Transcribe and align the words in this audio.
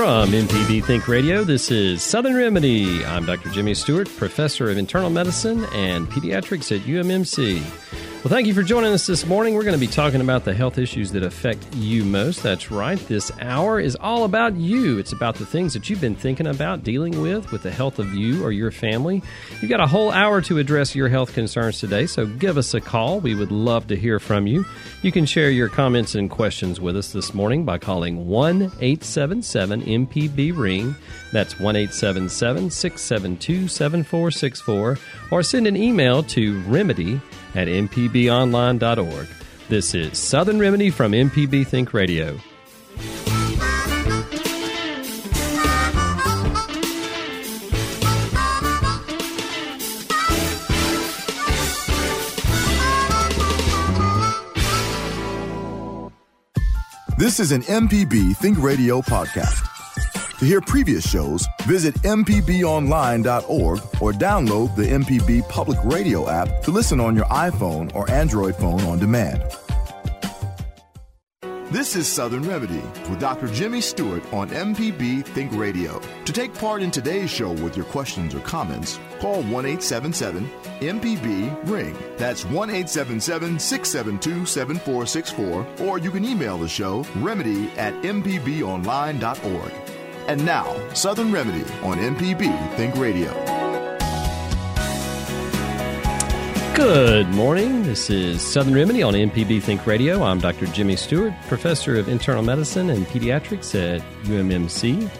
From 0.00 0.30
MPB 0.30 0.82
Think 0.82 1.08
Radio, 1.08 1.44
this 1.44 1.70
is 1.70 2.02
Southern 2.02 2.34
Remedy. 2.34 3.04
I'm 3.04 3.26
Dr. 3.26 3.50
Jimmy 3.50 3.74
Stewart, 3.74 4.08
professor 4.16 4.70
of 4.70 4.78
internal 4.78 5.10
medicine 5.10 5.66
and 5.74 6.08
pediatrics 6.08 6.74
at 6.74 6.86
UMMC. 6.86 7.60
Well, 8.22 8.28
thank 8.28 8.46
you 8.46 8.52
for 8.52 8.62
joining 8.62 8.92
us 8.92 9.06
this 9.06 9.24
morning. 9.24 9.54
We're 9.54 9.64
going 9.64 9.80
to 9.80 9.80
be 9.80 9.86
talking 9.86 10.20
about 10.20 10.44
the 10.44 10.52
health 10.52 10.76
issues 10.76 11.10
that 11.12 11.22
affect 11.22 11.74
you 11.74 12.04
most. 12.04 12.42
That's 12.42 12.70
right. 12.70 12.98
This 13.08 13.32
hour 13.40 13.80
is 13.80 13.96
all 13.96 14.24
about 14.24 14.56
you. 14.56 14.98
It's 14.98 15.14
about 15.14 15.36
the 15.36 15.46
things 15.46 15.72
that 15.72 15.88
you've 15.88 16.02
been 16.02 16.14
thinking 16.14 16.46
about 16.46 16.84
dealing 16.84 17.22
with 17.22 17.50
with 17.50 17.62
the 17.62 17.70
health 17.70 17.98
of 17.98 18.12
you 18.12 18.44
or 18.44 18.52
your 18.52 18.72
family. 18.72 19.22
You've 19.62 19.70
got 19.70 19.80
a 19.80 19.86
whole 19.86 20.10
hour 20.10 20.42
to 20.42 20.58
address 20.58 20.94
your 20.94 21.08
health 21.08 21.32
concerns 21.32 21.80
today, 21.80 22.04
so 22.04 22.26
give 22.26 22.58
us 22.58 22.74
a 22.74 22.80
call. 22.82 23.20
We 23.20 23.34
would 23.34 23.50
love 23.50 23.86
to 23.86 23.96
hear 23.96 24.18
from 24.18 24.46
you. 24.46 24.66
You 25.00 25.12
can 25.12 25.24
share 25.24 25.50
your 25.50 25.70
comments 25.70 26.14
and 26.14 26.28
questions 26.28 26.78
with 26.78 26.98
us 26.98 27.14
this 27.14 27.32
morning 27.32 27.64
by 27.64 27.78
calling 27.78 28.28
1 28.28 28.56
877 28.80 29.80
MPB 29.80 30.54
Ring. 30.54 30.94
That's 31.32 31.58
1 31.58 31.74
877 31.74 32.68
672 32.68 33.66
7464, 33.66 34.98
or 35.30 35.42
send 35.42 35.66
an 35.66 35.78
email 35.78 36.22
to 36.24 36.60
remedy 36.64 37.18
at 37.54 37.68
mpbonline.org. 37.68 39.28
This 39.68 39.94
is 39.94 40.18
Southern 40.18 40.58
Remedy 40.58 40.90
from 40.90 41.12
MPB 41.12 41.66
Think 41.66 41.94
Radio. 41.94 42.38
This 57.20 57.38
is 57.38 57.52
an 57.52 57.60
MPB 57.62 58.34
Think 58.38 58.56
Radio 58.62 59.02
podcast. 59.02 59.69
To 60.40 60.46
hear 60.46 60.62
previous 60.62 61.06
shows, 61.06 61.46
visit 61.64 61.94
MPBOnline.org 61.96 63.78
or 64.00 64.12
download 64.14 64.74
the 64.74 64.84
MPB 64.84 65.46
Public 65.50 65.78
Radio 65.84 66.30
app 66.30 66.62
to 66.62 66.70
listen 66.70 66.98
on 66.98 67.14
your 67.14 67.26
iPhone 67.26 67.94
or 67.94 68.10
Android 68.10 68.56
phone 68.56 68.80
on 68.84 68.98
demand. 68.98 69.44
This 71.70 71.94
is 71.94 72.06
Southern 72.06 72.48
Remedy 72.48 72.80
with 73.10 73.20
Dr. 73.20 73.48
Jimmy 73.48 73.82
Stewart 73.82 74.22
on 74.32 74.48
MPB 74.48 75.26
Think 75.26 75.52
Radio. 75.54 76.00
To 76.24 76.32
take 76.32 76.54
part 76.54 76.80
in 76.80 76.90
today's 76.90 77.28
show 77.28 77.52
with 77.52 77.76
your 77.76 77.84
questions 77.84 78.34
or 78.34 78.40
comments, 78.40 78.98
call 79.18 79.42
1 79.42 79.66
877 79.66 80.50
MPB 80.80 81.68
Ring. 81.68 81.94
That's 82.16 82.46
1 82.46 82.70
877 82.70 83.58
672 83.58 84.46
7464, 84.46 85.86
or 85.86 85.98
you 85.98 86.10
can 86.10 86.24
email 86.24 86.56
the 86.56 86.66
show 86.66 87.04
remedy 87.16 87.70
at 87.72 87.92
MPBOnline.org. 88.02 89.99
And 90.30 90.46
now, 90.46 90.76
Southern 90.94 91.32
Remedy 91.32 91.64
on 91.82 91.98
MPB 91.98 92.76
Think 92.76 92.94
Radio. 92.94 93.32
Good 96.76 97.26
morning. 97.30 97.82
This 97.82 98.10
is 98.10 98.40
Southern 98.40 98.74
Remedy 98.74 99.02
on 99.02 99.14
MPB 99.14 99.60
Think 99.60 99.84
Radio. 99.88 100.22
I'm 100.22 100.38
Dr. 100.38 100.66
Jimmy 100.66 100.94
Stewart, 100.94 101.32
professor 101.48 101.96
of 101.96 102.08
internal 102.08 102.44
medicine 102.44 102.90
and 102.90 103.06
pediatrics 103.08 103.74
at 103.74 104.02
UMMC. 104.22 105.10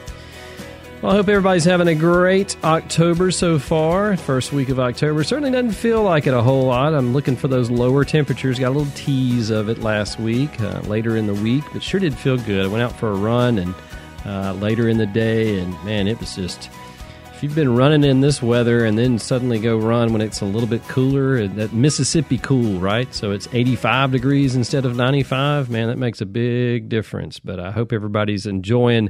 Well, 1.03 1.11
I 1.11 1.17
hope 1.17 1.29
everybody's 1.29 1.65
having 1.65 1.89
a 1.89 1.95
great 1.97 2.57
October 2.63 3.33
so 3.33 3.59
far. 3.59 4.17
First 4.17 4.53
week 4.53 4.69
of 4.69 4.79
October 4.79 5.25
certainly 5.25 5.51
doesn't 5.51 5.73
feel 5.73 6.05
like 6.05 6.29
it 6.29 6.35
a 6.35 6.41
whole 6.41 6.67
lot. 6.67 6.95
I'm 6.95 7.13
looking 7.13 7.35
for 7.35 7.49
those 7.49 7.69
lower 7.69 8.05
temperatures. 8.05 8.61
Got 8.61 8.69
a 8.69 8.79
little 8.79 8.93
tease 8.95 9.51
of 9.51 9.69
it 9.69 9.79
last 9.79 10.21
week, 10.21 10.61
uh, 10.61 10.83
later 10.83 11.17
in 11.17 11.27
the 11.27 11.35
week, 11.35 11.65
but 11.73 11.83
sure 11.83 11.99
did 11.99 12.17
feel 12.17 12.37
good. 12.37 12.65
I 12.65 12.69
went 12.69 12.85
out 12.85 12.93
for 12.93 13.09
a 13.09 13.17
run 13.17 13.59
and 13.59 13.75
uh, 14.25 14.53
later 14.55 14.89
in 14.89 14.99
the 14.99 15.07
day, 15.07 15.59
and 15.59 15.73
man, 15.85 16.09
it 16.09 16.19
was 16.21 16.35
just. 16.35 16.71
If 17.33 17.45
you've 17.45 17.55
been 17.55 17.75
running 17.75 18.05
in 18.05 18.21
this 18.21 18.43
weather 18.43 18.85
and 18.85 18.99
then 18.99 19.19
suddenly 19.19 19.59
go 19.59 19.79
run 19.79 20.13
when 20.13 20.21
it's 20.21 20.43
a 20.43 20.45
little 20.45 20.69
bit 20.69 20.87
cooler, 20.89 21.49
that 21.49 21.73
Mississippi 21.73 22.37
cool, 22.37 22.79
right? 22.79 23.15
So 23.15 23.31
it's 23.31 23.49
85 23.51 24.13
degrees 24.13 24.55
instead 24.55 24.85
of 24.85 24.95
95. 24.95 25.71
Man, 25.71 25.89
that 25.89 25.97
makes 25.97 26.21
a 26.21 26.27
big 26.27 26.91
difference. 26.91 27.39
But 27.39 27.59
I 27.59 27.71
hope 27.71 27.95
everybody's 27.95 28.45
enjoying 28.45 29.09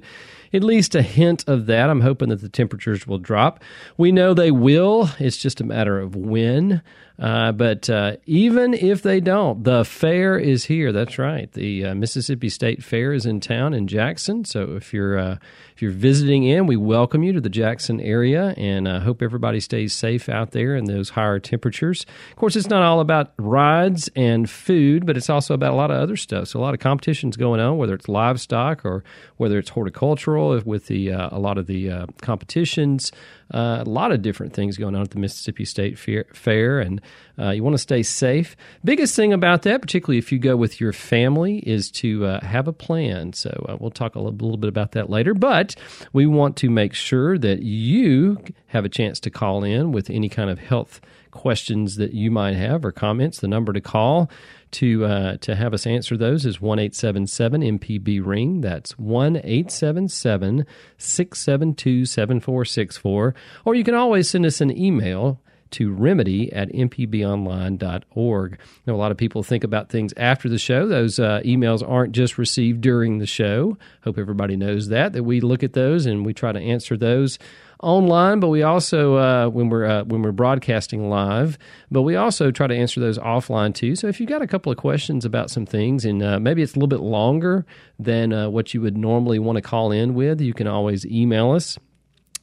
at 0.52 0.62
least 0.62 0.94
a 0.94 1.02
hint 1.02 1.44
of 1.48 1.66
that. 1.66 1.90
I'm 1.90 2.02
hoping 2.02 2.28
that 2.28 2.40
the 2.40 2.48
temperatures 2.48 3.04
will 3.06 3.18
drop. 3.18 3.64
We 3.96 4.12
know 4.12 4.32
they 4.32 4.50
will. 4.52 5.10
It's 5.18 5.36
just 5.36 5.60
a 5.60 5.64
matter 5.64 5.98
of 5.98 6.14
when. 6.14 6.82
Uh, 7.20 7.52
but 7.52 7.90
uh, 7.90 8.16
even 8.24 8.72
if 8.72 9.02
they 9.02 9.20
don't, 9.20 9.62
the 9.62 9.84
fair 9.84 10.38
is 10.38 10.64
here. 10.64 10.90
That's 10.90 11.18
right. 11.18 11.52
The 11.52 11.86
uh, 11.86 11.94
Mississippi 11.94 12.48
State 12.48 12.82
Fair 12.82 13.12
is 13.12 13.26
in 13.26 13.40
town 13.40 13.74
in 13.74 13.86
Jackson. 13.86 14.46
So 14.46 14.76
if 14.76 14.94
you're 14.94 15.18
uh, 15.18 15.36
you're 15.82 15.90
visiting 15.90 16.44
in, 16.44 16.66
we 16.66 16.76
welcome 16.76 17.22
you 17.22 17.32
to 17.32 17.40
the 17.40 17.48
Jackson 17.48 18.00
area, 18.00 18.54
and 18.56 18.88
I 18.88 19.00
hope 19.00 19.22
everybody 19.22 19.60
stays 19.60 19.92
safe 19.92 20.28
out 20.28 20.52
there 20.52 20.74
in 20.76 20.84
those 20.84 21.10
higher 21.10 21.38
temperatures. 21.38 22.06
Of 22.30 22.36
course, 22.36 22.56
it's 22.56 22.68
not 22.68 22.82
all 22.82 23.00
about 23.00 23.32
rides 23.38 24.08
and 24.14 24.48
food, 24.48 25.06
but 25.06 25.16
it's 25.16 25.30
also 25.30 25.54
about 25.54 25.72
a 25.72 25.76
lot 25.76 25.90
of 25.90 25.98
other 25.98 26.16
stuff. 26.16 26.48
So 26.48 26.58
a 26.58 26.62
lot 26.62 26.74
of 26.74 26.80
competitions 26.80 27.36
going 27.36 27.60
on, 27.60 27.78
whether 27.78 27.94
it's 27.94 28.08
livestock 28.08 28.84
or 28.84 29.04
whether 29.36 29.58
it's 29.58 29.70
horticultural, 29.70 30.60
with 30.64 30.86
the 30.86 31.12
uh, 31.12 31.28
a 31.32 31.38
lot 31.38 31.58
of 31.58 31.66
the 31.66 31.90
uh, 31.90 32.06
competitions. 32.20 33.12
Uh, 33.52 33.82
a 33.84 33.90
lot 33.90 34.12
of 34.12 34.22
different 34.22 34.52
things 34.52 34.76
going 34.76 34.94
on 34.94 35.02
at 35.02 35.10
the 35.10 35.18
Mississippi 35.18 35.64
State 35.64 35.98
Fair, 35.98 36.78
and 36.78 37.00
uh, 37.40 37.50
you 37.50 37.62
want 37.62 37.74
to 37.74 37.78
stay 37.78 38.02
safe. 38.02 38.56
Biggest 38.84 39.16
thing 39.16 39.32
about 39.32 39.62
that, 39.62 39.80
particularly 39.80 40.18
if 40.18 40.30
you 40.30 40.38
go 40.38 40.56
with 40.56 40.80
your 40.80 40.92
family, 40.92 41.58
is 41.58 41.90
to 41.92 42.26
uh, 42.26 42.44
have 42.44 42.68
a 42.68 42.72
plan. 42.72 43.32
So 43.32 43.66
uh, 43.68 43.76
we'll 43.80 43.90
talk 43.90 44.14
a 44.14 44.18
little, 44.18 44.32
little, 44.32 44.56
bit 44.58 44.68
about 44.68 44.92
that 44.92 45.08
later. 45.08 45.32
But 45.32 45.74
we 46.12 46.26
want 46.26 46.56
to 46.58 46.70
make 46.70 46.92
sure 46.92 47.38
that 47.38 47.62
you 47.62 48.42
have 48.66 48.84
a 48.84 48.88
chance 48.88 49.18
to 49.20 49.30
call 49.30 49.64
in 49.64 49.92
with 49.92 50.10
any 50.10 50.28
kind 50.28 50.50
of 50.50 50.58
health 50.58 51.00
questions 51.30 51.96
that 51.96 52.12
you 52.12 52.30
might 52.30 52.56
have 52.56 52.84
or 52.84 52.92
comments. 52.92 53.40
The 53.40 53.48
number 53.48 53.72
to 53.72 53.80
call 53.80 54.30
to 54.72 55.04
uh, 55.04 55.36
to 55.38 55.54
have 55.54 55.72
us 55.72 55.86
answer 55.86 56.16
those 56.16 56.44
is 56.44 56.60
one 56.60 56.78
eight 56.78 56.94
seven 56.94 57.26
seven 57.26 57.62
MPB 57.62 58.24
ring. 58.24 58.60
That's 58.60 58.98
one 58.98 59.40
eight 59.44 59.70
seven 59.70 60.08
seven 60.08 60.66
six 60.98 61.40
seven 61.40 61.74
two 61.74 62.04
seven 62.04 62.40
four 62.40 62.64
six 62.64 62.96
four. 62.96 63.34
Or 63.64 63.74
you 63.74 63.84
can 63.84 63.94
always 63.94 64.28
send 64.28 64.44
us 64.46 64.60
an 64.60 64.76
email 64.76 65.40
to 65.72 65.92
remedy 65.92 66.52
at 66.52 66.70
mpbonline.org. 66.72 68.58
Now, 68.86 68.94
a 68.94 68.96
lot 68.96 69.10
of 69.10 69.16
people 69.16 69.42
think 69.42 69.64
about 69.64 69.88
things 69.88 70.12
after 70.16 70.48
the 70.48 70.58
show. 70.58 70.86
Those 70.86 71.18
uh, 71.18 71.40
emails 71.44 71.88
aren't 71.88 72.12
just 72.12 72.38
received 72.38 72.80
during 72.80 73.18
the 73.18 73.26
show. 73.26 73.76
Hope 74.04 74.18
everybody 74.18 74.56
knows 74.56 74.88
that, 74.88 75.12
that 75.12 75.24
we 75.24 75.40
look 75.40 75.62
at 75.62 75.72
those 75.72 76.06
and 76.06 76.24
we 76.24 76.34
try 76.34 76.52
to 76.52 76.60
answer 76.60 76.96
those 76.96 77.38
online, 77.82 78.40
but 78.40 78.48
we 78.48 78.62
also 78.62 79.16
uh, 79.16 79.48
when 79.48 79.68
we're 79.68 79.86
uh, 79.86 80.04
when 80.04 80.22
we're 80.22 80.32
broadcasting 80.32 81.08
live, 81.08 81.58
but 81.90 82.02
we 82.02 82.16
also 82.16 82.50
try 82.50 82.66
to 82.66 82.74
answer 82.74 83.00
those 83.00 83.18
offline 83.18 83.74
too. 83.74 83.96
So 83.96 84.06
if 84.06 84.20
you've 84.20 84.28
got 84.28 84.42
a 84.42 84.46
couple 84.46 84.70
of 84.70 84.78
questions 84.78 85.24
about 85.24 85.50
some 85.50 85.66
things, 85.66 86.04
and 86.04 86.22
uh, 86.22 86.38
maybe 86.38 86.62
it's 86.62 86.72
a 86.72 86.76
little 86.76 86.88
bit 86.88 87.00
longer 87.00 87.64
than 87.98 88.32
uh, 88.32 88.50
what 88.50 88.74
you 88.74 88.80
would 88.82 88.96
normally 88.96 89.38
want 89.38 89.56
to 89.56 89.62
call 89.62 89.92
in 89.92 90.14
with, 90.14 90.40
you 90.40 90.54
can 90.54 90.66
always 90.66 91.06
email 91.06 91.52
us 91.52 91.78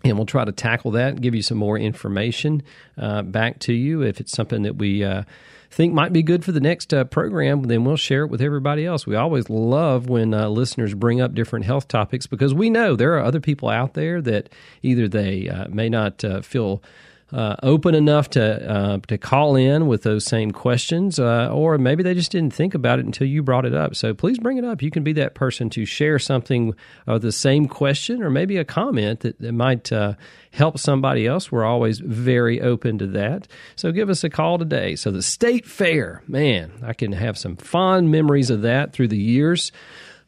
and 0.04 0.18
we'll 0.18 0.26
try 0.26 0.46
to 0.46 0.52
tackle 0.52 0.92
that 0.92 1.10
and 1.10 1.22
give 1.22 1.36
you 1.36 1.42
some 1.42 1.58
more 1.58 1.78
information 1.78 2.64
uh, 2.98 3.22
back 3.24 3.60
to 3.60 3.74
you 3.74 4.02
if 4.02 4.20
it's 4.20 4.32
something 4.32 4.64
that 4.64 4.76
we 4.76 5.04
uh, 5.04 5.24
think 5.70 5.94
might 5.94 6.14
be 6.14 6.24
good 6.24 6.46
for 6.46 6.52
the 6.52 6.60
next 6.60 6.94
uh, 6.94 7.04
program, 7.04 7.64
then 7.64 7.84
we'll 7.84 7.98
share 7.98 8.24
it 8.24 8.30
with 8.30 8.42
everybody 8.42 8.86
else. 8.86 9.06
We 9.06 9.16
always 9.16 9.50
love 9.50 10.08
when 10.08 10.34
uh, 10.34 10.50
listeners 10.50 10.94
bring 10.94 11.22
up 11.22 11.34
different 11.34 11.66
health 11.66 11.88
topics 11.88 12.28
because 12.28 12.54
we 12.54 12.70
know 12.70 12.96
there 12.96 13.16
are 13.18 13.24
other 13.24 13.40
people 13.40 13.70
out 13.70 13.94
there 13.94 14.22
that 14.22 14.50
either 14.82 15.08
they 15.08 15.50
uh, 15.50 15.68
may 15.70 15.90
not 15.90 16.24
uh, 16.24 16.42
feel 16.42 16.82
uh, 17.32 17.56
open 17.62 17.94
enough 17.94 18.30
to 18.30 18.72
uh, 18.72 18.98
to 19.08 19.18
call 19.18 19.56
in 19.56 19.88
with 19.88 20.04
those 20.04 20.24
same 20.24 20.52
questions, 20.52 21.20
uh, 21.20 21.50
or 21.52 21.78
maybe 21.78 22.02
they 22.02 22.14
just 22.14 22.32
didn't 22.32 22.54
think 22.54 22.74
about 22.74 23.00
it 23.00 23.06
until 23.06 23.28
you 23.28 23.44
brought 23.44 23.66
it 23.66 23.74
up. 23.74 23.96
So 23.96 24.14
please 24.14 24.40
bring 24.40 24.58
it 24.58 24.64
up. 24.64 24.82
You 24.82 24.92
can 24.92 25.04
be 25.04 25.14
that 25.14 25.36
person 25.36 25.70
to 25.72 25.86
share 25.86 26.20
something 26.20 26.74
of 27.06 27.22
the 27.22 27.34
same 27.34 27.68
question, 27.68 28.24
or 28.24 28.30
maybe 28.30 28.56
a 28.58 28.64
comment 28.64 29.22
that, 29.22 29.40
that 29.40 29.52
might 29.52 29.92
uh, 29.92 30.14
help 30.52 30.80
somebody 30.80 31.28
else. 31.28 31.52
We're 31.52 31.66
always 31.66 32.00
very 32.00 32.62
open 32.62 32.98
to 33.00 33.08
that. 33.08 33.48
So 33.76 33.92
give 33.92 34.10
us 34.10 34.24
a 34.24 34.30
call 34.30 34.58
today. 34.58 34.96
So 34.96 35.12
the 35.12 35.22
state 35.22 35.66
fair, 35.66 36.24
man, 36.28 36.72
I 36.82 36.94
can 36.94 37.12
have 37.12 37.38
some 37.38 37.58
fond 37.58 38.10
memories 38.10 38.50
of 38.50 38.62
that 38.62 38.94
through 38.94 39.10
the 39.10 39.18
years 39.18 39.72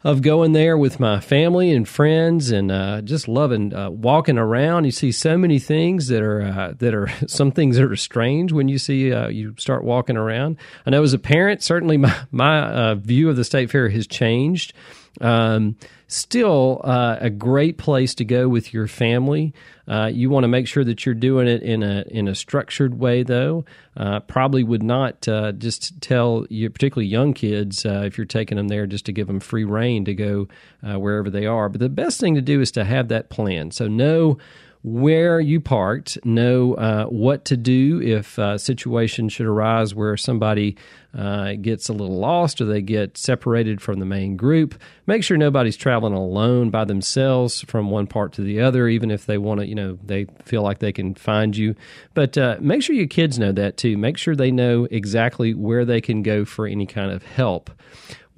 of 0.04 0.22
going 0.22 0.54
there 0.54 0.78
with 0.78 1.00
my 1.00 1.20
family 1.20 1.72
and 1.72 1.88
friends 1.88 2.52
and 2.52 2.72
uh, 2.72 3.02
just 3.02 3.28
loving 3.28 3.74
uh, 3.74 3.90
walking 3.90 4.38
around. 4.38 4.86
You 4.86 4.92
see 4.92 5.12
so 5.12 5.38
many 5.38 5.60
things 5.60 6.08
that 6.08 6.22
are 6.22 6.42
uh, 6.42 6.74
that 6.78 6.94
are 6.94 7.10
some 7.28 7.52
things 7.52 7.78
that 7.78 7.84
are 7.84 7.96
strange 7.96 8.52
when 8.52 8.68
you 8.70 8.78
see 8.78 9.12
uh, 9.12 9.28
you 9.28 9.56
start 9.58 9.84
walking 9.84 10.18
around. 10.18 10.58
I 10.86 10.92
know 10.92 11.04
as 11.04 11.14
a 11.14 11.20
parent, 11.20 11.62
certainly 11.64 11.98
my 11.98 12.16
my 12.32 12.62
uh, 12.62 12.96
view 12.96 13.30
of 13.30 13.36
the 13.36 13.44
state 13.44 13.70
fair 13.70 13.90
has 13.90 14.08
changed. 14.08 14.74
Um, 15.22 15.76
still, 16.10 16.82
uh, 16.84 17.18
a 17.22 17.30
great 17.30 17.78
place 17.78 18.14
to 18.16 18.26
go 18.26 18.50
with 18.50 18.74
your 18.74 18.88
family. 18.88 19.54
Uh, 19.88 20.08
you 20.08 20.30
want 20.30 20.44
to 20.44 20.48
make 20.48 20.68
sure 20.68 20.84
that 20.84 21.06
you're 21.06 21.16
doing 21.16 21.48
it 21.48 21.64
in 21.64 21.82
a 21.82 22.04
in 22.10 22.28
a 22.28 22.36
structured 22.36 23.00
way, 23.00 23.24
though. 23.24 23.64
Uh, 23.96 24.20
probably 24.20 24.64
would 24.64 24.84
not 24.84 25.28
uh, 25.28 25.52
just 25.54 26.02
tell 26.02 26.46
you, 26.50 26.70
particularly 26.70 27.08
young 27.08 27.34
kids, 27.34 27.86
uh, 27.86 28.04
if 28.06 28.18
you're 28.18 28.26
taking 28.26 28.58
them 28.58 28.68
there, 28.68 28.86
just 28.86 29.06
to 29.06 29.12
give 29.12 29.28
them 29.28 29.40
free 29.40 29.64
rein 29.64 30.04
to 30.06 30.14
go 30.14 30.48
uh, 30.84 31.00
wherever 31.00 31.30
they 31.30 31.46
are. 31.46 31.70
But 31.70 31.80
the 31.80 31.90
best 31.90 32.20
thing 32.20 32.36
to 32.36 32.42
do 32.42 32.60
is 32.60 32.72
to 32.72 32.84
have 32.84 33.08
that 33.08 33.30
plan. 33.30 33.72
So 33.72 33.88
know 33.88 34.38
where 34.82 35.42
you 35.42 35.60
parked, 35.60 36.18
know 36.26 36.74
uh, 36.76 37.06
what 37.06 37.44
to 37.46 37.58
do 37.58 38.02
if 38.02 38.38
a 38.38 38.58
situation 38.58 39.28
should 39.28 39.46
arise 39.46 39.94
where 39.94 40.16
somebody 40.16 40.78
uh, 41.14 41.54
gets 41.54 41.90
a 41.90 41.94
little 41.94 42.18
lost 42.18 42.62
or 42.62 42.66
they 42.66 42.82
get 42.82 43.18
separated 43.18 43.82
from 43.82 44.00
the 44.00 44.06
main 44.06 44.38
group. 44.38 44.80
Make 45.06 45.24
sure 45.24 45.36
nobody's 45.36 45.76
traveling 45.76 46.14
alone 46.14 46.70
by 46.70 46.86
themselves 46.86 47.62
from 47.64 47.90
one 47.90 48.08
part 48.08 48.32
to 48.34 48.42
the 48.42 48.62
other, 48.62 48.88
even 48.88 49.12
if 49.12 49.26
they 49.26 49.38
want 49.38 49.60
to, 49.60 49.68
you 49.68 49.76
know, 49.76 50.00
they 50.04 50.28
feel 50.46 50.62
like 50.62 50.80
they 50.80 50.94
can 50.94 51.14
find 51.14 51.58
you. 51.58 51.76
But 52.14 52.38
uh, 52.38 52.58
make 52.62 52.82
sure 52.82 52.96
your 52.96 53.08
kids 53.08 53.38
know 53.38 53.52
that 53.52 53.76
too. 53.76 53.98
Make 53.98 54.18
sure 54.18 54.36
they 54.36 54.52
know 54.52 54.88
exactly 54.90 55.54
where 55.54 55.84
they 55.84 56.00
can 56.00 56.24
go 56.24 56.46
for 56.46 56.66
any 56.66 56.86
kind 56.86 57.12
of 57.12 57.24
help 57.24 57.70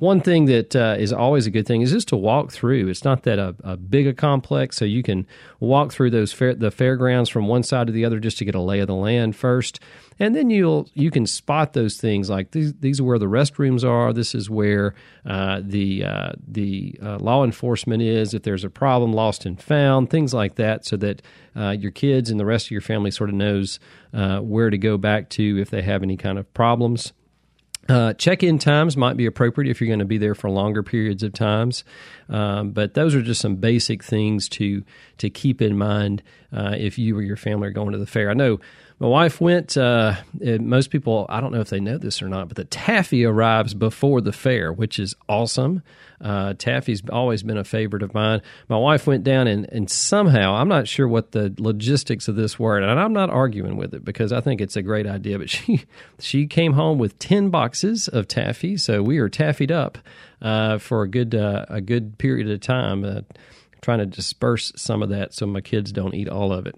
one 0.01 0.19
thing 0.19 0.45
that 0.45 0.75
uh, 0.75 0.95
is 0.97 1.13
always 1.13 1.45
a 1.45 1.51
good 1.51 1.67
thing 1.67 1.83
is 1.83 1.91
just 1.91 2.07
to 2.07 2.17
walk 2.17 2.51
through. 2.51 2.87
It's 2.87 3.03
not 3.03 3.21
that 3.21 3.37
a, 3.37 3.55
a 3.63 3.77
big 3.77 4.07
a 4.07 4.13
complex, 4.15 4.75
so 4.75 4.83
you 4.83 5.03
can 5.03 5.27
walk 5.59 5.93
through 5.93 6.09
those 6.09 6.33
fair, 6.33 6.55
the 6.55 6.71
fairgrounds 6.71 7.29
from 7.29 7.47
one 7.47 7.61
side 7.61 7.85
to 7.85 7.93
the 7.93 8.03
other 8.03 8.19
just 8.19 8.39
to 8.39 8.45
get 8.45 8.55
a 8.55 8.59
lay 8.59 8.79
of 8.79 8.87
the 8.87 8.95
land 8.95 9.35
first, 9.35 9.79
and 10.17 10.35
then 10.35 10.49
you'll 10.49 10.89
you 10.95 11.11
can 11.11 11.27
spot 11.27 11.73
those 11.73 11.97
things 11.97 12.31
like 12.31 12.49
these. 12.49 12.73
These 12.79 12.99
are 12.99 13.03
where 13.03 13.19
the 13.19 13.27
restrooms 13.27 13.87
are. 13.87 14.11
This 14.11 14.33
is 14.33 14.49
where 14.49 14.95
uh, 15.23 15.61
the 15.63 16.03
uh, 16.03 16.31
the 16.47 16.97
uh, 16.99 17.17
law 17.19 17.43
enforcement 17.43 18.01
is. 18.01 18.33
If 18.33 18.41
there's 18.41 18.63
a 18.63 18.71
problem, 18.71 19.13
lost 19.13 19.45
and 19.45 19.61
found, 19.61 20.09
things 20.09 20.33
like 20.33 20.55
that, 20.55 20.83
so 20.83 20.97
that 20.97 21.21
uh, 21.55 21.75
your 21.79 21.91
kids 21.91 22.31
and 22.31 22.39
the 22.39 22.45
rest 22.45 22.65
of 22.65 22.71
your 22.71 22.81
family 22.81 23.11
sort 23.11 23.29
of 23.29 23.35
knows 23.35 23.79
uh, 24.15 24.39
where 24.39 24.71
to 24.71 24.79
go 24.79 24.97
back 24.97 25.29
to 25.29 25.61
if 25.61 25.69
they 25.69 25.83
have 25.83 26.01
any 26.01 26.17
kind 26.17 26.39
of 26.39 26.51
problems. 26.55 27.13
Uh, 27.89 28.13
check-in 28.13 28.59
times 28.59 28.95
might 28.95 29.17
be 29.17 29.25
appropriate 29.25 29.69
if 29.69 29.81
you're 29.81 29.87
going 29.87 29.99
to 29.99 30.05
be 30.05 30.19
there 30.19 30.35
for 30.35 30.49
longer 30.49 30.83
periods 30.83 31.23
of 31.23 31.33
times, 31.33 31.83
um, 32.29 32.71
but 32.71 32.93
those 32.93 33.15
are 33.15 33.23
just 33.23 33.41
some 33.41 33.55
basic 33.55 34.03
things 34.03 34.47
to 34.47 34.83
to 35.17 35.29
keep 35.29 35.61
in 35.61 35.77
mind 35.77 36.21
uh, 36.53 36.75
if 36.77 36.97
you 36.97 37.17
or 37.17 37.21
your 37.21 37.35
family 37.35 37.67
are 37.67 37.71
going 37.71 37.91
to 37.91 37.97
the 37.97 38.05
fair. 38.05 38.29
I 38.29 38.33
know 38.33 38.59
my 39.01 39.07
wife 39.07 39.41
went. 39.41 39.75
Uh, 39.75 40.13
most 40.39 40.91
people, 40.91 41.25
I 41.27 41.41
don't 41.41 41.51
know 41.51 41.59
if 41.59 41.71
they 41.71 41.79
know 41.79 41.97
this 41.97 42.21
or 42.21 42.29
not, 42.29 42.47
but 42.47 42.55
the 42.55 42.65
taffy 42.65 43.25
arrives 43.25 43.73
before 43.73 44.21
the 44.21 44.31
fair, 44.31 44.71
which 44.71 44.99
is 44.99 45.15
awesome. 45.27 45.81
Uh, 46.23 46.53
taffy's 46.53 47.01
always 47.11 47.41
been 47.41 47.57
a 47.57 47.63
favorite 47.63 48.03
of 48.03 48.13
mine. 48.13 48.43
My 48.69 48.77
wife 48.77 49.07
went 49.07 49.23
down 49.23 49.47
and, 49.47 49.67
and 49.71 49.89
somehow, 49.89 50.53
I'm 50.53 50.67
not 50.67 50.87
sure 50.87 51.07
what 51.07 51.31
the 51.31 51.51
logistics 51.57 52.27
of 52.27 52.35
this 52.35 52.59
were, 52.59 52.77
and 52.77 52.99
I'm 52.99 53.11
not 53.11 53.31
arguing 53.31 53.75
with 53.75 53.95
it 53.95 54.05
because 54.05 54.31
I 54.31 54.39
think 54.39 54.61
it's 54.61 54.75
a 54.75 54.83
great 54.83 55.07
idea. 55.07 55.39
But 55.39 55.49
she 55.49 55.85
she 56.19 56.45
came 56.45 56.73
home 56.73 56.99
with 56.99 57.17
ten 57.17 57.49
boxes 57.49 58.07
of 58.07 58.27
taffy, 58.27 58.77
so 58.77 59.01
we 59.01 59.17
are 59.17 59.29
taffied 59.29 59.71
up 59.71 59.97
uh, 60.43 60.77
for 60.77 61.01
a 61.01 61.07
good 61.07 61.33
uh, 61.33 61.65
a 61.69 61.81
good 61.81 62.19
period 62.19 62.51
of 62.51 62.59
time. 62.59 63.25
Trying 63.81 63.99
to 63.99 64.05
disperse 64.05 64.71
some 64.75 65.01
of 65.01 65.09
that 65.09 65.33
so 65.33 65.47
my 65.47 65.59
kids 65.61 65.91
don't 65.91 66.13
eat 66.13 66.29
all 66.29 66.53
of 66.53 66.67
it. 66.67 66.75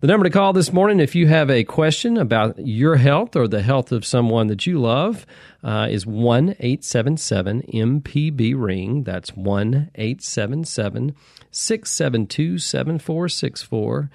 The 0.00 0.06
number 0.06 0.22
to 0.22 0.30
call 0.30 0.52
this 0.52 0.72
morning, 0.72 1.00
if 1.00 1.16
you 1.16 1.26
have 1.26 1.50
a 1.50 1.64
question 1.64 2.16
about 2.16 2.64
your 2.64 2.96
health 2.96 3.34
or 3.34 3.48
the 3.48 3.62
health 3.62 3.90
of 3.90 4.06
someone 4.06 4.46
that 4.46 4.64
you 4.64 4.80
love, 4.80 5.26
uh, 5.64 5.88
is 5.90 6.06
1 6.06 6.50
877 6.60 7.62
MPB 7.62 8.54
Ring. 8.56 9.02
That's 9.02 9.30
1 9.30 9.90
877 9.96 11.16
672 11.50 12.58
7464. 12.58 14.10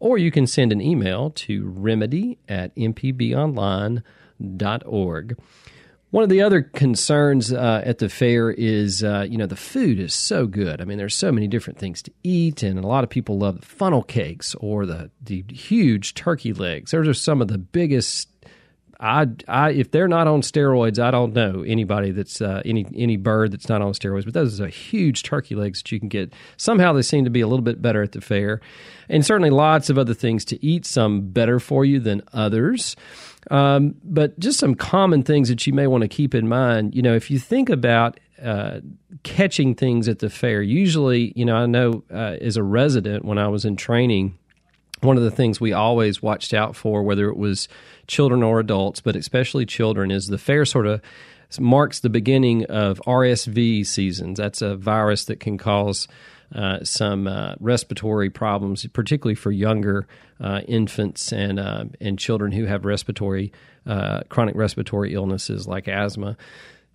Or 0.00 0.16
you 0.18 0.30
can 0.30 0.46
send 0.46 0.72
an 0.72 0.80
email 0.80 1.28
to 1.30 1.66
remedy 1.68 2.38
at 2.48 2.74
mpbonline.org. 2.76 4.02
One 6.14 6.22
of 6.22 6.30
the 6.30 6.42
other 6.42 6.62
concerns 6.62 7.52
uh, 7.52 7.82
at 7.84 7.98
the 7.98 8.08
fair 8.08 8.48
is, 8.48 9.02
uh, 9.02 9.26
you 9.28 9.36
know, 9.36 9.46
the 9.46 9.56
food 9.56 9.98
is 9.98 10.14
so 10.14 10.46
good. 10.46 10.80
I 10.80 10.84
mean, 10.84 10.96
there's 10.96 11.16
so 11.16 11.32
many 11.32 11.48
different 11.48 11.80
things 11.80 12.02
to 12.02 12.12
eat, 12.22 12.62
and 12.62 12.78
a 12.78 12.86
lot 12.86 13.02
of 13.02 13.10
people 13.10 13.36
love 13.36 13.58
the 13.58 13.66
funnel 13.66 14.04
cakes 14.04 14.54
or 14.60 14.86
the 14.86 15.10
the 15.20 15.44
huge 15.48 16.14
turkey 16.14 16.52
legs. 16.52 16.92
Those 16.92 17.08
are 17.08 17.14
some 17.14 17.42
of 17.42 17.48
the 17.48 17.58
biggest. 17.58 18.28
I, 19.04 19.26
I, 19.46 19.70
if 19.72 19.90
they're 19.90 20.08
not 20.08 20.26
on 20.26 20.40
steroids, 20.40 20.98
I 20.98 21.10
don't 21.10 21.34
know 21.34 21.62
anybody 21.62 22.10
that's 22.10 22.40
uh, 22.40 22.62
any 22.64 22.86
any 22.96 23.18
bird 23.18 23.52
that's 23.52 23.68
not 23.68 23.82
on 23.82 23.92
steroids. 23.92 24.24
But 24.24 24.32
those 24.32 24.58
are 24.62 24.66
huge 24.66 25.24
turkey 25.24 25.54
legs 25.54 25.82
that 25.82 25.92
you 25.92 26.00
can 26.00 26.08
get. 26.08 26.32
Somehow 26.56 26.94
they 26.94 27.02
seem 27.02 27.24
to 27.24 27.30
be 27.30 27.42
a 27.42 27.46
little 27.46 27.62
bit 27.62 27.82
better 27.82 28.02
at 28.02 28.12
the 28.12 28.22
fair, 28.22 28.62
and 29.10 29.24
certainly 29.24 29.50
lots 29.50 29.90
of 29.90 29.98
other 29.98 30.14
things 30.14 30.46
to 30.46 30.64
eat. 30.64 30.86
Some 30.86 31.28
better 31.28 31.60
for 31.60 31.84
you 31.84 32.00
than 32.00 32.22
others. 32.32 32.96
Um, 33.50 33.96
but 34.02 34.38
just 34.38 34.58
some 34.58 34.74
common 34.74 35.22
things 35.22 35.50
that 35.50 35.66
you 35.66 35.74
may 35.74 35.86
want 35.86 36.00
to 36.00 36.08
keep 36.08 36.34
in 36.34 36.48
mind. 36.48 36.94
You 36.94 37.02
know, 37.02 37.14
if 37.14 37.30
you 37.30 37.38
think 37.38 37.68
about 37.68 38.18
uh, 38.42 38.80
catching 39.22 39.74
things 39.74 40.08
at 40.08 40.20
the 40.20 40.30
fair, 40.30 40.62
usually, 40.62 41.34
you 41.36 41.44
know, 41.44 41.56
I 41.56 41.66
know 41.66 42.04
uh, 42.10 42.38
as 42.40 42.56
a 42.56 42.62
resident 42.62 43.26
when 43.26 43.36
I 43.36 43.48
was 43.48 43.66
in 43.66 43.76
training, 43.76 44.38
one 45.04 45.16
of 45.16 45.22
the 45.22 45.30
things 45.30 45.60
we 45.60 45.72
always 45.72 46.22
watched 46.22 46.54
out 46.54 46.74
for, 46.74 47.02
whether 47.02 47.28
it 47.28 47.36
was 47.36 47.68
children 48.06 48.42
or 48.42 48.60
adults, 48.60 49.00
but 49.00 49.16
especially 49.16 49.66
children, 49.66 50.10
is 50.10 50.26
the 50.26 50.38
fair 50.38 50.64
sort 50.64 50.86
of 50.86 51.00
marks 51.60 52.00
the 52.00 52.10
beginning 52.10 52.64
of 52.64 53.00
RSV 53.06 53.86
seasons. 53.86 54.38
That's 54.38 54.62
a 54.62 54.76
virus 54.76 55.24
that 55.26 55.40
can 55.40 55.58
cause 55.58 56.08
uh, 56.54 56.84
some 56.84 57.26
uh, 57.26 57.54
respiratory 57.60 58.30
problems, 58.30 58.86
particularly 58.86 59.34
for 59.34 59.50
younger 59.50 60.06
uh, 60.40 60.60
infants 60.66 61.32
and 61.32 61.58
uh, 61.58 61.84
and 62.00 62.18
children 62.18 62.52
who 62.52 62.64
have 62.66 62.84
respiratory 62.84 63.52
uh, 63.86 64.20
chronic 64.28 64.54
respiratory 64.54 65.14
illnesses 65.14 65.66
like 65.66 65.88
asthma. 65.88 66.36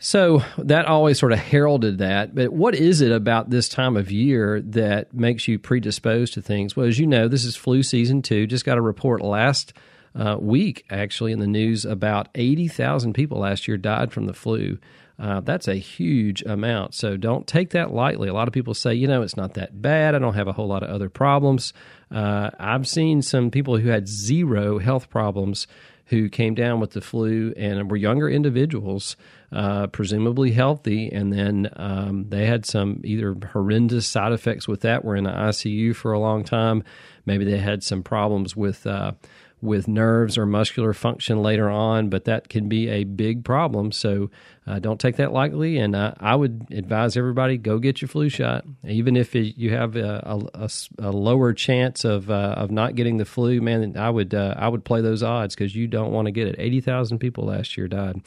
So 0.01 0.41
that 0.57 0.85
always 0.85 1.19
sort 1.19 1.33
of 1.33 1.39
heralded 1.39 1.97
that. 1.97 2.33
But 2.33 2.53
what 2.53 2.73
is 2.73 3.01
it 3.01 3.11
about 3.11 3.49
this 3.49 3.67
time 3.67 3.97
of 3.97 4.09
year 4.09 4.61
that 4.61 5.13
makes 5.13 5.47
you 5.47 5.59
predisposed 5.59 6.33
to 6.35 6.41
things? 6.41 6.75
Well, 6.75 6.87
as 6.87 6.97
you 6.97 7.05
know, 7.05 7.27
this 7.27 7.43
is 7.43 7.57
flu 7.57 7.83
season 7.83 8.21
too. 8.21 8.47
Just 8.47 8.63
got 8.63 8.77
a 8.77 8.81
report 8.81 9.21
last 9.21 9.73
uh, 10.15 10.37
week, 10.39 10.85
actually, 10.89 11.33
in 11.33 11.39
the 11.39 11.47
news 11.47 11.83
about 11.83 12.29
80,000 12.33 13.13
people 13.13 13.39
last 13.39 13.67
year 13.67 13.77
died 13.77 14.13
from 14.13 14.25
the 14.25 14.33
flu. 14.33 14.79
Uh, 15.19 15.41
that's 15.41 15.67
a 15.67 15.75
huge 15.75 16.43
amount. 16.43 16.93
So 16.93 17.17
don't 17.17 17.45
take 17.45 17.71
that 17.71 17.91
lightly. 17.91 18.29
A 18.29 18.33
lot 18.33 18.47
of 18.47 18.53
people 18.53 18.73
say, 18.73 18.93
you 18.93 19.05
know, 19.05 19.21
it's 19.21 19.35
not 19.35 19.55
that 19.55 19.81
bad. 19.81 20.15
I 20.15 20.19
don't 20.19 20.33
have 20.33 20.47
a 20.47 20.53
whole 20.53 20.67
lot 20.67 20.81
of 20.81 20.89
other 20.89 21.09
problems. 21.09 21.73
Uh, 22.09 22.51
I've 22.57 22.87
seen 22.87 23.21
some 23.21 23.51
people 23.51 23.77
who 23.77 23.89
had 23.89 24.07
zero 24.07 24.79
health 24.79 25.09
problems 25.09 25.67
who 26.09 26.27
came 26.27 26.55
down 26.55 26.79
with 26.79 26.91
the 26.91 27.01
flu 27.01 27.53
and 27.55 27.89
were 27.89 27.97
younger 27.97 28.27
individuals, 28.27 29.15
uh, 29.51 29.85
presumably 29.87 30.51
healthy, 30.51 31.07
and 31.11 31.31
then 31.31 31.69
um, 31.75 32.25
they 32.29 32.47
had 32.47 32.65
some 32.65 32.99
either 33.03 33.35
horrendous 33.53 34.07
side 34.07 34.31
effects 34.31 34.67
with 34.67 34.81
that, 34.81 35.05
were 35.05 35.15
in 35.15 35.23
the 35.23 35.31
ICU 35.31 35.95
for 35.95 36.11
a 36.11 36.19
long 36.19 36.43
time. 36.43 36.83
Maybe 37.25 37.45
they 37.45 37.59
had 37.59 37.83
some 37.83 38.01
problems 38.01 38.55
with 38.55 38.87
uh, 38.87 39.11
with 39.61 39.87
nerves 39.87 40.37
or 40.37 40.45
muscular 40.45 40.93
function 40.93 41.41
later 41.41 41.69
on, 41.69 42.09
but 42.09 42.25
that 42.25 42.49
can 42.49 42.69
be 42.69 42.89
a 42.89 43.03
big 43.03 43.43
problem. 43.43 43.91
So 43.91 44.31
uh, 44.69 44.77
don't 44.77 44.99
take 44.99 45.15
that 45.15 45.33
lightly. 45.33 45.79
And 45.79 45.95
uh, 45.95 46.13
I 46.19 46.35
would 46.35 46.67
advise 46.69 47.17
everybody 47.17 47.57
go 47.57 47.79
get 47.79 48.01
your 48.01 48.07
flu 48.07 48.29
shot, 48.29 48.65
even 48.87 49.17
if 49.17 49.35
it, 49.35 49.57
you 49.57 49.71
have 49.71 49.95
a, 49.95 50.47
a, 50.53 50.69
a, 50.99 51.11
lower 51.11 51.53
chance 51.53 52.05
of 52.05 52.29
uh, 52.29 52.53
of 52.55 52.69
not 52.69 52.93
getting 52.93 53.17
the 53.17 53.25
flu. 53.25 53.61
Man, 53.61 53.97
I 53.97 54.11
would 54.11 54.35
uh, 54.35 54.53
I 54.57 54.67
would 54.67 54.85
play 54.85 55.01
those 55.01 55.23
odds 55.23 55.55
because 55.55 55.75
you 55.75 55.87
don't 55.87 56.11
want 56.11 56.27
to 56.27 56.31
get 56.31 56.47
it. 56.47 56.55
Eighty 56.59 56.81
thousand 56.81 57.17
people 57.17 57.45
last 57.45 57.77
year 57.77 57.87
died, 57.87 58.21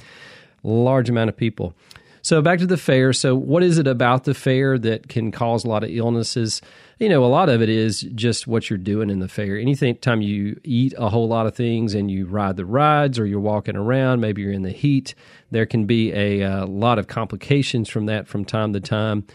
large 0.64 1.08
amount 1.08 1.28
of 1.28 1.37
people. 1.37 1.75
So 2.22 2.40
back 2.40 2.60
to 2.60 2.66
the 2.66 2.76
fair. 2.76 3.12
So 3.12 3.34
what 3.34 3.64
is 3.64 3.78
it 3.78 3.88
about 3.88 4.24
the 4.24 4.34
fair 4.34 4.78
that 4.78 5.08
can 5.08 5.32
cause 5.32 5.64
a 5.64 5.68
lot 5.68 5.82
of 5.82 5.90
illnesses? 5.90 6.62
You 7.00 7.08
know, 7.08 7.24
a 7.24 7.26
lot 7.26 7.48
of 7.48 7.60
it 7.60 7.68
is 7.68 8.02
just 8.14 8.46
what 8.46 8.70
you're 8.70 8.78
doing 8.78 9.10
in 9.10 9.18
the 9.18 9.26
fair. 9.26 9.58
Anything 9.58 9.96
time 9.96 10.22
you 10.22 10.60
eat 10.62 10.94
a 10.96 11.08
whole 11.08 11.26
lot 11.26 11.46
of 11.46 11.56
things 11.56 11.94
and 11.94 12.08
you 12.08 12.26
ride 12.26 12.56
the 12.56 12.64
rides 12.64 13.18
or 13.18 13.26
you're 13.26 13.40
walking 13.40 13.76
around, 13.76 14.20
maybe 14.20 14.40
you're 14.40 14.52
in 14.52 14.62
the 14.62 14.70
heat, 14.70 15.16
there 15.50 15.66
can 15.66 15.84
be 15.84 16.12
a, 16.12 16.40
a 16.42 16.62
uh, 16.62 16.66
lot 16.66 16.98
of 16.98 17.08
complications 17.08 17.88
from 17.88 18.06
that 18.06 18.28
from 18.28 18.44
time 18.44 18.72
to 18.72 18.80
time. 18.80 19.26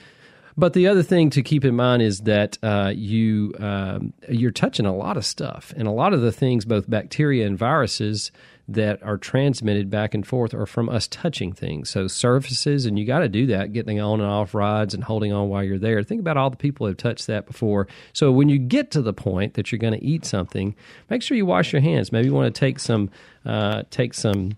But 0.56 0.74
the 0.74 0.88
other 0.88 1.04
thing 1.04 1.30
to 1.32 1.44
keep 1.44 1.64
in 1.64 1.76
mind 1.76 2.02
is 2.02 2.22
that 2.22 2.58
uh, 2.64 2.92
you 2.96 3.54
um, 3.60 4.14
you're 4.28 4.50
touching 4.50 4.88
a 4.88 4.96
lot 4.96 5.16
of 5.16 5.24
stuff, 5.24 5.72
and 5.78 5.88
a 5.88 5.92
lot 5.92 6.14
of 6.14 6.22
the 6.22 6.32
things, 6.32 6.66
both 6.66 6.90
bacteria 6.90 7.46
and 7.46 7.56
viruses, 7.56 8.32
that 8.68 9.02
are 9.02 9.18
transmitted 9.18 9.90
back 9.90 10.14
and 10.14 10.28
forth 10.28 10.54
are 10.54 10.66
from 10.66 10.90
us 10.90 11.08
touching 11.08 11.54
things. 11.54 11.90
So 11.90 12.08
surfaces, 12.08 12.86
and 12.86 13.00
you 13.00 13.06
got 13.06 13.20
to 13.20 13.30
do 13.30 13.46
that, 13.48 13.72
getting 13.72 14.00
on 14.00 14.20
and 14.20 14.30
off 14.30 14.54
rides 14.54 14.94
and 14.94 15.04
holding 15.04 15.32
on 15.32 15.48
while 15.48 15.64
you're 15.64 15.80
there. 15.80 16.04
Think 16.04 16.20
about 16.20 16.36
all 16.36 16.50
the 16.50 16.58
people 16.58 16.86
who 16.86 16.90
have 16.90 16.98
touched 16.98 17.28
that 17.28 17.46
before. 17.46 17.88
So 18.14 18.32
when 18.32 18.50
you 18.50 18.58
get 18.58 18.92
to 18.92 19.02
the 19.02 19.14
point 19.14 19.54
that 19.54 19.72
you're 19.72 19.80
going 19.80 19.94
to 19.98 20.04
eat 20.04 20.26
something, 20.26 20.76
make 21.10 21.22
sure 21.22 21.38
you 21.38 21.46
wash 21.46 21.72
your 21.72 21.82
hands. 21.82 22.12
Maybe 22.12 22.28
you 22.28 22.34
want 22.34 22.54
to 22.54 22.60
take 22.60 22.80
some 22.80 23.10
uh, 23.46 23.84
take 23.90 24.14
some 24.14 24.58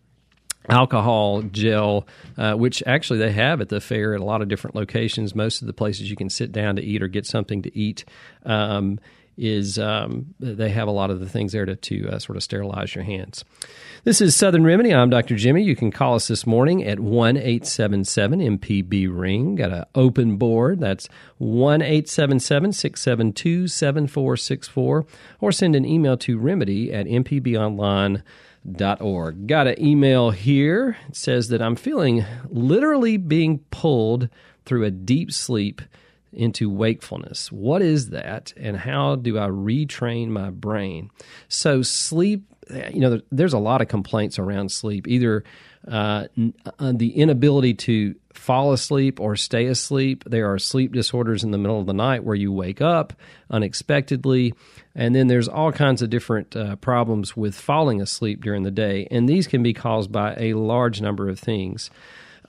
alcohol 0.69 1.41
gel, 1.43 2.07
uh, 2.37 2.53
which 2.53 2.81
actually 2.85 3.19
they 3.19 3.31
have 3.31 3.61
at 3.61 3.69
the 3.69 3.81
fair 3.81 4.13
at 4.13 4.21
a 4.21 4.23
lot 4.23 4.41
of 4.41 4.47
different 4.47 4.75
locations. 4.75 5.35
Most 5.35 5.61
of 5.61 5.67
the 5.67 5.73
places 5.73 6.09
you 6.09 6.15
can 6.15 6.29
sit 6.29 6.51
down 6.51 6.75
to 6.77 6.83
eat 6.83 7.03
or 7.03 7.07
get 7.07 7.25
something 7.25 7.61
to 7.63 7.77
eat. 7.77 8.05
Um, 8.45 8.99
is 9.39 9.79
um, 9.79 10.33
they 10.39 10.69
have 10.69 10.87
a 10.87 10.91
lot 10.91 11.09
of 11.09 11.19
the 11.19 11.29
things 11.29 11.53
there 11.53 11.65
to, 11.65 11.75
to 11.75 12.09
uh, 12.09 12.19
sort 12.19 12.35
of 12.35 12.43
sterilize 12.43 12.93
your 12.93 13.03
hands. 13.03 13.43
This 14.03 14.21
is 14.21 14.35
Southern 14.35 14.63
Remedy. 14.63 14.93
I'm 14.93 15.09
Dr. 15.09 15.35
Jimmy. 15.35 15.63
You 15.63 15.75
can 15.75 15.91
call 15.91 16.15
us 16.15 16.27
this 16.27 16.45
morning 16.45 16.83
at 16.83 16.99
1 16.99 17.37
877 17.37 18.39
MPB 18.57 19.07
Ring. 19.11 19.55
Got 19.55 19.71
an 19.71 19.85
open 19.95 20.37
board. 20.37 20.79
That's 20.79 21.09
1 21.37 21.81
877 21.81 22.73
672 22.73 23.67
7464. 23.67 25.05
Or 25.41 25.51
send 25.51 25.75
an 25.75 25.85
email 25.85 26.17
to 26.17 26.37
remedy 26.37 26.93
at 26.93 27.07
mpbonline.com 27.07 28.23
org. 28.99 29.47
Got 29.47 29.67
an 29.67 29.81
email 29.83 30.31
here. 30.31 30.97
It 31.07 31.15
says 31.15 31.47
that 31.49 31.61
I'm 31.61 31.75
feeling 31.75 32.25
literally 32.49 33.17
being 33.17 33.59
pulled 33.71 34.29
through 34.65 34.85
a 34.85 34.91
deep 34.91 35.31
sleep 35.31 35.81
into 36.31 36.69
wakefulness. 36.69 37.51
What 37.51 37.81
is 37.81 38.09
that, 38.09 38.53
and 38.57 38.77
how 38.77 39.15
do 39.15 39.37
I 39.37 39.47
retrain 39.47 40.27
my 40.27 40.49
brain? 40.49 41.09
So, 41.47 41.81
sleep, 41.81 42.45
you 42.91 42.99
know, 42.99 43.21
there's 43.31 43.53
a 43.53 43.59
lot 43.59 43.81
of 43.81 43.87
complaints 43.87 44.39
around 44.39 44.71
sleep, 44.71 45.07
either 45.07 45.43
uh, 45.87 46.27
uh, 46.77 46.93
the 46.95 47.11
inability 47.15 47.73
to 47.73 48.15
fall 48.33 48.73
asleep 48.73 49.19
or 49.19 49.35
stay 49.35 49.65
asleep. 49.65 50.23
There 50.25 50.51
are 50.51 50.59
sleep 50.59 50.93
disorders 50.93 51.43
in 51.43 51.51
the 51.51 51.57
middle 51.57 51.79
of 51.79 51.85
the 51.85 51.93
night 51.93 52.23
where 52.23 52.35
you 52.35 52.51
wake 52.51 52.81
up 52.81 53.13
unexpectedly. 53.49 54.53
And 54.95 55.15
then 55.15 55.27
there's 55.27 55.47
all 55.47 55.71
kinds 55.71 56.01
of 56.01 56.09
different 56.09 56.55
uh, 56.55 56.75
problems 56.77 57.35
with 57.35 57.55
falling 57.55 58.01
asleep 58.01 58.43
during 58.43 58.63
the 58.63 58.71
day. 58.71 59.07
And 59.09 59.27
these 59.27 59.47
can 59.47 59.63
be 59.63 59.73
caused 59.73 60.11
by 60.11 60.35
a 60.37 60.53
large 60.53 61.01
number 61.01 61.29
of 61.29 61.39
things. 61.39 61.89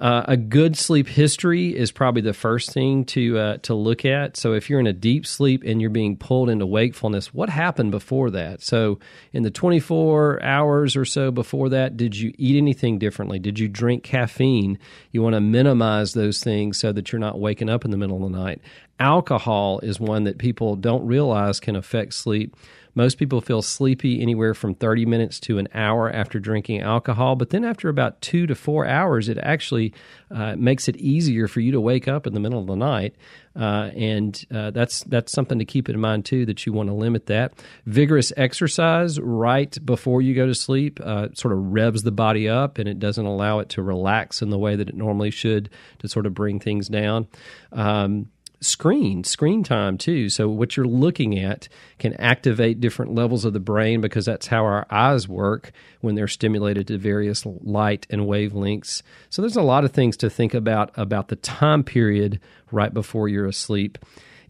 Uh, 0.00 0.24
a 0.28 0.36
good 0.36 0.78
sleep 0.78 1.06
history 1.06 1.76
is 1.76 1.92
probably 1.92 2.22
the 2.22 2.32
first 2.32 2.72
thing 2.72 3.04
to 3.04 3.38
uh, 3.38 3.56
to 3.58 3.74
look 3.74 4.06
at. 4.06 4.34
So 4.34 4.54
if 4.54 4.70
you're 4.70 4.80
in 4.80 4.86
a 4.86 4.94
deep 4.94 5.26
sleep 5.26 5.62
and 5.62 5.78
you're 5.78 5.90
being 5.90 6.16
pulled 6.16 6.48
into 6.48 6.64
wakefulness, 6.64 7.34
what 7.34 7.50
happened 7.50 7.90
before 7.90 8.30
that? 8.30 8.62
So 8.62 8.98
in 9.34 9.42
the 9.42 9.50
24 9.50 10.42
hours 10.42 10.96
or 10.96 11.04
so 11.04 11.30
before 11.30 11.68
that, 11.68 11.98
did 11.98 12.16
you 12.16 12.32
eat 12.38 12.56
anything 12.56 12.98
differently? 12.98 13.38
Did 13.38 13.58
you 13.58 13.68
drink 13.68 14.02
caffeine? 14.02 14.78
You 15.12 15.20
want 15.20 15.34
to 15.34 15.40
minimize 15.40 16.14
those 16.14 16.40
things 16.40 16.78
so 16.78 16.92
that 16.92 17.12
you're 17.12 17.18
not 17.18 17.38
waking 17.38 17.68
up 17.68 17.84
in 17.84 17.90
the 17.90 17.98
middle 17.98 18.24
of 18.24 18.32
the 18.32 18.38
night. 18.38 18.62
Alcohol 18.98 19.80
is 19.80 20.00
one 20.00 20.24
that 20.24 20.38
people 20.38 20.76
don't 20.76 21.06
realize 21.06 21.60
can 21.60 21.76
affect 21.76 22.14
sleep. 22.14 22.56
Most 22.94 23.18
people 23.18 23.40
feel 23.40 23.62
sleepy 23.62 24.20
anywhere 24.20 24.54
from 24.54 24.74
30 24.74 25.06
minutes 25.06 25.40
to 25.40 25.58
an 25.58 25.68
hour 25.74 26.10
after 26.10 26.38
drinking 26.38 26.80
alcohol, 26.80 27.36
but 27.36 27.50
then 27.50 27.64
after 27.64 27.88
about 27.88 28.20
two 28.20 28.46
to 28.46 28.54
four 28.54 28.86
hours, 28.86 29.28
it 29.28 29.38
actually 29.38 29.94
uh, 30.30 30.56
makes 30.56 30.88
it 30.88 30.96
easier 30.96 31.48
for 31.48 31.60
you 31.60 31.72
to 31.72 31.80
wake 31.80 32.08
up 32.08 32.26
in 32.26 32.34
the 32.34 32.40
middle 32.40 32.60
of 32.60 32.66
the 32.66 32.76
night. 32.76 33.14
Uh, 33.56 33.90
and 33.96 34.46
uh, 34.54 34.70
that's 34.70 35.02
that's 35.04 35.32
something 35.32 35.58
to 35.58 35.64
keep 35.64 35.88
in 35.88 35.98
mind 35.98 36.24
too. 36.24 36.46
That 36.46 36.64
you 36.66 36.72
want 36.72 36.88
to 36.88 36.94
limit 36.94 37.26
that. 37.26 37.52
Vigorous 37.84 38.32
exercise 38.36 39.18
right 39.18 39.76
before 39.84 40.22
you 40.22 40.34
go 40.34 40.46
to 40.46 40.54
sleep 40.54 41.00
uh, 41.02 41.28
sort 41.34 41.52
of 41.52 41.58
revs 41.72 42.02
the 42.02 42.12
body 42.12 42.48
up, 42.48 42.78
and 42.78 42.88
it 42.88 43.00
doesn't 43.00 43.26
allow 43.26 43.58
it 43.58 43.68
to 43.70 43.82
relax 43.82 44.40
in 44.40 44.50
the 44.50 44.58
way 44.58 44.76
that 44.76 44.88
it 44.88 44.94
normally 44.94 45.30
should 45.30 45.68
to 45.98 46.08
sort 46.08 46.26
of 46.26 46.34
bring 46.34 46.60
things 46.60 46.88
down. 46.88 47.26
Um, 47.72 48.30
screen 48.60 49.24
screen 49.24 49.62
time 49.64 49.96
too. 49.96 50.28
So 50.28 50.48
what 50.48 50.76
you're 50.76 50.86
looking 50.86 51.38
at 51.38 51.68
can 51.98 52.14
activate 52.14 52.80
different 52.80 53.14
levels 53.14 53.44
of 53.44 53.52
the 53.52 53.60
brain 53.60 54.00
because 54.00 54.26
that's 54.26 54.48
how 54.48 54.64
our 54.64 54.86
eyes 54.90 55.26
work 55.26 55.72
when 56.00 56.14
they're 56.14 56.28
stimulated 56.28 56.86
to 56.88 56.98
various 56.98 57.46
light 57.46 58.06
and 58.10 58.22
wavelengths. 58.22 59.02
So 59.30 59.42
there's 59.42 59.56
a 59.56 59.62
lot 59.62 59.84
of 59.84 59.92
things 59.92 60.16
to 60.18 60.30
think 60.30 60.54
about 60.54 60.90
about 60.96 61.28
the 61.28 61.36
time 61.36 61.82
period 61.84 62.40
right 62.70 62.92
before 62.92 63.28
you're 63.28 63.46
asleep. 63.46 63.98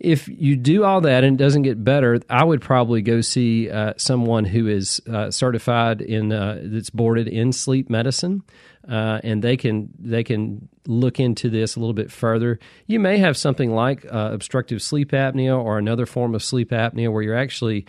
If 0.00 0.28
you 0.28 0.56
do 0.56 0.82
all 0.82 1.02
that 1.02 1.24
and 1.24 1.38
it 1.38 1.42
doesn't 1.44 1.62
get 1.62 1.84
better, 1.84 2.18
I 2.30 2.42
would 2.42 2.62
probably 2.62 3.02
go 3.02 3.20
see 3.20 3.70
uh, 3.70 3.92
someone 3.98 4.46
who 4.46 4.66
is 4.66 5.00
uh, 5.06 5.30
certified 5.30 6.00
in 6.00 6.32
uh, 6.32 6.60
that's 6.62 6.88
boarded 6.88 7.28
in 7.28 7.52
sleep 7.52 7.90
medicine 7.90 8.42
uh, 8.88 9.20
and 9.22 9.42
they 9.42 9.56
can 9.56 9.90
they 9.98 10.24
can 10.24 10.68
look 10.86 11.20
into 11.20 11.50
this 11.50 11.76
a 11.76 11.80
little 11.80 11.94
bit 11.94 12.10
further. 12.10 12.58
You 12.86 13.00
may 13.00 13.18
have 13.18 13.36
something 13.36 13.72
like 13.72 14.04
uh, 14.06 14.30
obstructive 14.32 14.82
sleep 14.82 15.12
apnea 15.12 15.62
or 15.62 15.78
another 15.78 16.06
form 16.06 16.34
of 16.34 16.42
sleep 16.42 16.70
apnea 16.70 17.12
where 17.12 17.22
you're 17.22 17.36
actually 17.36 17.86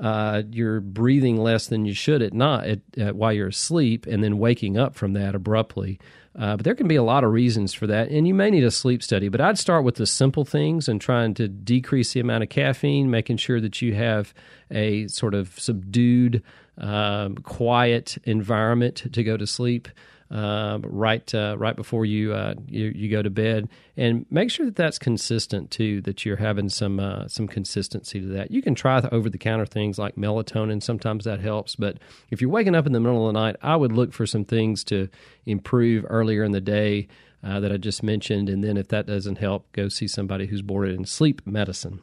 uh, 0.00 0.42
you're 0.50 0.80
breathing 0.80 1.36
less 1.36 1.66
than 1.66 1.84
you 1.84 1.94
should 1.94 2.22
at 2.22 2.32
night 2.32 2.80
at, 2.96 3.14
while 3.14 3.32
you're 3.32 3.48
asleep, 3.48 4.06
and 4.06 4.24
then 4.24 4.38
waking 4.38 4.78
up 4.78 4.94
from 4.94 5.12
that 5.12 5.34
abruptly. 5.34 5.98
Uh, 6.34 6.56
but 6.56 6.64
there 6.64 6.74
can 6.74 6.88
be 6.88 6.96
a 6.96 7.02
lot 7.02 7.24
of 7.24 7.30
reasons 7.30 7.74
for 7.74 7.86
that, 7.86 8.08
and 8.08 8.26
you 8.26 8.32
may 8.32 8.50
need 8.50 8.64
a 8.64 8.70
sleep 8.70 9.02
study. 9.02 9.28
But 9.28 9.42
I'd 9.42 9.58
start 9.58 9.84
with 9.84 9.96
the 9.96 10.06
simple 10.06 10.46
things 10.46 10.88
and 10.88 10.98
trying 10.98 11.34
to 11.34 11.46
decrease 11.46 12.14
the 12.14 12.20
amount 12.20 12.42
of 12.42 12.48
caffeine, 12.48 13.10
making 13.10 13.36
sure 13.36 13.60
that 13.60 13.82
you 13.82 13.94
have 13.94 14.32
a 14.70 15.06
sort 15.08 15.34
of 15.34 15.58
subdued, 15.58 16.42
um, 16.78 17.36
quiet 17.36 18.16
environment 18.24 19.12
to 19.12 19.22
go 19.22 19.36
to 19.36 19.46
sleep 19.46 19.88
uh, 20.32 20.78
right 20.82 21.34
uh, 21.34 21.56
right 21.58 21.76
before 21.76 22.06
you, 22.06 22.32
uh, 22.32 22.54
you, 22.66 22.90
you 22.94 23.10
go 23.10 23.20
to 23.20 23.28
bed, 23.28 23.68
and 23.96 24.24
make 24.30 24.50
sure 24.50 24.64
that 24.64 24.76
that's 24.76 24.98
consistent 24.98 25.70
too. 25.70 26.00
That 26.00 26.24
you're 26.24 26.36
having 26.36 26.70
some 26.70 26.98
uh, 26.98 27.28
some 27.28 27.46
consistency 27.46 28.20
to 28.20 28.26
that. 28.28 28.50
You 28.50 28.62
can 28.62 28.74
try 28.74 29.06
over 29.12 29.28
the 29.28 29.38
counter 29.38 29.66
things 29.66 29.98
like 29.98 30.16
melatonin. 30.16 30.82
Sometimes 30.82 31.24
that 31.24 31.40
helps, 31.40 31.76
but 31.76 31.98
if 32.30 32.40
you're 32.40 32.50
waking 32.50 32.74
up 32.74 32.86
in 32.86 32.92
the 32.92 33.00
middle 33.00 33.28
of 33.28 33.34
the 33.34 33.40
night, 33.40 33.56
I 33.60 33.76
would 33.76 33.92
look 33.92 34.14
for 34.14 34.26
some 34.26 34.44
things 34.44 34.84
to 34.84 35.08
improve 35.44 36.06
earlier 36.08 36.44
in 36.44 36.52
the 36.52 36.60
day. 36.60 37.08
Uh, 37.44 37.58
that 37.58 37.72
I 37.72 37.76
just 37.76 38.04
mentioned, 38.04 38.48
and 38.48 38.62
then 38.62 38.76
if 38.76 38.86
that 38.88 39.04
doesn't 39.08 39.38
help, 39.38 39.72
go 39.72 39.88
see 39.88 40.06
somebody 40.06 40.46
who's 40.46 40.62
boarded 40.62 40.94
in 40.94 41.04
sleep 41.04 41.44
medicine. 41.44 42.00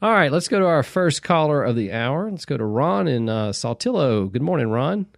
All 0.00 0.12
right, 0.12 0.32
let's 0.32 0.48
go 0.48 0.58
to 0.60 0.64
our 0.64 0.82
first 0.82 1.22
caller 1.22 1.62
of 1.62 1.76
the 1.76 1.92
hour. 1.92 2.30
Let's 2.30 2.46
go 2.46 2.56
to 2.56 2.64
Ron 2.64 3.06
in 3.06 3.28
uh, 3.28 3.50
Saltillo. 3.50 4.32
Good 4.32 4.40
morning, 4.40 4.70
Ron. 4.70 5.08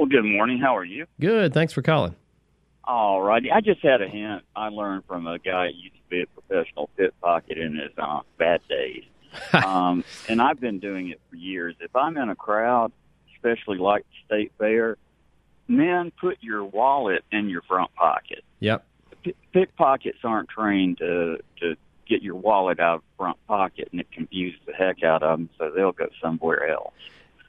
Well, 0.00 0.08
good 0.08 0.24
morning. 0.24 0.58
How 0.58 0.78
are 0.78 0.84
you? 0.84 1.04
Good. 1.20 1.52
Thanks 1.52 1.74
for 1.74 1.82
calling. 1.82 2.16
All 2.84 3.20
righty. 3.20 3.52
I 3.52 3.60
just 3.60 3.82
had 3.82 4.00
a 4.00 4.08
hint 4.08 4.44
I 4.56 4.70
learned 4.70 5.04
from 5.04 5.26
a 5.26 5.38
guy 5.38 5.66
who 5.66 5.76
used 5.76 5.94
to 5.94 6.08
be 6.08 6.22
a 6.22 6.26
professional 6.26 6.88
pickpocket 6.96 7.58
in 7.58 7.74
his 7.76 7.90
uh, 7.98 8.20
bad 8.38 8.62
days. 8.66 9.04
um, 9.52 10.02
and 10.26 10.40
I've 10.40 10.58
been 10.58 10.78
doing 10.78 11.10
it 11.10 11.20
for 11.28 11.36
years. 11.36 11.74
If 11.80 11.94
I'm 11.94 12.16
in 12.16 12.30
a 12.30 12.34
crowd, 12.34 12.92
especially 13.34 13.76
like 13.76 14.06
the 14.08 14.34
state 14.34 14.52
fair, 14.56 14.96
men 15.68 16.12
put 16.18 16.38
your 16.40 16.64
wallet 16.64 17.22
in 17.30 17.50
your 17.50 17.60
front 17.60 17.94
pocket. 17.94 18.42
Yep. 18.60 18.86
P- 19.22 19.34
pickpockets 19.52 20.20
aren't 20.24 20.48
trained 20.48 20.96
to 20.96 21.40
to 21.60 21.76
get 22.08 22.22
your 22.22 22.36
wallet 22.36 22.80
out 22.80 22.94
of 22.94 23.00
the 23.02 23.16
front 23.18 23.36
pocket, 23.46 23.90
and 23.92 24.00
it 24.00 24.10
confuses 24.10 24.60
the 24.66 24.72
heck 24.72 25.02
out 25.02 25.22
of 25.22 25.38
them, 25.38 25.50
so 25.58 25.70
they'll 25.70 25.92
go 25.92 26.08
somewhere 26.22 26.70
else. 26.70 26.94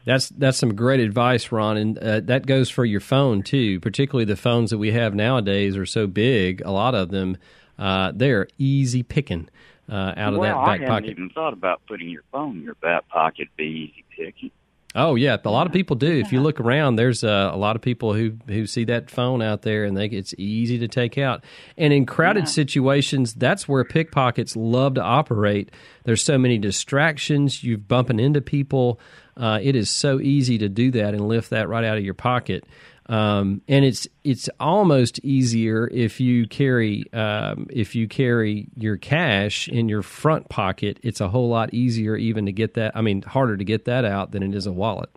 That's 0.06 0.30
that's 0.30 0.58
some 0.58 0.76
great 0.76 1.00
advice, 1.00 1.52
Ron, 1.52 1.78
and 1.78 1.98
uh, 2.00 2.20
that 2.22 2.46
goes 2.46 2.70
for 2.70 2.86
your 2.86 3.00
phone 3.02 3.44
too. 3.44 3.80
Particularly 3.80 4.26
the 4.26 4.36
phones 4.36 4.72
that 4.72 4.78
we 4.78 4.92
have 4.92 5.14
nowadays 5.14 5.78
are 5.78 5.86
so 5.86 6.08
big. 6.08 6.62
A 6.66 6.72
lot 6.72 6.96
of 6.96 7.10
them, 7.10 7.38
uh, 7.78 8.12
they're 8.16 8.48
easy 8.58 9.04
picking 9.04 9.48
uh, 9.90 10.14
out 10.18 10.34
well, 10.34 10.60
of 10.60 10.66
that 10.66 10.80
back 10.80 10.82
I 10.82 10.88
pocket. 10.88 11.10
even 11.12 11.30
thought 11.30 11.54
about 11.54 11.82
putting 11.88 12.10
your 12.10 12.24
phone 12.32 12.58
in 12.58 12.64
your 12.64 12.76
back 12.76 13.08
pocket. 13.10 13.50
Be 13.58 13.92
easy 13.94 14.06
picking. 14.16 14.52
Oh 14.94 15.16
yeah, 15.16 15.38
a 15.46 15.50
lot 15.50 15.68
of 15.68 15.74
people 15.74 15.96
do. 15.96 16.20
If 16.20 16.34
you 16.34 16.42
look 16.42 16.60
around, 16.60 16.98
there's 16.98 17.24
uh, 17.24 17.50
a 17.54 17.56
lot 17.56 17.78
of 17.78 17.82
people 17.82 18.14
who 18.14 18.34
who 18.48 18.68
see 18.68 18.84
that 18.86 19.10
phone 19.10 19.42
out 19.42 19.62
there, 19.62 19.86
and 19.86 19.96
they 19.96 20.08
it's 20.08 20.34
easy 20.38 20.80
to 20.80 20.88
take 20.90 21.18
out. 21.18 21.46
And 21.78 21.94
in 21.94 22.06
crowded 22.06 22.42
Yeah. 22.42 22.48
situations, 22.48 23.34
that's 23.34 23.70
where 23.70 23.86
pickpockets 23.86 24.58
love 24.58 24.96
to 24.96 25.02
operate. 25.02 25.72
There's 26.04 26.22
so 26.22 26.38
many 26.38 26.58
distractions. 26.58 27.64
You're 27.64 27.78
bumping 27.78 28.20
into 28.20 28.42
people. 28.42 29.00
Uh, 29.38 29.60
it 29.62 29.76
is 29.76 29.90
so 29.90 30.20
easy 30.20 30.58
to 30.60 30.70
do 30.70 30.92
that 30.92 31.14
and 31.14 31.28
lift 31.28 31.50
that 31.52 31.70
right 31.70 31.84
out 31.84 31.98
of 31.98 32.04
your 32.04 32.14
pocket. 32.14 32.66
Um, 33.08 33.62
and 33.68 33.84
it's 33.84 34.08
it's 34.24 34.50
almost 34.60 35.20
easier 35.20 35.88
if 35.92 36.22
you 36.22 36.48
carry 36.48 37.12
um, 37.14 37.68
if 37.70 37.94
you 37.96 38.08
carry 38.08 38.70
your 38.76 38.96
cash 38.96 39.68
in 39.68 39.90
your 39.90 40.02
front 40.02 40.48
pocket. 40.50 41.00
It's 41.04 41.20
a 41.20 41.28
whole 41.28 41.50
lot 41.50 41.74
easier 41.74 42.16
even 42.16 42.46
to 42.46 42.52
get 42.52 42.76
that. 42.76 42.96
I 42.96 43.02
mean, 43.02 43.22
harder 43.24 43.58
to 43.58 43.64
get 43.66 43.86
that 43.86 44.06
out 44.06 44.32
than 44.32 44.44
it 44.44 44.56
is 44.56 44.66
a 44.66 44.72
wallet. 44.72 45.10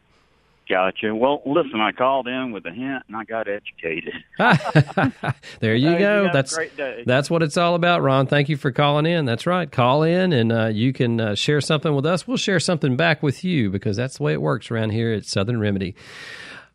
Gotcha. 0.69 1.15
Well, 1.15 1.43
listen, 1.45 1.81
I 1.81 1.93
called 1.93 2.27
in 2.27 2.51
with 2.51 2.65
a 2.65 2.71
hint 2.71 3.03
and 3.07 3.17
I 3.17 3.25
got 3.25 3.49
educated. 3.49 4.15
there 5.61 5.75
you 5.75 5.99
go. 5.99 6.27
a 6.27 6.33
that's 6.33 6.59
that's 7.05 7.31
what 7.31 7.43
it's 7.43 7.59
all 7.59 7.75
about, 7.75 8.01
Ron. 8.01 8.27
Thank 8.27 8.49
you 8.49 8.57
for 8.57 8.73
calling 8.73 9.05
in. 9.05 9.27
That's 9.27 9.47
right. 9.47 9.71
Call 9.71 10.03
in 10.03 10.33
and 10.33 10.51
uh, 10.51 10.67
you 10.67 10.95
can 10.95 11.21
uh, 11.21 11.35
share 11.35 11.61
something 11.61 11.95
with 11.95 12.07
us. 12.07 12.27
We'll 12.27 12.39
share 12.39 12.61
something 12.61 12.97
back 12.97 13.23
with 13.23 13.45
you 13.45 13.69
because 13.69 13.97
that's 13.97 14.17
the 14.17 14.23
way 14.23 14.33
it 14.33 14.41
works 14.41 14.71
around 14.71 14.91
here 14.91 15.13
at 15.13 15.27
Southern 15.27 15.61
Remedy. 15.61 15.95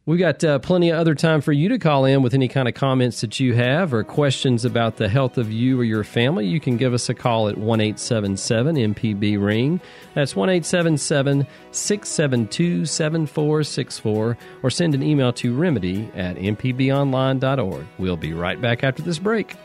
We 0.10 0.18
got 0.18 0.44
uh, 0.44 0.58
plenty 0.58 0.89
of 0.89 0.98
other 0.98 1.13
time 1.13 1.39
for 1.39 1.51
you 1.51 1.70
to 1.70 1.78
call 1.78 2.04
in 2.04 2.24
with 2.24 2.34
any 2.34 2.48
kind 2.48 2.68
of 2.68 2.74
comments 2.74 3.22
that 3.22 3.39
you 3.39 3.54
have 3.54 3.94
or 3.94 4.04
questions 4.04 4.66
about 4.66 4.96
the 4.96 5.08
health 5.08 5.38
of 5.38 5.51
you 5.51 5.80
or 5.80 5.84
your 5.84 6.04
family. 6.04 6.48
You 6.48 6.60
can 6.60 6.78
give 6.78 6.96
us 6.96 7.10
a 7.10 7.13
call 7.13 7.48
at 7.48 7.60
1 7.60 7.80
877 7.80 8.75
MPB 8.75 9.39
Ring. 9.39 9.80
That's 10.16 10.36
1 10.36 10.50
877 10.50 11.46
672 11.72 12.88
7464 12.88 14.38
or 14.63 14.70
send 14.72 14.96
an 14.96 15.04
email 15.04 15.32
to 15.34 15.56
remedy 15.56 16.10
at 16.16 16.38
mpbonline.org. 16.38 17.86
We'll 18.00 18.18
be 18.18 18.34
right 18.34 18.60
back 18.60 18.84
after 18.84 19.04
this 19.04 19.20
break. 19.20 19.56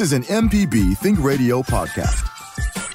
This 0.00 0.12
is 0.12 0.30
an 0.30 0.48
MPB 0.48 0.96
Think 0.96 1.22
Radio 1.22 1.60
podcast. 1.60 2.26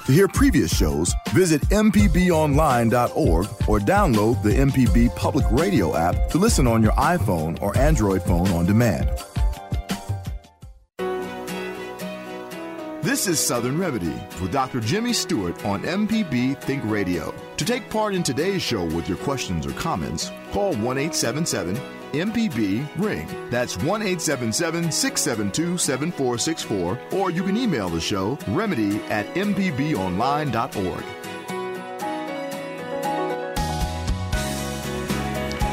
To 0.06 0.12
hear 0.12 0.26
previous 0.26 0.76
shows, 0.76 1.14
visit 1.28 1.60
MPBOnline.org 1.68 3.46
or 3.68 3.78
download 3.78 4.42
the 4.42 4.50
MPB 4.50 5.14
Public 5.14 5.46
Radio 5.52 5.94
app 5.94 6.28
to 6.30 6.38
listen 6.38 6.66
on 6.66 6.82
your 6.82 6.90
iPhone 6.94 7.62
or 7.62 7.78
Android 7.78 8.24
phone 8.24 8.48
on 8.48 8.66
demand. 8.66 9.08
This 13.04 13.28
is 13.28 13.38
Southern 13.38 13.78
Remedy 13.78 14.12
with 14.42 14.50
Dr. 14.50 14.80
Jimmy 14.80 15.12
Stewart 15.12 15.64
on 15.64 15.84
MPB 15.84 16.60
Think 16.60 16.82
Radio. 16.86 17.32
To 17.56 17.64
take 17.64 17.88
part 17.88 18.16
in 18.16 18.24
today's 18.24 18.62
show 18.62 18.84
with 18.84 19.08
your 19.08 19.18
questions 19.18 19.64
or 19.64 19.70
comments, 19.74 20.32
call 20.50 20.72
1 20.72 20.98
877 20.98 21.76
MPB 22.12 22.86
Ring. 22.96 23.28
That's 23.50 23.76
1 23.76 24.02
877 24.02 24.90
672 24.90 25.78
7464, 25.78 26.98
or 27.12 27.30
you 27.30 27.42
can 27.42 27.56
email 27.56 27.88
the 27.88 28.00
show 28.00 28.38
remedy 28.48 29.00
at 29.04 29.26
mpbonline.org. 29.34 31.04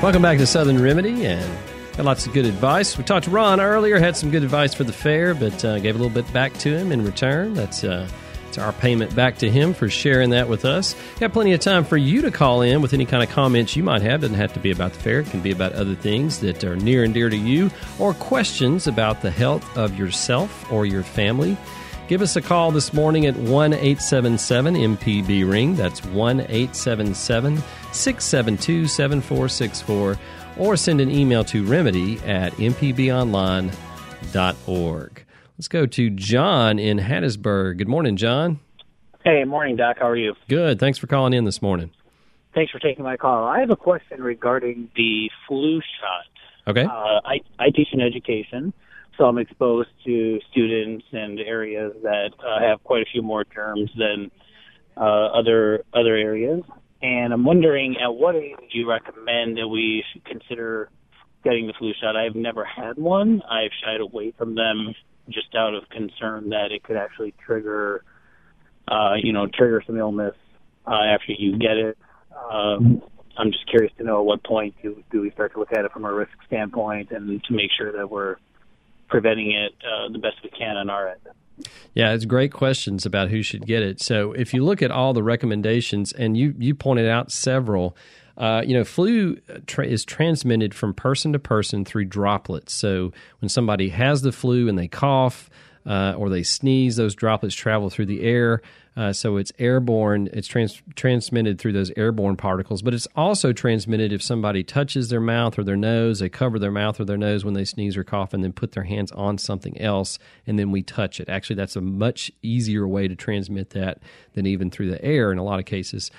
Welcome 0.04 0.22
back 0.22 0.38
to 0.40 0.46
Southern 0.46 0.82
Remedy 0.82 1.26
and 1.26 1.58
got 1.96 2.06
lots 2.06 2.28
of 2.28 2.34
good 2.34 2.46
advice. 2.46 2.98
We 2.98 3.06
talked 3.06 3.24
to 3.24 3.32
Ron 3.32 3.62
earlier, 3.62 4.00
had 4.00 4.18
some 4.18 4.32
good 4.32 4.44
advice 4.44 4.74
for 4.74 4.84
the 4.84 4.92
fair, 4.92 5.34
but 5.34 5.64
uh, 5.64 5.80
gave 5.80 5.96
a 5.96 5.98
little 5.98 6.14
bit 6.14 6.32
back 6.34 6.52
to 6.58 6.78
him 6.78 6.92
in 6.92 7.06
return. 7.06 7.54
That's 7.54 7.86
uh, 7.86 8.10
it's 8.54 8.60
our 8.60 8.74
payment 8.74 9.16
back 9.16 9.40
to 9.40 9.50
him 9.50 9.74
for 9.74 9.90
sharing 9.90 10.30
that 10.30 10.48
with 10.48 10.64
us. 10.64 10.96
Got 11.20 11.34
plenty 11.34 11.54
of 11.54 11.60
time 11.60 11.84
for 11.84 11.98
you 11.98 12.22
to 12.22 12.30
call 12.30 12.62
in 12.62 12.84
with 12.84 12.94
any 12.94 13.04
kind 13.04 13.24
of 13.24 13.32
comments 13.32 13.76
you 13.76 13.82
might 13.82 14.04
have. 14.04 14.22
Doesn't 14.22 14.36
have 14.36 14.54
to 14.54 14.60
be 14.60 14.70
about 14.70 14.94
the 14.94 15.00
fair. 15.00 15.22
It 15.22 15.32
can 15.32 15.42
be 15.42 15.50
about 15.50 15.74
other 15.74 15.96
things 15.96 16.40
that 16.42 16.64
are 16.64 16.76
near 16.76 17.04
and 17.04 17.16
dear 17.16 17.30
to 17.30 17.36
you 17.36 17.72
or 17.98 18.14
questions 18.14 18.86
about 18.86 19.24
the 19.24 19.32
health 19.32 19.66
of 19.76 19.98
yourself 19.98 20.72
or 20.72 20.86
your 20.86 21.02
family. 21.02 21.58
Give 22.08 22.22
us 22.22 22.36
a 22.36 22.44
call 22.44 22.70
this 22.70 22.94
morning 22.94 23.26
at 23.26 23.36
1 23.36 23.74
877 23.74 24.76
MPB 24.76 25.50
Ring. 25.50 25.76
That's 25.76 26.06
1 26.06 26.42
877 26.42 27.58
672 27.92 28.86
7464. 28.86 30.20
Or 30.60 30.78
send 30.78 31.02
an 31.02 31.10
email 31.10 31.44
to 31.46 31.66
remedy 31.66 32.20
at 32.20 32.54
mpbonline.org. 32.54 35.23
Let's 35.58 35.68
go 35.68 35.86
to 35.86 36.10
John 36.10 36.80
in 36.80 36.98
Hattiesburg. 36.98 37.78
Good 37.78 37.88
morning, 37.88 38.18
John. 38.18 38.60
Hey, 39.24 39.44
morning, 39.44 39.76
Doc. 39.76 39.98
How 40.00 40.10
are 40.10 40.16
you? 40.16 40.34
Good. 40.50 40.80
Thanks 40.80 40.98
for 40.98 41.06
calling 41.06 41.32
in 41.32 41.46
this 41.46 41.62
morning. 41.62 41.92
Thanks 42.56 42.72
for 42.72 42.80
taking 42.80 43.04
my 43.04 43.18
call. 43.18 43.46
I 43.46 43.60
have 43.60 43.70
a 43.70 43.76
question 43.76 44.24
regarding 44.24 44.90
the 44.96 45.30
flu 45.48 45.80
shot. 45.80 46.72
Okay. 46.72 46.86
Uh, 46.86 47.22
I, 47.24 47.40
I 47.60 47.70
teach 47.70 47.90
in 47.94 48.02
education, 48.02 48.74
so 49.16 49.26
I'm 49.26 49.38
exposed 49.38 49.90
to 50.06 50.40
students 50.52 51.06
and 51.12 51.40
areas 51.40 51.94
that 52.02 52.32
uh, 52.40 52.60
have 52.60 52.84
quite 52.84 53.04
a 53.04 53.06
few 53.12 53.22
more 53.22 53.44
germs 53.44 53.92
than 53.96 54.32
uh, 54.98 55.28
other 55.28 55.84
other 55.94 56.16
areas. 56.16 56.64
And 57.04 57.32
I'm 57.32 57.46
wondering, 57.46 57.98
at 58.04 58.10
what 58.10 58.36
age 58.36 58.56
do 58.58 58.80
you 58.80 58.90
recommend 58.90 59.58
that 59.58 59.68
we 59.68 60.04
should 60.12 60.26
consider 60.26 60.90
getting 61.44 61.68
the 61.68 61.74
flu 61.78 61.92
shot? 62.02 62.16
I've 62.16 62.36
never 62.36 62.66
had 62.66 62.98
one. 62.98 63.44
I've 63.44 63.72
shied 63.84 64.02
away 64.02 64.34
from 64.36 64.56
them 64.56 64.96
just 65.30 65.56
out 65.56 65.74
of 65.74 65.90
concern 65.90 66.50
that 66.50 66.72
it 66.72 66.84
could 66.84 66.98
actually 66.98 67.34
trigger, 67.46 68.04
uh, 68.88 69.14
you 69.22 69.34
know, 69.34 69.48
trigger 69.48 69.82
some 69.86 69.98
illness 69.98 70.36
uh, 70.86 71.04
after 71.04 71.32
you 71.32 71.58
get 71.58 71.78
it. 71.78 71.98
Um, 72.52 73.02
I'm 73.38 73.52
just 73.52 73.68
curious 73.68 73.92
to 73.98 74.04
know 74.04 74.20
at 74.20 74.26
what 74.26 74.44
point 74.44 74.76
do, 74.82 75.04
do 75.12 75.22
we 75.22 75.32
start 75.32 75.54
to 75.54 75.60
look 75.60 75.72
at 75.72 75.86
it 75.86 75.92
from 75.92 76.06
a 76.06 76.14
risk 76.14 76.32
standpoint 76.48 77.12
and 77.12 77.44
to 77.46 77.54
make 77.54 77.72
sure 77.76 77.92
that 77.92 78.10
we're 78.10 78.38
preventing 79.08 79.52
it 79.52 79.74
uh, 79.84 80.12
the 80.12 80.20
best 80.20 80.38
we 80.44 80.50
can 80.50 80.76
on 80.76 80.90
our 80.90 81.10
end. 81.10 81.20
Yeah, 81.94 82.14
it's 82.14 82.26
great 82.26 82.52
questions 82.52 83.06
about 83.06 83.30
who 83.30 83.44
should 83.44 83.68
get 83.68 83.84
it. 83.84 84.02
So 84.02 84.34
if 84.34 84.54
you 84.54 84.64
look 84.64 84.82
at 84.82 84.90
all 84.90 85.14
the 85.14 85.22
recommendations, 85.22 86.12
and 86.12 86.36
you 86.36 86.56
you 86.58 86.74
pointed 86.74 87.08
out 87.08 87.32
several, 87.32 87.96
uh, 88.38 88.64
you 88.66 88.74
know, 88.74 88.84
flu 88.84 89.38
tra- 89.68 89.86
is 89.86 90.04
transmitted 90.06 90.74
from 90.74 90.94
person 90.94 91.34
to 91.34 91.40
person 91.40 91.86
through 91.86 92.06
droplets. 92.06 92.74
So 92.74 93.12
when 93.40 93.50
somebody 93.50 93.90
has 93.90 94.22
the 94.22 94.32
flu 94.32 94.68
and 94.68 94.78
they 94.78 94.88
cough 94.88 95.50
uh, 95.86 96.14
or 96.18 96.30
they 96.30 96.44
sneeze, 96.44 96.96
those 96.96 97.16
droplets 97.16 97.56
travel 97.56 97.90
through 97.90 98.08
the 98.08 98.22
air. 98.24 98.62
Uh, 98.96 99.12
so 99.12 99.38
it's 99.38 99.52
airborne. 99.58 100.30
It's 100.34 100.48
trans- 100.48 100.82
transmitted 100.96 101.60
through 101.60 101.74
those 101.74 101.92
airborne 101.98 102.36
particles, 102.36 102.84
but 102.84 102.94
it's 102.94 103.08
also 103.16 103.52
transmitted 103.52 104.14
if 104.14 104.22
somebody 104.22 104.64
touches 104.64 105.10
their 105.10 105.20
mouth 105.20 105.58
or 105.58 105.64
their 105.64 105.76
nose. 105.76 106.20
They 106.20 106.30
cover 106.30 106.60
their 106.60 106.72
mouth 106.72 107.00
or 107.00 107.06
their 107.06 107.18
nose 107.18 107.44
when 107.44 107.56
they 107.56 107.66
sneeze 107.66 107.98
or 107.98 108.04
cough, 108.04 108.34
and 108.34 108.44
then 108.44 108.54
put 108.54 108.74
their 108.74 108.84
hands 108.84 109.12
on 109.12 109.40
something 109.40 109.80
else, 109.82 110.20
and 110.46 110.60
then 110.60 110.70
we 110.70 110.84
touch 110.84 111.20
it. 111.20 111.28
Actually, 111.28 111.56
that's 111.56 111.76
a 111.76 111.82
much 111.82 112.32
easier 112.44 112.88
way 112.88 113.08
to 113.08 113.16
transmit 113.16 113.72
that 113.72 113.98
than 114.34 114.46
even 114.46 114.70
through 114.70 114.92
the 114.92 115.04
air 115.04 115.32
in 115.32 115.40
a 115.40 115.44
lot 115.44 115.60
of 115.60 115.66
cases. 115.66 116.12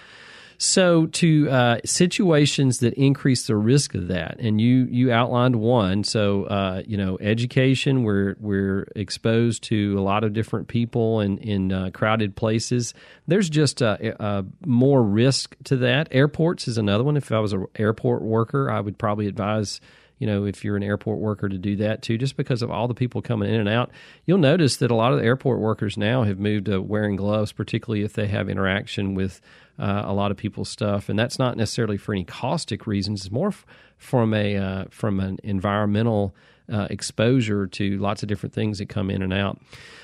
So, 0.59 1.07
to 1.07 1.51
uh, 1.51 1.79
situations 1.85 2.79
that 2.79 2.95
increase 2.95 3.47
the 3.47 3.57
risk 3.57 3.95
of 3.95 4.09
that, 4.09 4.39
and 4.39 4.61
you 4.61 4.87
you 4.91 5.13
outlined 5.13 5.57
one. 5.57 6.05
So, 6.05 6.45
uh, 6.45 6.83
you 6.87 6.97
know, 6.97 7.19
education. 7.21 8.03
We're 8.03 8.37
we're 8.39 8.89
exposed 8.95 9.63
to 9.65 9.99
a 9.99 10.03
lot 10.03 10.25
of 10.25 10.33
different 10.33 10.69
people 10.69 11.21
in 11.21 11.39
in 11.39 11.73
uh, 11.73 11.91
crowded 11.93 12.37
places. 12.37 12.95
There's 13.27 13.49
just 13.49 13.81
a, 13.83 14.15
a 14.23 14.45
more 14.65 15.03
risk 15.03 15.57
to 15.65 15.77
that. 15.79 16.09
Airports 16.11 16.69
is 16.69 16.79
another 16.79 17.05
one. 17.05 17.17
If 17.17 17.33
I 17.33 17.41
was 17.41 17.53
an 17.53 17.67
airport 17.77 18.23
worker, 18.23 18.71
I 18.71 18.81
would 18.81 18.99
probably 18.99 19.27
advise 19.27 19.81
you 20.19 20.27
know, 20.27 20.45
if 20.45 20.65
you're 20.65 20.77
an 20.77 20.83
airport 20.83 21.19
worker 21.19 21.49
to 21.49 21.59
do 21.59 21.77
that 21.77 22.03
too, 22.03 22.17
just 22.19 22.37
because 22.37 22.63
of 22.63 22.71
all 22.71 22.89
the 22.89 22.95
people 22.95 23.21
coming 23.21 23.53
in 23.53 23.61
and 23.61 23.69
out. 23.69 23.91
You'll 24.27 24.39
notice 24.39 24.77
that 24.77 24.91
a 24.91 24.95
lot 24.95 25.13
of 25.13 25.19
the 25.19 25.25
airport 25.25 25.61
workers 25.61 25.97
now 25.97 26.23
have 26.23 26.39
moved 26.39 26.67
to 26.67 26.81
wearing 26.81 27.17
gloves, 27.17 27.53
particularly 27.53 28.05
if 28.05 28.13
they 28.13 28.29
have 28.29 28.49
interaction 28.49 29.15
with 29.15 29.41
uh, 29.79 30.03
a 30.05 30.13
lot 30.13 30.31
of 30.31 30.37
people's 30.37 30.69
stuff, 30.69 31.09
and 31.09 31.19
that's 31.19 31.39
not 31.39 31.57
necessarily 31.57 31.97
for 31.97 32.13
any 32.13 32.25
caustic 32.25 32.87
reasons. 32.87 33.23
It's 33.23 33.33
more 33.33 33.49
f- 33.49 33.67
from 33.97 34.33
a 34.33 34.57
uh, 34.57 34.85
from 34.91 35.19
an 35.19 35.39
environmental 35.43 36.35
uh, 36.73 36.87
exposure 36.91 37.67
to 37.67 37.99
lots 37.99 38.23
of 38.23 38.29
different 38.29 38.55
things 38.55 38.79
that 38.79 38.89
come 38.89 39.11
in 39.11 39.23
and 39.23 39.33
out. 39.33 39.61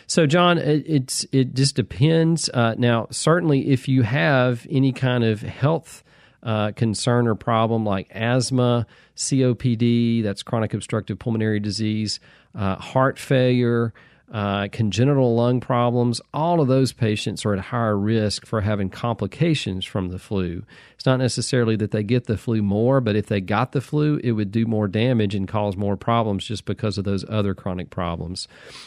So, 0.06 0.26
John, 0.26 0.58
it, 0.58 0.84
it's 0.86 1.24
it 1.30 1.54
just 1.54 1.76
depends. 1.76 2.48
Uh, 2.48 2.74
now, 2.76 3.06
certainly, 3.10 3.70
if 3.70 3.86
you 3.86 4.02
have 4.02 4.66
any 4.68 4.92
kind 4.92 5.22
of 5.22 5.42
health 5.42 6.02
uh, 6.42 6.72
concern 6.72 7.26
or 7.26 7.34
problem 7.34 7.84
like 7.84 8.08
asthma, 8.10 8.86
COPD, 9.16 10.22
that's 10.22 10.42
chronic 10.42 10.74
obstructive 10.74 11.18
pulmonary 11.18 11.60
disease, 11.60 12.20
uh, 12.54 12.76
heart 12.76 13.18
failure, 13.18 13.92
uh, 14.32 14.68
congenital 14.70 15.34
lung 15.34 15.60
problems, 15.60 16.20
all 16.32 16.60
of 16.60 16.68
those 16.68 16.92
patients 16.92 17.44
are 17.44 17.52
at 17.52 17.58
higher 17.58 17.98
risk 17.98 18.46
for 18.46 18.60
having 18.60 18.88
complications 18.88 19.84
from 19.84 20.08
the 20.08 20.20
flu. 20.20 20.62
It's 20.94 21.04
not 21.04 21.18
necessarily 21.18 21.74
that 21.76 21.90
they 21.90 22.04
get 22.04 22.26
the 22.26 22.38
flu 22.38 22.62
more, 22.62 23.00
but 23.00 23.16
if 23.16 23.26
they 23.26 23.40
got 23.40 23.72
the 23.72 23.80
flu, 23.80 24.20
it 24.22 24.32
would 24.32 24.52
do 24.52 24.66
more 24.66 24.86
damage 24.86 25.34
and 25.34 25.48
cause 25.48 25.76
more 25.76 25.96
problems 25.96 26.44
just 26.44 26.64
because 26.64 26.96
of 26.96 27.04
those 27.04 27.24
other 27.28 27.54
chronic 27.54 27.90
problems. 27.90 28.46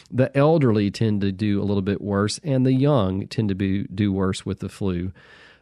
The 0.10 0.36
elderly 0.38 0.89
tend 0.89 1.20
to 1.22 1.32
do 1.34 1.62
a 1.62 1.66
little 1.66 1.82
bit 1.82 2.02
worse, 2.02 2.39
and 2.44 2.66
the 2.66 2.74
young 2.74 3.28
tend 3.28 3.50
to 3.50 3.56
be, 3.56 3.84
do 3.84 4.13
worse 4.13 4.46
with 4.46 4.60
the 4.60 4.70
flu. 4.70 5.12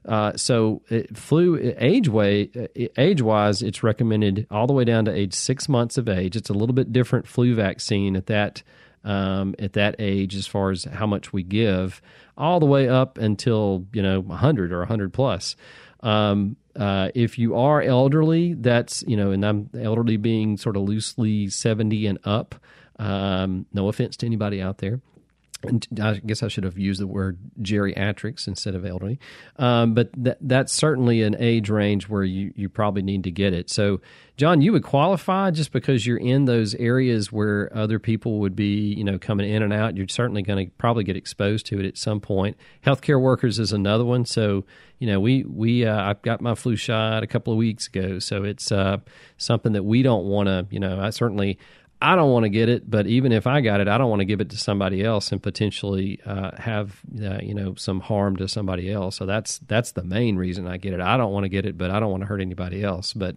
Uh, 0.05 0.35
so 0.35 0.81
it, 0.89 1.15
flu 1.15 1.73
age 1.77 2.09
way 2.09 2.49
age 2.97 3.21
wise, 3.21 3.61
it's 3.61 3.83
recommended 3.83 4.47
all 4.49 4.65
the 4.65 4.73
way 4.73 4.83
down 4.83 5.05
to 5.05 5.13
age 5.13 5.33
six 5.33 5.69
months 5.69 5.97
of 5.97 6.09
age. 6.09 6.35
It's 6.35 6.49
a 6.49 6.53
little 6.53 6.73
bit 6.73 6.91
different 6.91 7.27
flu 7.27 7.53
vaccine 7.53 8.15
at 8.15 8.25
that 8.25 8.63
um, 9.03 9.55
at 9.59 9.73
that 9.73 9.95
age 9.99 10.35
as 10.35 10.47
far 10.47 10.71
as 10.71 10.85
how 10.85 11.07
much 11.07 11.33
we 11.33 11.43
give, 11.43 12.01
all 12.37 12.59
the 12.59 12.65
way 12.65 12.87
up 12.87 13.17
until 13.17 13.85
you 13.93 14.01
know 14.01 14.19
100 14.21 14.71
or 14.71 14.79
100 14.79 15.13
plus. 15.13 15.55
Um, 16.01 16.57
uh, 16.75 17.09
if 17.13 17.37
you 17.37 17.55
are 17.55 17.81
elderly, 17.81 18.53
that's 18.53 19.03
you 19.07 19.17
know, 19.17 19.31
and 19.31 19.45
I'm 19.45 19.69
elderly 19.79 20.17
being 20.17 20.57
sort 20.57 20.77
of 20.77 20.83
loosely 20.83 21.49
70 21.49 22.07
and 22.07 22.19
up. 22.23 22.55
Um, 22.97 23.65
no 23.73 23.87
offense 23.87 24.17
to 24.17 24.25
anybody 24.25 24.61
out 24.61 24.77
there. 24.79 25.01
I 26.01 26.21
guess 26.25 26.43
I 26.43 26.47
should 26.47 26.63
have 26.63 26.77
used 26.77 27.01
the 27.01 27.07
word 27.07 27.37
geriatrics 27.61 28.47
instead 28.47 28.75
of 28.75 28.85
elderly, 28.85 29.19
um, 29.57 29.93
but 29.93 30.09
that, 30.17 30.37
that's 30.41 30.73
certainly 30.73 31.21
an 31.21 31.35
age 31.37 31.69
range 31.69 32.09
where 32.09 32.23
you, 32.23 32.51
you 32.55 32.69
probably 32.69 33.01
need 33.01 33.23
to 33.25 33.31
get 33.31 33.53
it. 33.53 33.69
So, 33.69 34.01
John, 34.37 34.61
you 34.61 34.71
would 34.71 34.83
qualify 34.83 35.51
just 35.51 35.71
because 35.71 36.07
you're 36.07 36.17
in 36.17 36.45
those 36.45 36.73
areas 36.75 37.31
where 37.31 37.71
other 37.75 37.99
people 37.99 38.39
would 38.39 38.55
be, 38.55 38.93
you 38.93 39.03
know, 39.03 39.19
coming 39.19 39.47
in 39.47 39.61
and 39.61 39.71
out. 39.71 39.95
You're 39.95 40.07
certainly 40.07 40.41
going 40.41 40.65
to 40.65 40.71
probably 40.77 41.03
get 41.03 41.15
exposed 41.15 41.67
to 41.67 41.79
it 41.79 41.85
at 41.85 41.97
some 41.97 42.19
point. 42.19 42.57
Healthcare 42.83 43.21
workers 43.21 43.59
is 43.59 43.71
another 43.71 44.03
one. 44.03 44.25
So, 44.25 44.65
you 44.97 45.07
know, 45.07 45.19
we 45.19 45.43
we 45.43 45.85
uh, 45.85 45.99
I 45.99 46.13
got 46.13 46.41
my 46.41 46.55
flu 46.55 46.75
shot 46.75 47.23
a 47.23 47.27
couple 47.27 47.53
of 47.53 47.57
weeks 47.57 47.87
ago, 47.87 48.19
so 48.19 48.43
it's 48.43 48.71
uh, 48.71 48.97
something 49.37 49.73
that 49.73 49.83
we 49.83 50.01
don't 50.01 50.25
want 50.25 50.47
to. 50.47 50.67
You 50.69 50.79
know, 50.79 50.99
I 50.99 51.09
certainly 51.09 51.57
I 52.01 52.15
don't 52.15 52.31
want 52.31 52.43
to 52.43 52.49
get 52.49 52.67
it, 52.67 52.89
but 52.89 53.05
even 53.05 53.31
if 53.31 53.45
I 53.45 53.61
got 53.61 53.79
it, 53.79 53.87
I 53.87 53.97
don't 53.97 54.09
want 54.09 54.21
to 54.21 54.25
give 54.25 54.41
it 54.41 54.49
to 54.49 54.57
somebody 54.57 55.03
else 55.03 55.31
and 55.31 55.41
potentially 55.41 56.19
uh, 56.25 56.51
have 56.57 56.99
uh, 57.21 57.39
you 57.41 57.53
know 57.53 57.75
some 57.75 57.99
harm 57.99 58.37
to 58.37 58.47
somebody 58.47 58.91
else. 58.91 59.17
So 59.17 59.25
that's 59.25 59.59
that's 59.59 59.91
the 59.91 60.03
main 60.03 60.35
reason 60.35 60.67
I 60.67 60.77
get 60.77 60.93
it. 60.93 60.99
I 60.99 61.15
don't 61.17 61.31
want 61.31 61.43
to 61.43 61.49
get 61.49 61.65
it, 61.65 61.77
but 61.77 61.91
I 61.91 61.99
don't 61.99 62.09
want 62.09 62.21
to 62.21 62.27
hurt 62.27 62.41
anybody 62.41 62.83
else. 62.83 63.13
But 63.13 63.35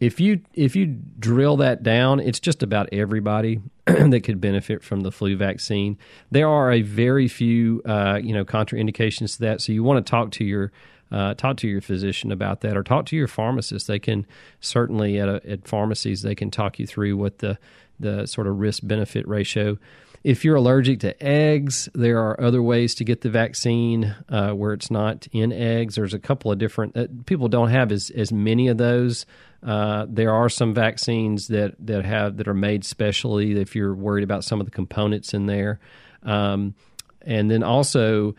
if 0.00 0.18
you 0.18 0.40
if 0.52 0.74
you 0.74 0.86
drill 0.86 1.58
that 1.58 1.84
down, 1.84 2.18
it's 2.18 2.40
just 2.40 2.62
about 2.62 2.88
everybody 2.90 3.60
that 3.86 4.22
could 4.24 4.40
benefit 4.40 4.82
from 4.82 5.02
the 5.02 5.12
flu 5.12 5.36
vaccine. 5.36 5.96
There 6.30 6.48
are 6.48 6.72
a 6.72 6.82
very 6.82 7.28
few 7.28 7.82
uh, 7.84 8.18
you 8.20 8.34
know 8.34 8.44
contraindications 8.44 9.36
to 9.36 9.40
that, 9.42 9.60
so 9.60 9.72
you 9.72 9.84
want 9.84 10.04
to 10.04 10.10
talk 10.10 10.32
to 10.32 10.44
your 10.44 10.72
uh, 11.12 11.34
talk 11.34 11.58
to 11.58 11.68
your 11.68 11.82
physician 11.82 12.32
about 12.32 12.62
that 12.62 12.76
or 12.76 12.82
talk 12.82 13.04
to 13.06 13.16
your 13.16 13.28
pharmacist. 13.28 13.86
They 13.86 13.98
can 13.98 14.26
certainly 14.60 15.20
at, 15.20 15.28
a, 15.28 15.42
at 15.48 15.68
pharmacies 15.68 16.22
they 16.22 16.34
can 16.34 16.50
talk 16.50 16.78
you 16.78 16.86
through 16.86 17.16
what 17.18 17.38
the 17.38 17.58
the 18.02 18.26
sort 18.26 18.46
of 18.46 18.58
risk 18.58 18.82
benefit 18.84 19.26
ratio. 19.26 19.78
If 20.24 20.44
you're 20.44 20.56
allergic 20.56 21.00
to 21.00 21.20
eggs, 21.20 21.88
there 21.94 22.20
are 22.20 22.40
other 22.40 22.62
ways 22.62 22.94
to 22.96 23.04
get 23.04 23.22
the 23.22 23.30
vaccine 23.30 24.14
uh, 24.28 24.52
where 24.52 24.72
it's 24.72 24.90
not 24.90 25.26
in 25.32 25.52
eggs. 25.52 25.96
There's 25.96 26.14
a 26.14 26.18
couple 26.18 26.52
of 26.52 26.58
different 26.58 26.96
uh, 26.96 27.06
people 27.26 27.48
don't 27.48 27.70
have 27.70 27.90
as, 27.90 28.10
as 28.10 28.32
many 28.32 28.68
of 28.68 28.78
those. 28.78 29.26
Uh, 29.64 30.06
there 30.08 30.32
are 30.32 30.48
some 30.48 30.74
vaccines 30.74 31.48
that, 31.48 31.74
that 31.80 32.04
have 32.04 32.36
that 32.36 32.46
are 32.46 32.54
made 32.54 32.84
specially 32.84 33.60
if 33.60 33.74
you're 33.74 33.94
worried 33.94 34.22
about 34.22 34.44
some 34.44 34.60
of 34.60 34.66
the 34.66 34.70
components 34.72 35.34
in 35.34 35.46
there. 35.46 35.80
Um, 36.22 36.74
and 37.22 37.50
then 37.50 37.64
also, 37.64 38.34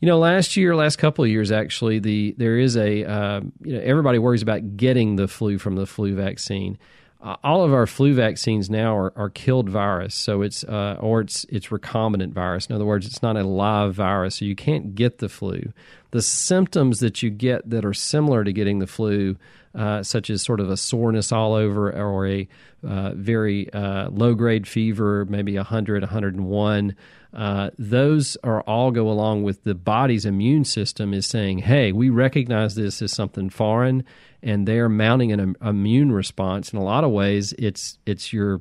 you 0.00 0.08
know, 0.08 0.18
last 0.18 0.56
year, 0.56 0.76
last 0.76 0.96
couple 0.96 1.24
of 1.24 1.30
years, 1.30 1.50
actually, 1.50 2.00
the 2.00 2.34
there 2.36 2.58
is 2.58 2.76
a 2.76 3.04
uh, 3.04 3.40
you 3.62 3.74
know 3.74 3.80
everybody 3.80 4.18
worries 4.18 4.42
about 4.42 4.76
getting 4.76 5.16
the 5.16 5.28
flu 5.28 5.58
from 5.58 5.76
the 5.76 5.86
flu 5.86 6.14
vaccine 6.14 6.78
uh, 7.24 7.36
all 7.42 7.64
of 7.64 7.72
our 7.72 7.86
flu 7.86 8.12
vaccines 8.12 8.68
now 8.68 8.94
are, 8.94 9.12
are 9.16 9.30
killed 9.30 9.70
virus, 9.70 10.14
so 10.14 10.42
it's 10.42 10.62
uh, 10.64 10.98
or 11.00 11.22
it's 11.22 11.44
it's 11.48 11.68
recombinant 11.68 12.32
virus. 12.32 12.66
In 12.66 12.74
other 12.74 12.84
words, 12.84 13.06
it's 13.06 13.22
not 13.22 13.38
a 13.38 13.42
live 13.42 13.94
virus, 13.94 14.36
so 14.36 14.44
you 14.44 14.54
can't 14.54 14.94
get 14.94 15.18
the 15.18 15.30
flu. 15.30 15.72
The 16.10 16.20
symptoms 16.20 17.00
that 17.00 17.22
you 17.22 17.30
get 17.30 17.68
that 17.70 17.84
are 17.86 17.94
similar 17.94 18.44
to 18.44 18.52
getting 18.52 18.78
the 18.78 18.86
flu, 18.86 19.36
uh, 19.74 20.02
such 20.02 20.28
as 20.28 20.42
sort 20.42 20.60
of 20.60 20.68
a 20.68 20.76
soreness 20.76 21.32
all 21.32 21.54
over 21.54 21.90
or 21.90 22.28
a 22.28 22.46
uh, 22.86 23.14
very 23.14 23.72
uh, 23.72 24.10
low 24.10 24.34
grade 24.34 24.68
fever, 24.68 25.24
maybe 25.24 25.56
100, 25.56 26.02
101. 26.02 26.94
Uh, 27.34 27.70
those 27.78 28.36
are 28.44 28.60
all 28.62 28.92
go 28.92 29.08
along 29.08 29.42
with 29.42 29.64
the 29.64 29.74
body's 29.74 30.24
immune 30.24 30.64
system 30.64 31.12
is 31.12 31.26
saying, 31.26 31.58
"Hey, 31.58 31.90
we 31.90 32.08
recognize 32.08 32.76
this 32.76 33.02
as 33.02 33.12
something 33.12 33.50
foreign, 33.50 34.04
and 34.42 34.68
they're 34.68 34.88
mounting 34.88 35.32
an 35.32 35.56
immune 35.60 36.12
response. 36.12 36.72
In 36.72 36.78
a 36.78 36.84
lot 36.84 37.02
of 37.02 37.10
ways, 37.10 37.52
it's 37.58 37.98
it's 38.06 38.32
your 38.32 38.60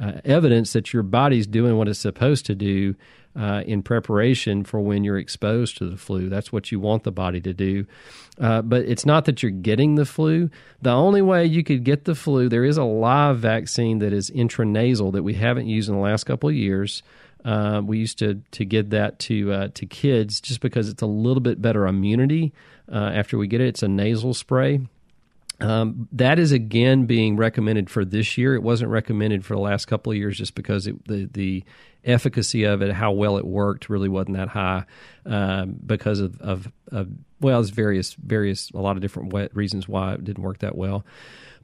uh, 0.00 0.12
evidence 0.24 0.72
that 0.72 0.92
your 0.92 1.02
body's 1.02 1.46
doing 1.46 1.76
what 1.76 1.88
it's 1.88 1.98
supposed 1.98 2.46
to 2.46 2.54
do 2.54 2.94
uh, 3.36 3.62
in 3.66 3.82
preparation 3.82 4.64
for 4.64 4.80
when 4.80 5.04
you're 5.04 5.18
exposed 5.18 5.76
to 5.78 5.90
the 5.90 5.96
flu. 5.96 6.28
That's 6.28 6.52
what 6.52 6.70
you 6.70 6.78
want 6.80 7.02
the 7.02 7.12
body 7.12 7.40
to 7.42 7.52
do. 7.52 7.86
Uh, 8.40 8.62
but 8.62 8.82
it's 8.82 9.04
not 9.04 9.24
that 9.24 9.42
you're 9.42 9.50
getting 9.50 9.96
the 9.96 10.04
flu. 10.04 10.50
The 10.82 10.90
only 10.90 11.22
way 11.22 11.44
you 11.44 11.64
could 11.64 11.84
get 11.84 12.04
the 12.04 12.14
flu, 12.14 12.48
there 12.48 12.64
is 12.64 12.76
a 12.76 12.84
live 12.84 13.38
vaccine 13.38 13.98
that 13.98 14.12
is 14.12 14.30
intranasal 14.30 15.12
that 15.12 15.22
we 15.22 15.34
haven't 15.34 15.66
used 15.66 15.88
in 15.88 15.94
the 15.94 16.00
last 16.00 16.24
couple 16.24 16.48
of 16.48 16.54
years. 16.54 17.02
Uh, 17.44 17.82
we 17.84 17.98
used 17.98 18.18
to 18.18 18.40
to 18.52 18.64
give 18.64 18.90
that 18.90 19.18
to 19.18 19.52
uh, 19.52 19.68
to 19.74 19.86
kids 19.86 20.40
just 20.40 20.60
because 20.60 20.88
it's 20.88 21.02
a 21.02 21.06
little 21.06 21.42
bit 21.42 21.60
better 21.60 21.86
immunity 21.86 22.52
uh, 22.90 22.96
after 23.14 23.36
we 23.36 23.46
get 23.46 23.60
it. 23.60 23.68
It's 23.68 23.82
a 23.82 23.88
nasal 23.88 24.34
spray. 24.34 24.80
Um, 25.60 26.08
that 26.12 26.38
is 26.38 26.52
again 26.52 27.06
being 27.06 27.36
recommended 27.36 27.88
for 27.88 28.04
this 28.04 28.36
year. 28.36 28.54
It 28.54 28.62
wasn't 28.62 28.90
recommended 28.90 29.44
for 29.44 29.54
the 29.54 29.60
last 29.60 29.86
couple 29.86 30.10
of 30.12 30.18
years 30.18 30.36
just 30.36 30.54
because 30.54 30.86
it, 30.86 31.06
the 31.06 31.26
the 31.26 31.64
efficacy 32.04 32.64
of 32.64 32.82
it, 32.82 32.92
how 32.92 33.12
well 33.12 33.36
it 33.38 33.46
worked, 33.46 33.88
really 33.88 34.08
wasn't 34.08 34.36
that 34.36 34.48
high 34.48 34.84
um, 35.24 35.76
because 35.86 36.20
of, 36.20 36.38
of, 36.40 36.70
of 36.92 37.08
well, 37.40 37.60
there's 37.60 37.70
various 37.70 38.14
various 38.14 38.70
a 38.70 38.78
lot 38.78 38.96
of 38.96 39.02
different 39.02 39.32
reasons 39.54 39.88
why 39.88 40.14
it 40.14 40.24
didn't 40.24 40.42
work 40.42 40.58
that 40.58 40.76
well. 40.76 41.04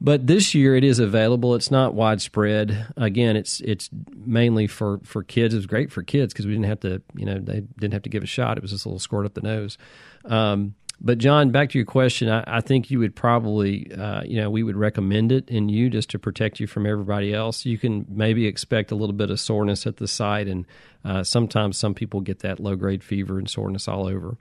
But 0.00 0.26
this 0.26 0.54
year 0.54 0.74
it 0.74 0.82
is 0.82 0.98
available. 0.98 1.54
It's 1.54 1.70
not 1.70 1.92
widespread. 1.92 2.86
Again, 2.96 3.36
it's 3.36 3.60
it's 3.60 3.90
mainly 4.16 4.66
for, 4.66 4.98
for 5.04 5.22
kids. 5.22 5.52
It 5.52 5.58
was 5.58 5.66
great 5.66 5.92
for 5.92 6.02
kids 6.02 6.32
because 6.32 6.46
we 6.46 6.52
didn't 6.52 6.66
have 6.66 6.80
to 6.80 7.02
you 7.14 7.26
know 7.26 7.38
they 7.38 7.60
didn't 7.78 7.92
have 7.92 8.02
to 8.04 8.10
give 8.10 8.22
a 8.22 8.26
shot. 8.26 8.56
It 8.56 8.62
was 8.62 8.70
just 8.70 8.86
a 8.86 8.88
little 8.88 8.98
squirt 8.98 9.26
up 9.26 9.34
the 9.34 9.42
nose. 9.42 9.76
Um, 10.24 10.74
but 11.02 11.16
John, 11.16 11.50
back 11.50 11.70
to 11.70 11.78
your 11.78 11.86
question, 11.86 12.28
I, 12.28 12.44
I 12.46 12.60
think 12.60 12.90
you 12.90 12.98
would 12.98 13.16
probably, 13.16 13.90
uh, 13.90 14.22
you 14.22 14.36
know, 14.36 14.50
we 14.50 14.62
would 14.62 14.76
recommend 14.76 15.32
it 15.32 15.48
in 15.48 15.70
you 15.70 15.88
just 15.88 16.10
to 16.10 16.18
protect 16.18 16.60
you 16.60 16.66
from 16.66 16.84
everybody 16.84 17.32
else. 17.32 17.64
You 17.64 17.78
can 17.78 18.04
maybe 18.10 18.46
expect 18.46 18.90
a 18.90 18.94
little 18.94 19.14
bit 19.14 19.30
of 19.30 19.40
soreness 19.40 19.86
at 19.86 19.96
the 19.96 20.06
site, 20.06 20.46
and 20.46 20.66
uh, 21.02 21.24
sometimes 21.24 21.78
some 21.78 21.94
people 21.94 22.20
get 22.20 22.40
that 22.40 22.60
low 22.60 22.76
grade 22.76 23.02
fever 23.02 23.38
and 23.38 23.48
soreness 23.48 23.88
all 23.88 24.06
over. 24.06 24.36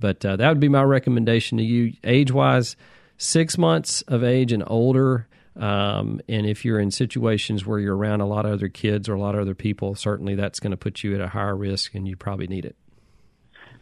But 0.00 0.24
uh, 0.24 0.36
that 0.36 0.48
would 0.48 0.60
be 0.60 0.70
my 0.70 0.82
recommendation 0.82 1.58
to 1.58 1.64
you, 1.64 1.92
age 2.04 2.32
wise, 2.32 2.74
six 3.18 3.58
months 3.58 4.02
of 4.02 4.24
age 4.24 4.52
and 4.52 4.64
older. 4.66 5.28
Um, 5.56 6.20
and 6.28 6.46
if 6.46 6.64
you're 6.64 6.78
in 6.78 6.90
situations 6.90 7.66
where 7.66 7.80
you're 7.80 7.96
around 7.96 8.20
a 8.20 8.26
lot 8.26 8.46
of 8.46 8.52
other 8.52 8.68
kids 8.68 9.08
or 9.08 9.14
a 9.14 9.20
lot 9.20 9.34
of 9.34 9.40
other 9.40 9.56
people, 9.56 9.94
certainly 9.96 10.36
that's 10.36 10.60
going 10.60 10.70
to 10.70 10.76
put 10.76 11.02
you 11.02 11.14
at 11.14 11.20
a 11.20 11.28
higher 11.28 11.56
risk, 11.56 11.94
and 11.94 12.06
you 12.06 12.16
probably 12.16 12.46
need 12.46 12.64
it. 12.64 12.76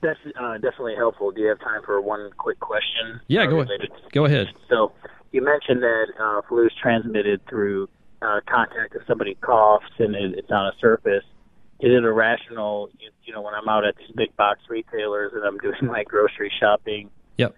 That's 0.03 0.19
uh, 0.41 0.55
definitely 0.55 0.95
helpful. 0.97 1.31
Do 1.31 1.43
you 1.43 1.49
have 1.49 1.61
time 1.61 1.83
for 1.85 2.01
one 2.01 2.31
quick 2.39 2.61
question? 2.61 3.21
Yeah, 3.29 3.47
go 3.47 3.61
ahead. 3.61 3.81
Go 4.13 4.25
ahead. 4.25 4.49
So 4.69 4.93
you 5.33 5.43
mentioned 5.43 5.83
that 5.83 6.07
uh, 6.19 6.43
flu 6.49 6.67
is 6.67 6.73
transmitted 6.81 7.41
through 7.49 7.89
uh, 8.23 8.41
contact 8.49 8.95
if 8.95 9.07
somebody 9.07 9.35
coughs 9.35 9.85
and 9.99 10.15
it's 10.15 10.51
on 10.51 10.67
a 10.67 10.73
surface. 10.81 11.25
Is 11.81 11.93
it 11.93 12.05
irrational? 12.05 12.89
You, 12.99 13.11
you 13.25 13.35
know, 13.35 13.43
when 13.43 13.53
I'm 13.55 13.69
out 13.69 13.85
at 13.85 13.97
these 13.97 14.11
big 14.15 14.35
box 14.37 14.61
retailers 14.69 15.33
and 15.35 15.45
I'm 15.45 15.59
doing 15.59 15.77
my 15.83 16.05
grocery 16.05 16.51
shopping, 16.59 17.11
yep, 17.37 17.55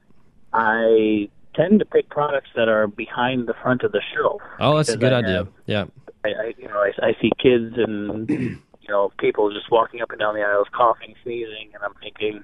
I 0.53 1.29
tend 1.59 1.81
to 1.81 1.85
pick 1.85 2.09
products 2.09 2.51
that 2.55 2.69
are 2.69 2.87
behind 2.87 3.49
the 3.49 3.55
front 3.63 3.83
of 3.83 3.93
the 3.93 4.03
shelf. 4.15 4.41
Oh, 4.61 4.77
that's 4.77 4.91
a 4.91 4.97
good 4.97 5.13
I 5.13 5.19
idea. 5.19 5.37
Have, 5.37 5.49
yeah, 5.67 5.85
I, 6.25 6.29
I 6.29 6.55
you 6.57 6.69
know 6.69 6.79
I, 6.79 6.93
I 7.03 7.13
see 7.21 7.33
kids 7.43 7.75
and 7.77 8.59
you 8.89 8.95
know, 8.95 9.13
people 9.19 9.53
just 9.53 9.71
walking 9.71 10.01
up 10.01 10.11
and 10.11 10.19
down 10.19 10.35
the 10.35 10.43
aisles, 10.43 10.67
coughing, 10.75 11.15
sneezing, 11.23 11.71
and 11.75 11.83
I'm 11.83 11.95
thinking, 12.01 12.43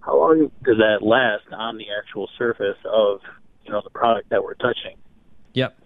how 0.00 0.16
long 0.16 0.50
does 0.62 0.76
that 0.78 1.04
last 1.04 1.52
on 1.52 1.78
the 1.78 1.86
actual 1.98 2.30
surface 2.38 2.78
of, 2.84 3.20
you 3.64 3.72
know, 3.72 3.80
the 3.82 3.90
product 3.90 4.30
that 4.30 4.44
we're 4.44 4.54
touching? 4.54 4.96
Yep. 5.54 5.76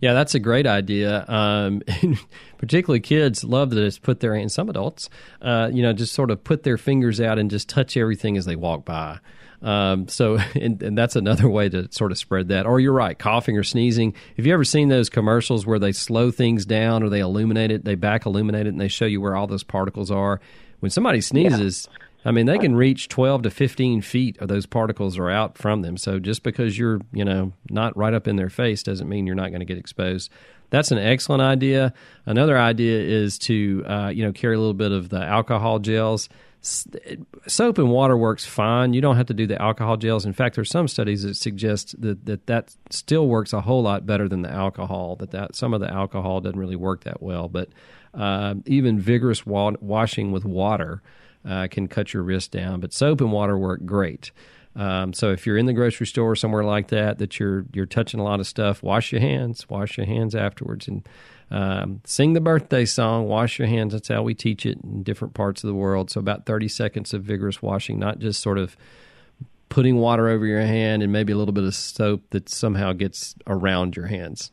Yeah, 0.00 0.14
that's 0.14 0.34
a 0.34 0.38
great 0.38 0.66
idea. 0.66 1.26
Um, 1.28 1.82
particularly 2.58 3.00
kids 3.00 3.44
love 3.44 3.70
to 3.70 3.76
just 3.76 4.02
put 4.02 4.20
their 4.20 4.34
and 4.34 4.50
some 4.50 4.70
adults, 4.70 5.10
uh, 5.42 5.70
you 5.72 5.82
know, 5.82 5.92
just 5.92 6.14
sort 6.14 6.30
of 6.30 6.42
put 6.42 6.62
their 6.62 6.78
fingers 6.78 7.20
out 7.20 7.38
and 7.38 7.50
just 7.50 7.68
touch 7.68 7.96
everything 7.96 8.36
as 8.36 8.46
they 8.46 8.56
walk 8.56 8.84
by. 8.84 9.18
Um, 9.64 10.08
so, 10.08 10.36
and, 10.54 10.80
and, 10.82 10.96
that's 10.96 11.16
another 11.16 11.48
way 11.48 11.70
to 11.70 11.90
sort 11.90 12.12
of 12.12 12.18
spread 12.18 12.48
that. 12.48 12.66
Or 12.66 12.78
you're 12.78 12.92
right, 12.92 13.18
coughing 13.18 13.56
or 13.56 13.64
sneezing. 13.64 14.14
Have 14.36 14.46
you 14.46 14.52
ever 14.52 14.62
seen 14.62 14.90
those 14.90 15.08
commercials 15.08 15.66
where 15.66 15.78
they 15.78 15.92
slow 15.92 16.30
things 16.30 16.66
down 16.66 17.02
or 17.02 17.08
they 17.08 17.20
illuminate 17.20 17.70
it, 17.70 17.84
they 17.84 17.94
back 17.94 18.26
illuminate 18.26 18.66
it, 18.66 18.70
and 18.70 18.80
they 18.80 18.88
show 18.88 19.06
you 19.06 19.22
where 19.22 19.34
all 19.34 19.46
those 19.46 19.64
particles 19.64 20.10
are? 20.10 20.38
When 20.80 20.90
somebody 20.90 21.22
sneezes, 21.22 21.88
yeah. 21.90 22.04
I 22.26 22.30
mean, 22.30 22.44
they 22.44 22.58
can 22.58 22.76
reach 22.76 23.08
12 23.08 23.42
to 23.42 23.50
15 23.50 24.02
feet 24.02 24.38
of 24.38 24.48
those 24.48 24.66
particles 24.66 25.18
are 25.18 25.30
out 25.30 25.56
from 25.56 25.80
them. 25.80 25.96
So 25.96 26.18
just 26.18 26.42
because 26.42 26.78
you're, 26.78 27.00
you 27.12 27.24
know, 27.24 27.52
not 27.70 27.96
right 27.96 28.12
up 28.12 28.28
in 28.28 28.36
their 28.36 28.50
face 28.50 28.82
doesn't 28.82 29.08
mean 29.08 29.26
you're 29.26 29.34
not 29.34 29.48
going 29.48 29.60
to 29.60 29.66
get 29.66 29.78
exposed. 29.78 30.30
That's 30.70 30.90
an 30.90 30.98
excellent 30.98 31.42
idea. 31.42 31.92
Another 32.26 32.58
idea 32.58 33.00
is 33.00 33.38
to, 33.40 33.84
uh, 33.86 34.08
you 34.08 34.24
know, 34.24 34.32
carry 34.32 34.56
a 34.56 34.58
little 34.58 34.74
bit 34.74 34.92
of 34.92 35.10
the 35.10 35.22
alcohol 35.22 35.78
gels 35.78 36.28
soap 36.64 37.78
and 37.78 37.90
water 37.90 38.16
works 38.16 38.44
fine. 38.44 38.94
You 38.94 39.00
don't 39.00 39.16
have 39.16 39.26
to 39.26 39.34
do 39.34 39.46
the 39.46 39.60
alcohol 39.60 39.96
gels. 39.96 40.24
In 40.24 40.32
fact, 40.32 40.54
there's 40.54 40.70
some 40.70 40.88
studies 40.88 41.22
that 41.22 41.34
suggest 41.34 42.00
that 42.00 42.24
that, 42.26 42.46
that 42.46 42.74
still 42.90 43.28
works 43.28 43.52
a 43.52 43.60
whole 43.60 43.82
lot 43.82 44.06
better 44.06 44.28
than 44.28 44.42
the 44.42 44.50
alcohol. 44.50 45.16
That 45.16 45.30
that 45.32 45.54
some 45.54 45.74
of 45.74 45.80
the 45.80 45.90
alcohol 45.90 46.40
doesn't 46.40 46.58
really 46.58 46.76
work 46.76 47.04
that 47.04 47.22
well. 47.22 47.48
But 47.48 47.68
uh, 48.14 48.54
even 48.66 48.98
vigorous 48.98 49.44
wa- 49.44 49.76
washing 49.80 50.32
with 50.32 50.44
water 50.44 51.02
uh, 51.46 51.68
can 51.70 51.86
cut 51.86 52.14
your 52.14 52.22
wrist 52.22 52.50
down. 52.50 52.80
But 52.80 52.92
soap 52.92 53.20
and 53.20 53.32
water 53.32 53.58
work 53.58 53.84
great. 53.84 54.30
Um, 54.76 55.12
so 55.12 55.30
if 55.30 55.46
you're 55.46 55.56
in 55.56 55.66
the 55.66 55.72
grocery 55.72 56.06
store 56.06 56.34
somewhere 56.34 56.64
like 56.64 56.88
that, 56.88 57.18
that 57.18 57.38
you're 57.38 57.64
you're 57.72 57.86
touching 57.86 58.20
a 58.20 58.24
lot 58.24 58.40
of 58.40 58.46
stuff, 58.46 58.82
wash 58.82 59.12
your 59.12 59.20
hands. 59.20 59.68
Wash 59.68 59.96
your 59.96 60.06
hands 60.06 60.34
afterwards 60.34 60.88
and 60.88 61.06
um, 61.50 62.00
sing 62.04 62.32
the 62.32 62.40
birthday 62.40 62.84
song, 62.84 63.28
wash 63.28 63.58
your 63.58 63.68
hands. 63.68 63.92
That's 63.92 64.08
how 64.08 64.22
we 64.22 64.34
teach 64.34 64.66
it 64.66 64.78
in 64.82 65.02
different 65.02 65.34
parts 65.34 65.62
of 65.62 65.68
the 65.68 65.74
world. 65.74 66.10
So, 66.10 66.18
about 66.18 66.46
30 66.46 66.68
seconds 66.68 67.14
of 67.14 67.22
vigorous 67.22 67.62
washing, 67.62 67.98
not 67.98 68.18
just 68.18 68.40
sort 68.40 68.58
of 68.58 68.76
putting 69.68 69.96
water 69.96 70.28
over 70.28 70.46
your 70.46 70.60
hand 70.60 71.02
and 71.02 71.12
maybe 71.12 71.32
a 71.32 71.36
little 71.36 71.52
bit 71.52 71.64
of 71.64 71.74
soap 71.74 72.22
that 72.30 72.48
somehow 72.48 72.92
gets 72.92 73.34
around 73.46 73.96
your 73.96 74.06
hands. 74.06 74.50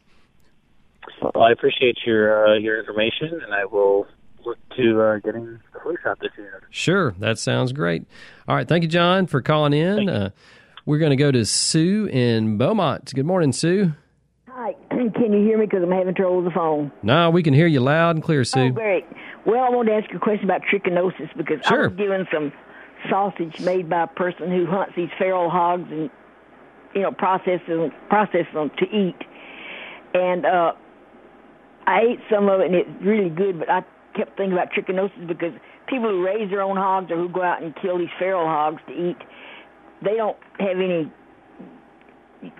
Well, 1.21 1.43
I 1.43 1.51
appreciate 1.51 1.99
your 2.05 2.47
uh, 2.47 2.57
your 2.57 2.79
information, 2.79 3.39
and 3.43 3.53
I 3.53 3.65
will 3.65 4.07
look 4.45 4.57
to 4.77 5.01
uh, 5.01 5.17
getting 5.19 5.59
the 5.73 5.79
flu 5.81 5.95
shot 6.03 6.19
this 6.19 6.31
year. 6.37 6.61
Sure, 6.69 7.13
that 7.19 7.39
sounds 7.39 7.73
great. 7.73 8.05
All 8.47 8.55
right, 8.55 8.67
thank 8.67 8.83
you, 8.83 8.89
John, 8.89 9.27
for 9.27 9.41
calling 9.41 9.73
in. 9.73 10.09
Uh, 10.09 10.29
we're 10.85 10.99
going 10.99 11.11
to 11.11 11.15
go 11.15 11.31
to 11.31 11.45
Sue 11.45 12.07
in 12.07 12.57
Beaumont. 12.57 13.13
Good 13.13 13.25
morning, 13.25 13.51
Sue. 13.51 13.93
Hi, 14.49 14.75
can 14.89 15.33
you 15.33 15.43
hear 15.43 15.57
me? 15.57 15.65
Because 15.65 15.83
I'm 15.83 15.91
having 15.91 16.15
trouble 16.15 16.37
with 16.37 16.45
the 16.45 16.51
phone. 16.51 16.91
No, 17.03 17.29
we 17.29 17.43
can 17.43 17.53
hear 17.53 17.67
you 17.67 17.79
loud 17.79 18.15
and 18.15 18.23
clear, 18.23 18.43
Sue. 18.43 18.59
Oh, 18.59 18.69
great. 18.71 19.05
Well, 19.45 19.63
I 19.63 19.69
wanted 19.69 19.91
to 19.91 19.97
ask 19.97 20.11
you 20.11 20.17
a 20.17 20.21
question 20.21 20.45
about 20.45 20.61
trichinosis 20.61 21.35
because 21.35 21.65
sure. 21.65 21.85
I 21.85 21.87
was 21.87 21.97
given 21.97 22.27
some 22.31 22.51
sausage 23.09 23.59
made 23.61 23.89
by 23.89 24.03
a 24.03 24.07
person 24.07 24.51
who 24.51 24.65
hunts 24.67 24.93
these 24.95 25.09
feral 25.17 25.49
hogs 25.49 25.89
and 25.91 26.09
you 26.93 27.01
know 27.01 27.11
processes 27.11 27.61
them, 27.67 27.91
processes 28.09 28.53
them 28.53 28.69
to 28.77 28.85
eat, 28.85 29.15
and 30.13 30.45
uh, 30.45 30.73
I 31.87 32.01
ate 32.01 32.19
some 32.29 32.49
of 32.49 32.59
it 32.61 32.67
and 32.67 32.75
it's 32.75 32.89
really 33.01 33.29
good. 33.29 33.59
But 33.59 33.69
I 33.69 33.81
kept 34.15 34.37
thinking 34.37 34.53
about 34.53 34.71
trichinosis 34.71 35.27
because 35.27 35.53
people 35.87 36.09
who 36.09 36.25
raise 36.25 36.49
their 36.49 36.61
own 36.61 36.77
hogs 36.77 37.11
or 37.11 37.17
who 37.17 37.29
go 37.29 37.41
out 37.41 37.61
and 37.61 37.75
kill 37.81 37.97
these 37.97 38.09
feral 38.19 38.45
hogs 38.45 38.81
to 38.87 38.93
eat, 38.93 39.17
they 40.03 40.15
don't 40.15 40.37
have 40.59 40.77
any 40.77 41.11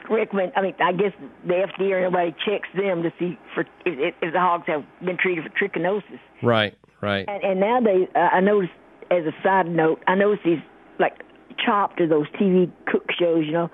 recommend. 0.10 0.52
I 0.56 0.62
mean, 0.62 0.76
I 0.80 0.92
guess 0.92 1.14
the 1.46 1.54
FDA 1.54 1.92
or 1.92 2.02
nobody 2.02 2.36
checks 2.46 2.70
them 2.76 3.04
to 3.04 3.12
see 3.20 3.38
for 3.54 3.62
if, 3.86 4.14
if 4.22 4.34
the 4.34 4.40
hogs 4.40 4.66
have 4.68 4.84
been 5.04 5.18
treated 5.18 5.44
for 5.44 5.50
trichinosis. 5.50 6.20
Right, 6.44 6.78
right. 7.02 7.26
And, 7.28 7.44
and 7.44 7.60
nowadays, 7.60 8.08
uh, 8.16 8.20
I 8.20 8.40
noticed 8.40 8.74
as 9.10 9.26
a 9.26 9.34
side 9.44 9.68
note, 9.68 10.02
I 10.08 10.16
noticed 10.16 10.44
these 10.46 10.60
like 11.00 11.24
chopped 11.64 11.98
to 11.98 12.08
those 12.08 12.28
TV 12.40 12.72
cook 12.86 13.06
shows. 13.20 13.46
You 13.46 13.54
know, 13.54 13.70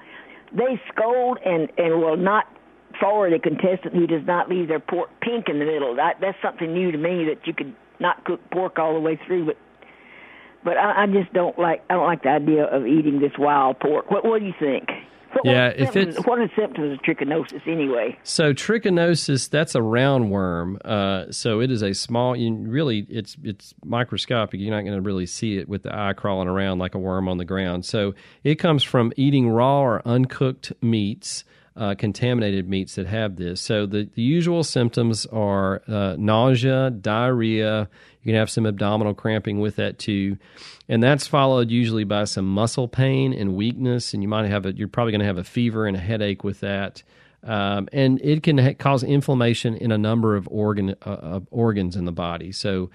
they 0.53 0.81
scold 0.91 1.39
and 1.45 1.69
and 1.77 2.01
will 2.01 2.17
not 2.17 2.45
forward 2.99 3.33
a 3.33 3.39
contestant 3.39 3.93
who 3.93 4.07
does 4.07 4.25
not 4.25 4.49
leave 4.49 4.67
their 4.67 4.79
pork 4.79 5.10
pink 5.21 5.49
in 5.49 5.60
the 5.60 5.65
middle. 5.65 5.95
That 5.95 6.17
that's 6.21 6.38
something 6.41 6.73
new 6.73 6.91
to 6.91 6.97
me 6.97 7.25
that 7.25 7.45
you 7.45 7.53
could 7.53 7.75
not 7.99 8.23
cook 8.25 8.39
pork 8.51 8.79
all 8.79 8.93
the 8.93 8.99
way 8.99 9.19
through, 9.25 9.45
but 9.45 9.57
but 10.63 10.77
I, 10.77 11.03
I 11.03 11.05
just 11.07 11.33
don't 11.33 11.57
like 11.57 11.83
I 11.89 11.93
don't 11.93 12.05
like 12.05 12.23
the 12.23 12.29
idea 12.29 12.65
of 12.65 12.86
eating 12.86 13.19
this 13.19 13.33
wild 13.38 13.79
pork. 13.79 14.12
What 14.12 14.25
what 14.25 14.39
do 14.39 14.45
you 14.45 14.53
think? 14.60 14.89
What, 15.33 15.45
yeah, 15.45 15.67
what 15.67 15.75
if 15.79 15.93
symptoms, 15.93 16.17
it's 16.17 16.27
what 16.27 16.39
are 16.39 16.51
symptoms 16.55 16.93
of 16.93 16.99
trichinosis 17.03 17.67
anyway? 17.67 18.17
So 18.23 18.53
trichinosis, 18.53 19.49
that's 19.49 19.75
a 19.75 19.79
roundworm. 19.79 20.77
Uh, 20.83 21.31
so 21.31 21.60
it 21.60 21.69
is 21.69 21.81
a 21.83 21.93
small. 21.93 22.36
You 22.36 22.53
really, 22.53 23.05
it's 23.10 23.36
it's 23.43 23.73
microscopic. 23.83 24.60
You're 24.60 24.75
not 24.75 24.81
going 24.81 24.95
to 24.95 25.01
really 25.01 25.25
see 25.25 25.57
it 25.57 25.67
with 25.67 25.83
the 25.83 25.95
eye 25.95 26.13
crawling 26.13 26.47
around 26.47 26.79
like 26.79 26.95
a 26.95 26.99
worm 26.99 27.27
on 27.27 27.38
the 27.38 27.45
ground. 27.45 27.86
So 27.86 28.15
it 28.43 28.55
comes 28.55 28.83
from 28.83 29.12
eating 29.17 29.49
raw 29.49 29.81
or 29.81 30.01
uncooked 30.07 30.73
meats. 30.81 31.43
Uh, 31.77 31.93
contaminated 31.93 32.67
meats 32.67 32.95
that 32.95 33.05
have 33.05 33.35
this. 33.35 33.61
So 33.61 33.85
the, 33.85 34.09
the 34.15 34.23
usual 34.23 34.63
symptoms 34.63 35.27
are 35.27 35.83
uh, 35.87 36.15
nausea, 36.17 36.89
diarrhea. 36.89 37.87
You 38.23 38.31
can 38.31 38.33
have 38.33 38.49
some 38.49 38.65
abdominal 38.65 39.13
cramping 39.13 39.59
with 39.59 39.75
that 39.75 39.99
too, 39.99 40.37
and 40.89 41.03
that's 41.03 41.27
followed 41.27 41.69
usually 41.69 42.03
by 42.03 42.25
some 42.25 42.45
muscle 42.45 42.87
pain 42.87 43.31
and 43.31 43.55
weakness. 43.55 44.15
And 44.15 44.23
you 44.23 44.27
might 44.27 44.49
have 44.49 44.65
a, 44.65 44.73
you're 44.73 44.87
probably 44.87 45.11
going 45.11 45.21
to 45.21 45.27
have 45.27 45.37
a 45.37 45.43
fever 45.43 45.85
and 45.85 45.95
a 45.95 45.99
headache 45.99 46.43
with 46.43 46.61
that. 46.61 47.03
Um, 47.43 47.87
and 47.93 48.19
it 48.23 48.41
can 48.41 48.57
ha- 48.57 48.73
cause 48.73 49.03
inflammation 49.03 49.75
in 49.75 49.91
a 49.91 49.97
number 49.99 50.35
of 50.35 50.47
organ 50.49 50.95
uh, 51.03 51.41
organs 51.51 51.95
in 51.95 52.05
the 52.05 52.11
body. 52.11 52.51
So 52.51 52.89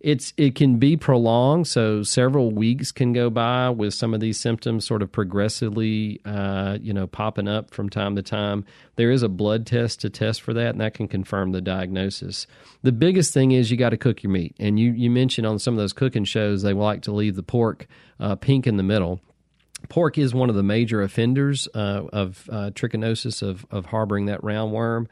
it's 0.00 0.32
it 0.36 0.54
can 0.54 0.76
be 0.76 0.96
prolonged, 0.96 1.66
so 1.66 2.02
several 2.02 2.52
weeks 2.52 2.92
can 2.92 3.12
go 3.12 3.30
by 3.30 3.68
with 3.70 3.94
some 3.94 4.14
of 4.14 4.20
these 4.20 4.38
symptoms 4.38 4.86
sort 4.86 5.02
of 5.02 5.10
progressively, 5.10 6.20
uh, 6.24 6.78
you 6.80 6.92
know, 6.92 7.06
popping 7.06 7.48
up 7.48 7.70
from 7.72 7.90
time 7.90 8.14
to 8.14 8.22
time. 8.22 8.64
There 8.96 9.10
is 9.10 9.24
a 9.24 9.28
blood 9.28 9.66
test 9.66 10.00
to 10.02 10.10
test 10.10 10.42
for 10.42 10.54
that, 10.54 10.70
and 10.70 10.80
that 10.80 10.94
can 10.94 11.08
confirm 11.08 11.50
the 11.50 11.60
diagnosis. 11.60 12.46
The 12.82 12.92
biggest 12.92 13.34
thing 13.34 13.50
is 13.50 13.70
you 13.70 13.76
got 13.76 13.90
to 13.90 13.96
cook 13.96 14.22
your 14.22 14.30
meat, 14.30 14.54
and 14.60 14.78
you 14.78 14.92
you 14.92 15.10
mentioned 15.10 15.46
on 15.46 15.58
some 15.58 15.74
of 15.74 15.78
those 15.78 15.92
cooking 15.92 16.24
shows 16.24 16.62
they 16.62 16.72
like 16.72 17.02
to 17.02 17.12
leave 17.12 17.34
the 17.34 17.42
pork 17.42 17.86
uh, 18.20 18.36
pink 18.36 18.66
in 18.66 18.76
the 18.76 18.82
middle 18.82 19.20
pork 19.88 20.18
is 20.18 20.34
one 20.34 20.50
of 20.50 20.56
the 20.56 20.62
major 20.62 21.02
offenders 21.02 21.68
uh, 21.74 22.02
of 22.12 22.48
uh, 22.50 22.70
trichinosis 22.74 23.42
of, 23.42 23.64
of 23.70 23.86
harboring 23.86 24.26
that 24.26 24.40
roundworm. 24.42 25.06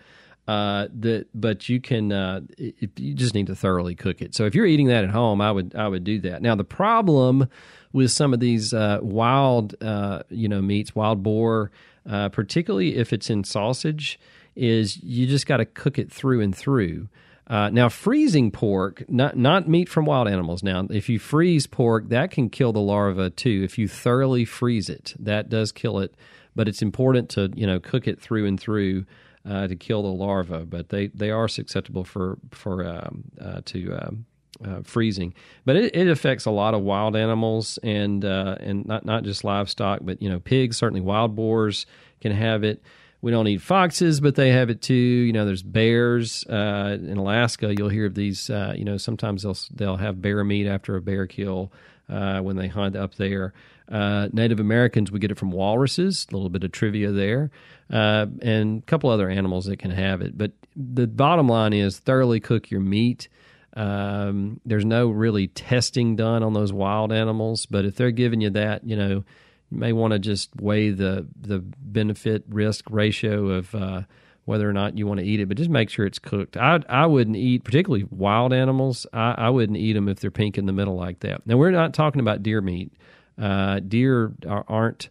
Uh, 0.49 0.87
that, 1.01 1.27
but 1.35 1.69
you 1.69 1.81
can 1.81 2.13
uh, 2.13 2.41
you 2.57 3.15
just 3.15 3.35
need 3.35 3.49
to 3.49 3.57
thoroughly 3.57 3.97
cook 3.97 4.23
it. 4.23 4.33
So 4.33 4.45
if 4.45 4.55
you're 4.55 4.67
eating 4.67 4.87
that 4.87 5.03
at 5.03 5.11
home, 5.11 5.41
I 5.41 5.51
would 5.51 5.75
I 5.75 5.89
would 5.89 6.05
do 6.05 6.21
that. 6.21 6.41
Now 6.41 6.55
the 6.55 6.63
problem 6.63 7.49
with 7.93 8.13
some 8.13 8.33
of 8.33 8.39
these 8.39 8.73
uh, 8.73 9.01
wild 9.03 9.75
uh, 9.83 10.23
you 10.31 10.49
know 10.49 10.63
meats, 10.63 10.95
wild 10.95 11.25
boar, 11.25 11.73
uh, 12.09 12.29
particularly 12.29 12.97
if 12.97 13.13
it's 13.13 13.29
in 13.29 13.43
sausage, 13.43 14.21
is 14.55 15.03
you 15.03 15.27
just 15.27 15.47
got 15.47 15.57
to 15.57 15.65
cook 15.65 15.99
it 15.99 16.13
through 16.13 16.41
and 16.41 16.55
through. 16.55 17.09
Uh, 17.49 17.71
now, 17.71 17.89
freezing 17.89 18.51
pork, 18.51 19.05
not 19.09 19.37
not 19.37 19.69
meat 19.69 19.89
from 19.89 20.05
wild 20.05 20.27
animals. 20.29 20.63
Now, 20.63 20.87
if 20.91 21.09
you 21.09 21.19
freeze 21.19 21.67
pork, 21.67 22.09
that 22.09 22.31
can 22.31 22.51
kill 22.51 22.73
the 22.73 22.81
larva 22.81 23.31
too. 23.31 23.63
If 23.65 23.79
you 23.79 23.87
thoroughly 23.87 24.45
freeze 24.45 24.89
it, 24.89 25.15
that 25.19 25.49
does 25.49 25.71
kill 25.71 25.99
it. 26.01 26.15
But 26.57 26.69
it's 26.69 26.83
important 26.83 27.31
to 27.31 27.51
you 27.55 27.67
know 27.67 27.79
cook 27.79 28.09
it 28.09 28.21
through 28.21 28.47
and 28.47 28.59
through 28.59 29.07
uh, 29.47 29.69
to 29.69 29.77
kill 29.77 30.03
the 30.03 30.09
larva, 30.09 30.67
but 30.67 30.89
they, 30.89 31.09
they 31.09 31.31
are 31.31 31.49
susceptible 31.49 32.05
for 32.05 32.39
for 32.51 32.87
um, 32.87 33.25
uh, 33.41 33.61
to 33.67 33.93
um, 33.93 34.27
uh, 34.65 34.81
freezing. 34.83 35.35
But 35.65 35.77
it, 35.77 35.95
it, 35.95 36.09
affects 36.09 36.47
a 36.47 36.51
lot 36.51 36.75
of 36.75 36.83
wild 36.83 37.15
animals 37.15 37.79
and 37.83 38.25
uh, 38.25 38.57
and 38.61 38.87
not 38.87 39.05
not 39.05 39.23
just 39.23 39.45
livestock, 39.45 40.01
but 40.03 40.21
you 40.21 40.29
know 40.29 40.41
pigs. 40.41 40.77
Certainly, 40.77 41.03
wild 41.03 41.37
boars 41.37 41.87
can 42.21 42.33
have 42.33 42.65
it. 42.65 42.83
We 43.23 43.31
don't 43.31 43.49
eat 43.49 43.61
foxes, 43.61 44.21
but 44.21 44.35
they 44.35 44.51
have 44.51 44.69
it 44.69 44.83
too. 44.83 44.95
You 44.95 45.33
know, 45.33 45.47
there's 45.47 45.63
bears 45.63 46.45
uh, 46.45 46.99
in 47.01 47.17
Alaska. 47.17 47.75
You'll 47.77 47.89
hear 47.89 48.07
of 48.07 48.15
these. 48.15 48.51
Uh, 48.51 48.75
you 48.77 48.85
know, 48.85 48.97
sometimes 48.97 49.43
they'll 49.43 49.59
they'll 49.73 49.97
have 49.97 50.21
bear 50.21 50.43
meat 50.43 50.67
after 50.67 50.97
a 50.97 51.03
bear 51.03 51.27
kill 51.27 51.73
when 52.09 52.57
they 52.57 52.69
hunt 52.69 52.97
up 52.97 53.15
there. 53.15 53.53
Uh, 53.91 54.29
Native 54.33 54.59
Americans, 54.61 55.13
we 55.13 55.21
get 55.21 55.31
it 55.31 55.39
from 55.39 55.51
walruses. 55.51 56.27
A 56.31 56.35
little 56.35 56.49
bit 56.49 56.65
of 56.65 56.73
trivia 56.73 57.13
there, 57.13 57.51
uh, 57.93 58.27
and 58.43 58.83
a 58.83 58.87
couple 58.87 59.11
other 59.11 59.31
animals 59.31 59.67
that 59.67 59.79
can 59.79 59.93
have 59.93 60.21
it. 60.23 60.37
But 60.37 60.53
the 60.75 61.07
bottom 61.07 61.49
line 61.49 61.73
is 61.73 61.99
thoroughly 61.99 62.41
cook 62.41 62.71
your 62.71 62.81
meat. 62.81 63.29
Um, 63.77 64.61
there's 64.65 64.85
no 64.85 65.09
really 65.09 65.49
testing 65.49 66.17
done 66.17 66.43
on 66.43 66.55
those 66.55 66.73
wild 66.73 67.13
animals, 67.13 67.67
but 67.67 67.85
if 67.85 67.95
they're 67.95 68.11
giving 68.11 68.41
you 68.41 68.51
that, 68.51 68.85
you 68.85 68.97
know, 68.97 69.25
you 69.71 69.79
may 69.79 69.93
want 69.93 70.13
to 70.15 70.19
just 70.19 70.51
weigh 70.57 70.91
the 70.91 71.27
the 71.39 71.59
benefit 71.59 72.45
risk 72.49 72.87
ratio 72.91 73.51
of 73.51 73.75
uh, 73.75 74.03
whether 74.47 74.69
or 74.69 74.73
not 74.73 74.97
you 74.97 75.07
want 75.07 75.21
to 75.21 75.27
eat 75.27 75.41
it. 75.41 75.47
But 75.47 75.59
just 75.59 75.71
make 75.71 75.91
sure 75.91 76.07
it's 76.07 76.19
cooked. 76.19 76.57
I 76.57 76.81
I 76.89 77.07
wouldn't 77.07 77.37
eat 77.37 77.65
particularly 77.65 78.07
wild 78.11 78.53
animals. 78.53 79.07
I, 79.13 79.35
I 79.37 79.51
wouldn't 79.51 79.79
eat 79.79 79.93
them 79.93 80.09
if 80.09 80.21
they're 80.21 80.31
pink 80.31 80.57
in 80.57 80.67
the 80.67 80.73
middle 80.73 80.97
like 80.97 81.21
that. 81.21 81.47
Now 81.47 81.57
we're 81.57 81.71
not 81.71 81.95
talking 81.95 82.21
about 82.21 82.43
deer 82.43 82.61
meat. 82.61 82.93
Uh, 83.39 83.81
deer 83.81 84.33
aren't, 84.47 85.09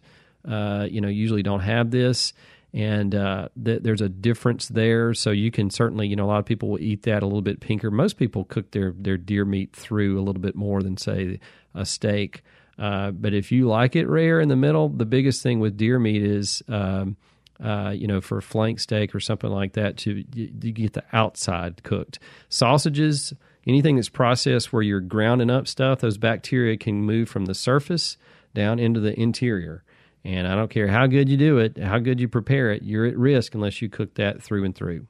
uh, 0.48 0.86
you 0.90 1.00
know, 1.00 1.08
usually 1.08 1.42
don't 1.42 1.60
have 1.60 1.90
this, 1.90 2.32
and 2.74 3.14
uh, 3.14 3.48
th- 3.62 3.82
there's 3.82 4.00
a 4.00 4.08
difference 4.08 4.68
there. 4.68 5.14
So 5.14 5.30
you 5.30 5.50
can 5.50 5.70
certainly, 5.70 6.08
you 6.08 6.16
know, 6.16 6.24
a 6.24 6.28
lot 6.28 6.38
of 6.38 6.46
people 6.46 6.70
will 6.70 6.80
eat 6.80 7.02
that 7.02 7.22
a 7.22 7.26
little 7.26 7.42
bit 7.42 7.60
pinker. 7.60 7.90
Most 7.90 8.16
people 8.16 8.44
cook 8.44 8.70
their 8.72 8.92
their 8.96 9.16
deer 9.16 9.44
meat 9.44 9.74
through 9.74 10.18
a 10.18 10.22
little 10.22 10.42
bit 10.42 10.56
more 10.56 10.82
than 10.82 10.96
say 10.96 11.38
a 11.74 11.84
steak. 11.84 12.42
Uh, 12.78 13.10
but 13.10 13.32
if 13.32 13.50
you 13.50 13.68
like 13.68 13.96
it 13.96 14.06
rare 14.06 14.40
in 14.40 14.48
the 14.48 14.56
middle, 14.56 14.88
the 14.88 15.06
biggest 15.06 15.42
thing 15.42 15.60
with 15.60 15.76
deer 15.76 15.98
meat 15.98 16.22
is. 16.22 16.62
Um, 16.68 17.16
uh, 17.62 17.90
you 17.96 18.06
know, 18.06 18.20
for 18.20 18.36
a 18.36 18.42
flank 18.42 18.78
steak 18.78 19.14
or 19.14 19.20
something 19.20 19.48
like 19.48 19.72
that, 19.72 19.96
to 19.96 20.24
you 20.34 20.72
get 20.72 20.92
the 20.92 21.04
outside 21.12 21.82
cooked. 21.82 22.18
Sausages, 22.50 23.32
anything 23.66 23.96
that's 23.96 24.08
processed 24.08 24.72
where 24.72 24.82
you're 24.82 25.00
grounding 25.00 25.50
up 25.50 25.66
stuff, 25.66 26.00
those 26.00 26.18
bacteria 26.18 26.76
can 26.76 27.02
move 27.02 27.28
from 27.28 27.46
the 27.46 27.54
surface 27.54 28.16
down 28.54 28.78
into 28.78 29.00
the 29.00 29.18
interior. 29.18 29.82
And 30.24 30.46
I 30.46 30.54
don't 30.54 30.70
care 30.70 30.88
how 30.88 31.06
good 31.06 31.28
you 31.28 31.36
do 31.36 31.58
it, 31.58 31.78
how 31.78 31.98
good 31.98 32.20
you 32.20 32.28
prepare 32.28 32.72
it, 32.72 32.82
you're 32.82 33.06
at 33.06 33.16
risk 33.16 33.54
unless 33.54 33.80
you 33.80 33.88
cook 33.88 34.14
that 34.14 34.42
through 34.42 34.64
and 34.64 34.74
through. 34.74 35.06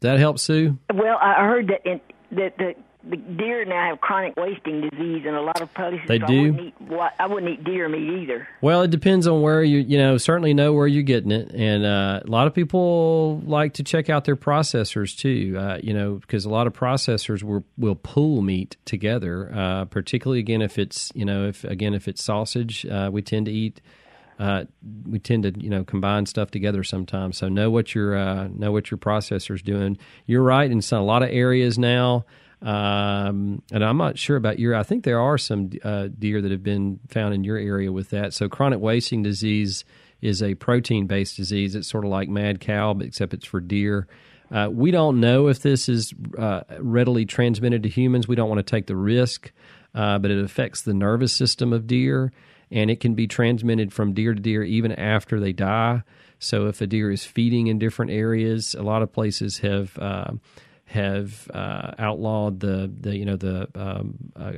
That 0.00 0.18
help, 0.18 0.38
Sue? 0.38 0.78
Well, 0.94 1.18
I 1.20 1.44
heard 1.44 1.68
that 1.68 1.84
in, 1.84 2.00
that 2.32 2.56
the 2.58 2.74
the 3.04 3.16
deer 3.16 3.64
now 3.64 3.90
have 3.90 4.00
chronic 4.00 4.36
wasting 4.36 4.80
disease 4.80 5.24
in 5.24 5.34
a 5.34 5.40
lot 5.40 5.60
of 5.60 5.72
places. 5.74 6.00
They 6.08 6.18
so 6.18 6.26
do? 6.26 6.38
I 6.38 6.50
wouldn't, 6.50 6.60
eat, 6.60 7.10
I 7.20 7.26
wouldn't 7.26 7.52
eat 7.52 7.64
deer 7.64 7.88
meat 7.88 8.22
either. 8.22 8.48
Well, 8.60 8.82
it 8.82 8.90
depends 8.90 9.26
on 9.26 9.40
where 9.40 9.62
you 9.62 9.78
you 9.78 9.98
know 9.98 10.18
certainly 10.18 10.52
know 10.52 10.72
where 10.72 10.86
you're 10.86 11.04
getting 11.04 11.30
it, 11.30 11.52
and 11.52 11.84
uh, 11.84 12.20
a 12.24 12.30
lot 12.30 12.46
of 12.46 12.54
people 12.54 13.40
like 13.44 13.74
to 13.74 13.84
check 13.84 14.10
out 14.10 14.24
their 14.24 14.36
processors 14.36 15.16
too. 15.16 15.56
Uh, 15.58 15.78
you 15.82 15.94
know, 15.94 16.14
because 16.14 16.44
a 16.44 16.50
lot 16.50 16.66
of 16.66 16.72
processors 16.72 17.42
will 17.42 17.64
will 17.76 17.94
pull 17.94 18.42
meat 18.42 18.76
together, 18.84 19.52
uh, 19.54 19.84
particularly 19.84 20.40
again 20.40 20.60
if 20.60 20.78
it's 20.78 21.12
you 21.14 21.24
know 21.24 21.46
if 21.46 21.64
again 21.64 21.94
if 21.94 22.08
it's 22.08 22.22
sausage, 22.22 22.84
uh, 22.86 23.10
we 23.12 23.22
tend 23.22 23.46
to 23.46 23.52
eat. 23.52 23.80
Uh, 24.40 24.64
we 25.08 25.18
tend 25.18 25.42
to 25.42 25.52
you 25.60 25.70
know 25.70 25.82
combine 25.82 26.24
stuff 26.24 26.50
together 26.50 26.84
sometimes. 26.84 27.38
So 27.38 27.48
know 27.48 27.70
what 27.70 27.94
your 27.94 28.16
uh, 28.16 28.48
know 28.48 28.70
what 28.70 28.90
your 28.90 28.98
processor's 28.98 29.62
doing. 29.62 29.98
You're 30.26 30.44
right 30.44 30.70
in 30.70 30.80
some, 30.80 31.00
a 31.00 31.04
lot 31.04 31.22
of 31.22 31.30
areas 31.30 31.78
now. 31.78 32.24
Um, 32.60 33.62
and 33.70 33.84
I'm 33.84 33.98
not 33.98 34.18
sure 34.18 34.36
about 34.36 34.58
your. 34.58 34.74
I 34.74 34.82
think 34.82 35.04
there 35.04 35.20
are 35.20 35.38
some 35.38 35.70
uh, 35.84 36.08
deer 36.18 36.42
that 36.42 36.50
have 36.50 36.62
been 36.62 36.98
found 37.08 37.34
in 37.34 37.44
your 37.44 37.56
area 37.56 37.92
with 37.92 38.10
that. 38.10 38.34
So 38.34 38.48
chronic 38.48 38.80
wasting 38.80 39.22
disease 39.22 39.84
is 40.20 40.42
a 40.42 40.54
protein-based 40.54 41.36
disease. 41.36 41.74
It's 41.74 41.88
sort 41.88 42.04
of 42.04 42.10
like 42.10 42.28
mad 42.28 42.60
cow, 42.60 42.98
except 43.00 43.34
it's 43.34 43.46
for 43.46 43.60
deer. 43.60 44.08
Uh, 44.50 44.68
we 44.72 44.90
don't 44.90 45.20
know 45.20 45.48
if 45.48 45.60
this 45.60 45.88
is 45.88 46.12
uh, 46.36 46.62
readily 46.80 47.26
transmitted 47.26 47.82
to 47.82 47.88
humans. 47.88 48.26
We 48.26 48.34
don't 48.34 48.48
want 48.48 48.58
to 48.58 48.70
take 48.70 48.86
the 48.86 48.96
risk, 48.96 49.52
uh, 49.94 50.18
but 50.18 50.30
it 50.30 50.42
affects 50.42 50.82
the 50.82 50.94
nervous 50.94 51.32
system 51.32 51.72
of 51.72 51.86
deer, 51.86 52.32
and 52.70 52.90
it 52.90 52.98
can 52.98 53.14
be 53.14 53.26
transmitted 53.26 53.92
from 53.92 54.14
deer 54.14 54.34
to 54.34 54.40
deer 54.40 54.64
even 54.64 54.92
after 54.92 55.38
they 55.38 55.52
die. 55.52 56.02
So 56.38 56.66
if 56.66 56.80
a 56.80 56.86
deer 56.86 57.10
is 57.10 57.24
feeding 57.24 57.66
in 57.66 57.78
different 57.78 58.10
areas, 58.10 58.74
a 58.74 58.82
lot 58.82 59.02
of 59.02 59.12
places 59.12 59.58
have 59.58 59.98
uh, 59.98 60.32
have 60.88 61.50
uh, 61.52 61.92
outlawed 61.98 62.60
the, 62.60 62.90
the 63.00 63.14
you 63.14 63.26
know 63.26 63.36
the 63.36 63.68
um, 63.74 64.14
uh, 64.34 64.52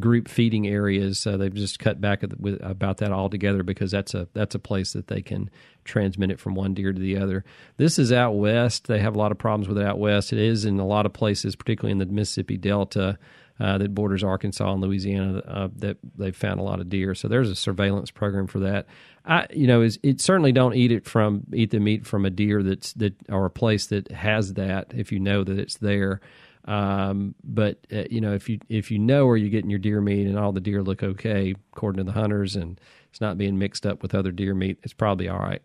group 0.00 0.26
feeding 0.26 0.66
areas. 0.66 1.22
They've 1.24 1.52
just 1.52 1.78
cut 1.78 2.00
back 2.00 2.24
with, 2.38 2.58
about 2.62 2.98
that 2.98 3.12
altogether 3.12 3.62
because 3.62 3.90
that's 3.90 4.14
a 4.14 4.26
that's 4.32 4.54
a 4.54 4.58
place 4.58 4.94
that 4.94 5.08
they 5.08 5.20
can 5.20 5.50
transmit 5.84 6.30
it 6.30 6.40
from 6.40 6.54
one 6.54 6.72
deer 6.72 6.94
to 6.94 6.98
the 6.98 7.18
other. 7.18 7.44
This 7.76 7.98
is 7.98 8.10
out 8.10 8.32
west. 8.32 8.86
They 8.86 9.00
have 9.00 9.14
a 9.14 9.18
lot 9.18 9.32
of 9.32 9.38
problems 9.38 9.68
with 9.68 9.76
it 9.76 9.86
out 9.86 9.98
west. 9.98 10.32
It 10.32 10.38
is 10.38 10.64
in 10.64 10.80
a 10.80 10.86
lot 10.86 11.04
of 11.04 11.12
places, 11.12 11.54
particularly 11.54 11.92
in 11.92 11.98
the 11.98 12.06
Mississippi 12.06 12.56
Delta. 12.56 13.18
Uh, 13.58 13.78
that 13.78 13.94
borders 13.94 14.22
Arkansas 14.22 14.70
and 14.70 14.82
Louisiana, 14.82 15.38
uh, 15.46 15.68
that 15.76 15.96
they've 16.18 16.36
found 16.36 16.60
a 16.60 16.62
lot 16.62 16.78
of 16.78 16.90
deer. 16.90 17.14
So 17.14 17.26
there's 17.26 17.48
a 17.48 17.54
surveillance 17.54 18.10
program 18.10 18.46
for 18.46 18.58
that. 18.58 18.86
I, 19.26 19.46
you 19.50 19.66
know, 19.66 19.82
is 19.82 19.98
it 20.02 20.20
certainly 20.20 20.52
don't 20.52 20.74
eat 20.74 20.92
it 20.92 21.04
from 21.04 21.42
eat 21.52 21.70
the 21.70 21.80
meat 21.80 22.06
from 22.06 22.24
a 22.24 22.30
deer 22.30 22.62
that's 22.62 22.92
that 22.94 23.14
or 23.28 23.46
a 23.46 23.50
place 23.50 23.86
that 23.86 24.10
has 24.12 24.54
that 24.54 24.92
if 24.94 25.10
you 25.10 25.18
know 25.18 25.42
that 25.42 25.58
it's 25.58 25.78
there. 25.78 26.20
Um, 26.64 27.34
but 27.44 27.78
uh, 27.92 28.04
you 28.10 28.20
know, 28.20 28.34
if 28.34 28.48
you 28.48 28.60
if 28.68 28.90
you 28.90 28.98
know 28.98 29.26
where 29.26 29.36
you're 29.36 29.50
getting 29.50 29.70
your 29.70 29.78
deer 29.78 30.00
meat 30.00 30.26
and 30.26 30.38
all 30.38 30.52
the 30.52 30.60
deer 30.60 30.82
look 30.82 31.02
okay 31.02 31.54
according 31.72 31.98
to 31.98 32.04
the 32.04 32.18
hunters 32.18 32.56
and 32.56 32.80
it's 33.10 33.20
not 33.20 33.36
being 33.36 33.58
mixed 33.58 33.84
up 33.84 34.02
with 34.02 34.14
other 34.14 34.30
deer 34.30 34.54
meat, 34.54 34.78
it's 34.82 34.92
probably 34.92 35.28
all 35.28 35.38
right. 35.38 35.62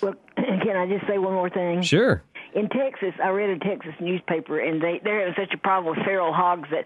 Well, 0.00 0.14
can 0.36 0.76
I 0.76 0.86
just 0.86 1.06
say 1.06 1.18
one 1.18 1.32
more 1.32 1.50
thing? 1.50 1.82
Sure. 1.82 2.22
In 2.54 2.68
Texas, 2.68 3.14
I 3.22 3.28
read 3.28 3.50
a 3.50 3.58
Texas 3.58 3.94
newspaper, 4.00 4.60
and 4.60 4.80
they 4.80 5.00
they're 5.02 5.20
having 5.20 5.34
such 5.36 5.52
a 5.52 5.58
problem 5.58 5.96
with 5.96 6.04
feral 6.04 6.32
hogs 6.32 6.68
that 6.70 6.84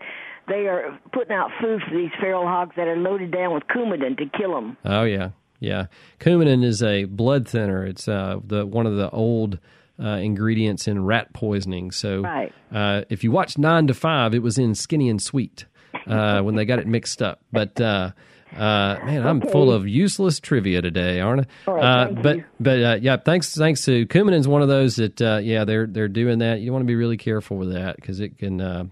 they 0.48 0.66
are 0.66 0.98
putting 1.12 1.32
out 1.32 1.50
food 1.60 1.80
for 1.88 1.94
these 1.96 2.10
feral 2.20 2.46
hogs 2.46 2.74
that 2.76 2.88
are 2.88 2.96
loaded 2.96 3.30
down 3.30 3.54
with 3.54 3.64
coumadin 3.64 4.16
to 4.18 4.26
kill 4.38 4.54
them. 4.54 4.76
Oh 4.84 5.04
yeah, 5.04 5.30
yeah. 5.60 5.86
Coumadin 6.20 6.64
is 6.64 6.82
a 6.82 7.04
blood 7.04 7.46
thinner. 7.48 7.84
It's 7.84 8.08
uh, 8.08 8.38
the 8.44 8.66
one 8.66 8.86
of 8.86 8.96
the 8.96 9.10
old 9.10 9.58
uh, 10.02 10.08
ingredients 10.10 10.86
in 10.88 11.04
rat 11.04 11.32
poisoning. 11.32 11.90
So 11.90 12.20
Right. 12.22 12.52
uh, 12.72 13.02
if 13.08 13.24
you 13.24 13.30
watch 13.32 13.58
Nine 13.58 13.86
to 13.88 13.94
Five, 13.94 14.34
it 14.34 14.42
was 14.42 14.56
in 14.58 14.74
Skinny 14.74 15.08
and 15.08 15.20
Sweet 15.20 15.66
uh, 16.06 16.40
when 16.42 16.54
they 16.54 16.64
got 16.64 16.78
it 16.78 16.86
mixed 16.86 17.20
up. 17.20 17.40
But 17.52 17.80
uh, 17.80 18.12
uh, 18.56 18.96
man, 19.04 19.26
I'm 19.26 19.40
full 19.40 19.70
of 19.72 19.86
useless 19.88 20.40
trivia 20.40 20.80
today, 20.82 21.20
aren't 21.20 21.46
I? 21.66 21.70
Right, 21.70 21.82
uh, 21.84 22.12
but 22.12 22.36
you. 22.36 22.44
but 22.60 22.82
uh, 22.82 22.98
yeah, 23.00 23.16
thanks 23.16 23.54
thanks 23.54 23.84
to 23.86 24.06
Coumadin's 24.06 24.46
one 24.48 24.62
of 24.62 24.68
those 24.68 24.96
that 24.96 25.20
uh, 25.20 25.40
yeah 25.42 25.64
they're 25.64 25.86
they're 25.86 26.08
doing 26.08 26.38
that. 26.38 26.60
You 26.60 26.72
want 26.72 26.82
to 26.82 26.86
be 26.86 26.94
really 26.94 27.16
careful 27.18 27.56
with 27.56 27.72
that 27.74 27.96
because 27.96 28.20
it 28.20 28.38
can 28.38 28.90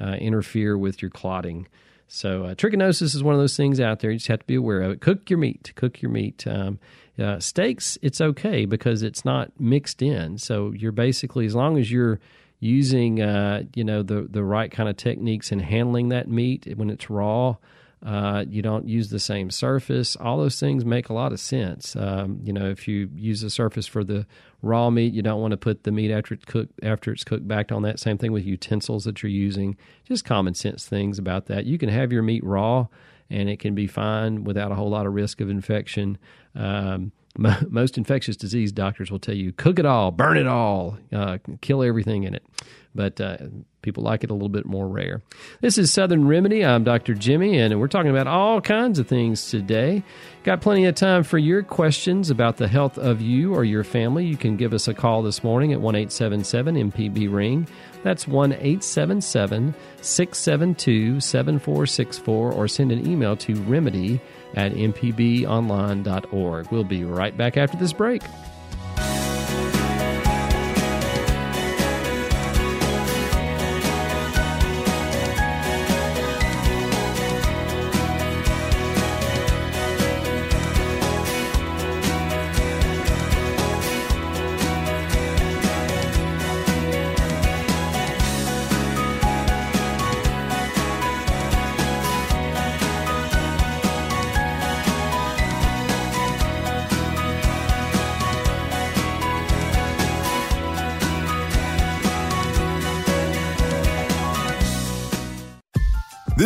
uh, 0.00 0.14
interfere 0.14 0.76
with 0.76 1.02
your 1.02 1.10
clotting. 1.10 1.66
So 2.06 2.44
uh, 2.44 2.54
trichinosis 2.54 3.14
is 3.14 3.22
one 3.22 3.34
of 3.34 3.40
those 3.40 3.56
things 3.56 3.80
out 3.80 4.00
there. 4.00 4.10
You 4.10 4.18
just 4.18 4.28
have 4.28 4.40
to 4.40 4.46
be 4.46 4.54
aware 4.54 4.82
of 4.82 4.92
it. 4.92 5.00
Cook 5.00 5.30
your 5.30 5.38
meat. 5.38 5.72
Cook 5.74 6.02
your 6.02 6.10
meat. 6.10 6.46
Um, 6.46 6.78
uh, 7.18 7.38
steaks, 7.38 7.96
it's 8.02 8.20
okay 8.20 8.66
because 8.66 9.02
it's 9.02 9.24
not 9.24 9.52
mixed 9.58 10.02
in. 10.02 10.38
So 10.38 10.72
you're 10.72 10.92
basically 10.92 11.46
as 11.46 11.54
long 11.54 11.78
as 11.78 11.90
you're 11.90 12.20
using 12.60 13.20
uh, 13.20 13.62
you 13.74 13.84
know 13.84 14.02
the 14.02 14.26
the 14.28 14.42
right 14.42 14.70
kind 14.70 14.88
of 14.88 14.96
techniques 14.96 15.52
in 15.52 15.60
handling 15.60 16.08
that 16.08 16.28
meat 16.28 16.72
when 16.76 16.90
it's 16.90 17.10
raw. 17.10 17.56
Uh, 18.04 18.44
you 18.50 18.60
don't 18.60 18.86
use 18.86 19.08
the 19.08 19.18
same 19.18 19.50
surface. 19.50 20.14
All 20.16 20.36
those 20.38 20.60
things 20.60 20.84
make 20.84 21.08
a 21.08 21.14
lot 21.14 21.32
of 21.32 21.40
sense. 21.40 21.96
Um, 21.96 22.38
you 22.42 22.52
know, 22.52 22.68
if 22.68 22.86
you 22.86 23.08
use 23.14 23.42
a 23.42 23.48
surface 23.48 23.86
for 23.86 24.04
the 24.04 24.26
raw 24.60 24.90
meat, 24.90 25.14
you 25.14 25.22
don't 25.22 25.40
want 25.40 25.52
to 25.52 25.56
put 25.56 25.84
the 25.84 25.90
meat 25.90 26.10
after 26.10 26.34
it's 26.34 26.44
cooked 26.44 26.72
after 26.82 27.12
it's 27.12 27.24
cooked 27.24 27.48
back 27.48 27.72
on 27.72 27.82
that. 27.82 27.98
Same 27.98 28.18
thing 28.18 28.32
with 28.32 28.44
utensils 28.44 29.04
that 29.04 29.22
you're 29.22 29.30
using. 29.30 29.76
Just 30.04 30.24
common 30.24 30.52
sense 30.52 30.86
things 30.86 31.18
about 31.18 31.46
that. 31.46 31.64
You 31.64 31.78
can 31.78 31.88
have 31.88 32.12
your 32.12 32.22
meat 32.22 32.44
raw, 32.44 32.88
and 33.30 33.48
it 33.48 33.58
can 33.58 33.74
be 33.74 33.86
fine 33.86 34.44
without 34.44 34.70
a 34.70 34.74
whole 34.74 34.90
lot 34.90 35.06
of 35.06 35.14
risk 35.14 35.40
of 35.40 35.48
infection. 35.48 36.18
Um, 36.54 37.12
most 37.36 37.98
infectious 37.98 38.36
disease 38.36 38.72
doctors 38.72 39.10
will 39.10 39.18
tell 39.18 39.34
you 39.34 39.52
cook 39.52 39.78
it 39.78 39.86
all, 39.86 40.10
burn 40.10 40.36
it 40.36 40.46
all, 40.46 40.96
uh, 41.12 41.38
kill 41.60 41.82
everything 41.82 42.24
in 42.24 42.34
it. 42.34 42.44
But 42.96 43.20
uh, 43.20 43.38
people 43.82 44.04
like 44.04 44.22
it 44.22 44.30
a 44.30 44.32
little 44.32 44.48
bit 44.48 44.66
more 44.66 44.86
rare. 44.86 45.20
This 45.60 45.78
is 45.78 45.92
Southern 45.92 46.28
Remedy. 46.28 46.64
I'm 46.64 46.84
Dr. 46.84 47.12
Jimmy, 47.12 47.58
and 47.58 47.80
we're 47.80 47.88
talking 47.88 48.12
about 48.12 48.28
all 48.28 48.60
kinds 48.60 49.00
of 49.00 49.08
things 49.08 49.50
today. 49.50 50.04
Got 50.44 50.60
plenty 50.60 50.84
of 50.84 50.94
time 50.94 51.24
for 51.24 51.36
your 51.36 51.64
questions 51.64 52.30
about 52.30 52.56
the 52.56 52.68
health 52.68 52.96
of 52.96 53.20
you 53.20 53.52
or 53.52 53.64
your 53.64 53.82
family. 53.82 54.26
You 54.26 54.36
can 54.36 54.56
give 54.56 54.72
us 54.72 54.86
a 54.86 54.94
call 54.94 55.22
this 55.22 55.42
morning 55.42 55.72
at 55.72 55.80
1 55.80 55.94
877 55.96 56.92
MPB 56.92 57.32
Ring. 57.32 57.66
That's 58.04 58.28
1 58.28 58.52
877 58.52 59.74
672 60.00 61.20
7464, 61.20 62.52
or 62.52 62.68
send 62.68 62.92
an 62.92 63.10
email 63.10 63.36
to 63.38 63.54
remedy 63.62 64.20
at 64.56 64.72
mpbonline.org. 64.72 66.70
We'll 66.70 66.84
be 66.84 67.04
right 67.04 67.36
back 67.36 67.56
after 67.56 67.76
this 67.76 67.92
break. 67.92 68.22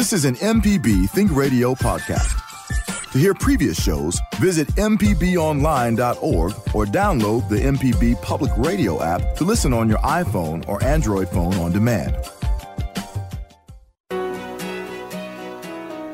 This 0.09 0.25
is 0.25 0.25
an 0.25 0.37
MPB 0.37 1.11
Think 1.11 1.37
Radio 1.37 1.75
podcast. 1.75 2.33
To 3.13 3.19
hear 3.19 3.35
previous 3.35 3.79
shows, 3.79 4.19
visit 4.37 4.67
MPBOnline.org 4.69 6.53
or 6.75 6.87
download 6.87 7.47
the 7.51 7.57
MPB 7.57 8.23
Public 8.23 8.51
Radio 8.57 9.03
app 9.03 9.37
to 9.37 9.45
listen 9.45 9.75
on 9.75 9.87
your 9.87 9.99
iPhone 9.99 10.67
or 10.67 10.83
Android 10.83 11.29
phone 11.29 11.53
on 11.57 11.73
demand. 11.73 12.17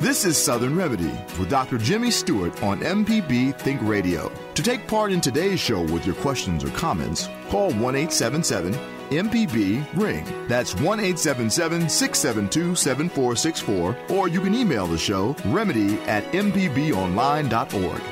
This 0.00 0.24
is 0.24 0.36
Southern 0.36 0.74
Remedy 0.76 1.12
with 1.38 1.48
Dr. 1.48 1.78
Jimmy 1.78 2.10
Stewart 2.10 2.60
on 2.64 2.80
MPB 2.80 3.56
Think 3.60 3.80
Radio. 3.84 4.28
To 4.54 4.62
take 4.64 4.88
part 4.88 5.12
in 5.12 5.20
today's 5.20 5.60
show 5.60 5.80
with 5.80 6.04
your 6.04 6.16
questions 6.16 6.64
or 6.64 6.70
comments, 6.70 7.28
call 7.48 7.70
1 7.70 7.94
877 7.94 8.74
MPB 9.10 9.86
Ring. 9.94 10.24
That's 10.48 10.74
1 10.74 11.00
877 11.00 11.88
672 11.88 12.74
7464, 12.74 13.96
or 14.10 14.28
you 14.28 14.40
can 14.40 14.54
email 14.54 14.86
the 14.86 14.98
show 14.98 15.36
remedy 15.46 15.98
at 16.02 16.24
mpbonline.org. 16.32 18.02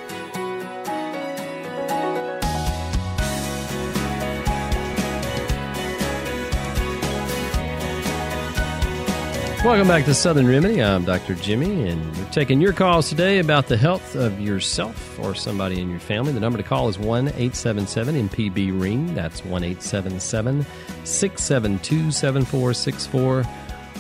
Welcome 9.65 9.87
back 9.87 10.05
to 10.07 10.15
Southern 10.15 10.49
Remedy. 10.49 10.83
I'm 10.83 11.05
Dr. 11.05 11.37
Jimmy, 11.37 11.89
and 11.89 12.17
we're 12.17 12.29
taking 12.31 12.61
your 12.61 12.73
calls 12.73 13.09
today 13.09 13.39
about 13.39 13.69
the 13.69 13.77
health 13.77 14.17
of 14.17 14.41
yourself 14.41 15.21
or 15.21 15.37
somebody 15.37 15.81
in 15.81 15.89
your 15.89 16.01
family. 16.01 16.33
The 16.33 16.41
number 16.41 16.59
to 16.59 16.65
call 16.65 16.89
is 16.89 16.99
1 16.99 17.29
877 17.29 18.29
MPB 18.29 18.79
Ring. 18.79 19.15
That's 19.15 19.45
1 19.45 19.63
877 19.63 20.67
672 21.05 22.11
7464. 22.11 23.45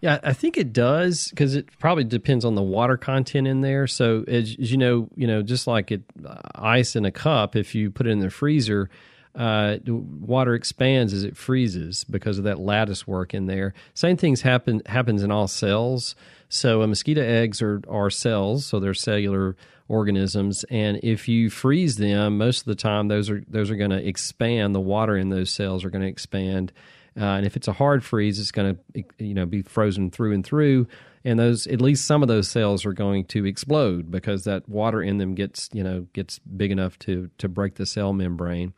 Yeah, 0.01 0.20
I 0.22 0.33
think 0.33 0.57
it 0.57 0.72
does 0.72 1.29
because 1.31 1.55
it 1.57 1.66
probably 1.79 2.05
depends 2.05 2.45
on 2.45 2.55
the 2.55 2.62
water 2.62 2.97
content 2.97 3.47
in 3.47 3.62
there. 3.62 3.87
So 3.87 4.25
as, 4.29 4.57
as, 4.61 4.70
you 4.70 4.77
know, 4.77 5.09
you 5.16 5.27
know, 5.27 5.43
just 5.43 5.66
like 5.66 5.91
it, 5.91 6.03
uh, 6.25 6.37
ice 6.55 6.95
in 6.97 7.05
a 7.05 7.11
cup, 7.11 7.57
if 7.57 7.75
you 7.75 7.91
put 7.91 8.07
it 8.07 8.11
in 8.11 8.20
the 8.20 8.31
freezer, 8.31 8.91
uh, 9.35 9.78
water 9.87 10.55
expands 10.55 11.12
as 11.12 11.24
it 11.24 11.37
freezes 11.37 12.05
because 12.05 12.39
of 12.39 12.45
that 12.45 12.61
lattice 12.61 13.07
work 13.07 13.35
in 13.35 13.47
there. 13.47 13.74
Same 13.95 14.16
things 14.16 14.43
happen 14.43 14.82
happens 14.87 15.22
in 15.22 15.30
all 15.30 15.49
cells. 15.49 16.14
So 16.49 16.82
uh, 16.82 16.87
mosquito 16.87 17.22
eggs 17.22 17.61
are, 17.61 17.82
are 17.89 18.11
cells, 18.11 18.66
so 18.66 18.78
they're 18.78 18.95
cellular 18.95 19.57
organisms, 19.89 20.64
and 20.70 20.99
if 21.03 21.28
you 21.28 21.51
freeze 21.51 21.97
them, 21.97 22.39
most 22.39 22.61
of 22.61 22.66
the 22.66 22.74
time 22.74 23.09
those 23.09 23.28
are 23.28 23.45
those 23.49 23.70
are 23.70 23.76
going 23.76 23.91
to 23.91 24.07
expand. 24.07 24.74
The 24.74 24.80
water 24.80 25.16
in 25.16 25.30
those 25.30 25.51
cells 25.51 25.85
are 25.85 25.91
going 25.91 26.03
to 26.03 26.09
expand, 26.09 26.72
uh, 27.20 27.24
and 27.24 27.47
if 27.47 27.57
it's 27.57 27.68
a 27.68 27.72
hard 27.72 28.05
freeze, 28.05 28.39
it's 28.39 28.53
going 28.53 28.78
to 28.95 29.05
you 29.18 29.35
know 29.35 29.47
be 29.47 29.62
frozen 29.62 30.11
through 30.11 30.32
and 30.32 30.45
through. 30.45 30.87
And 31.26 31.39
those, 31.39 31.66
at 31.68 31.80
least 31.80 32.05
some 32.05 32.20
of 32.20 32.28
those 32.28 32.49
cells 32.49 32.85
are 32.85 32.93
going 32.93 33.24
to 33.26 33.47
explode 33.47 34.11
because 34.11 34.45
that 34.45 34.68
water 34.68 35.03
in 35.03 35.16
them 35.16 35.35
gets, 35.35 35.70
you 35.72 35.82
know, 35.82 36.07
gets 36.12 36.39
big 36.41 36.70
enough 36.70 36.99
to 37.01 37.30
to 37.39 37.49
break 37.49 37.76
the 37.76 37.87
cell 37.87 38.12
membrane. 38.12 38.74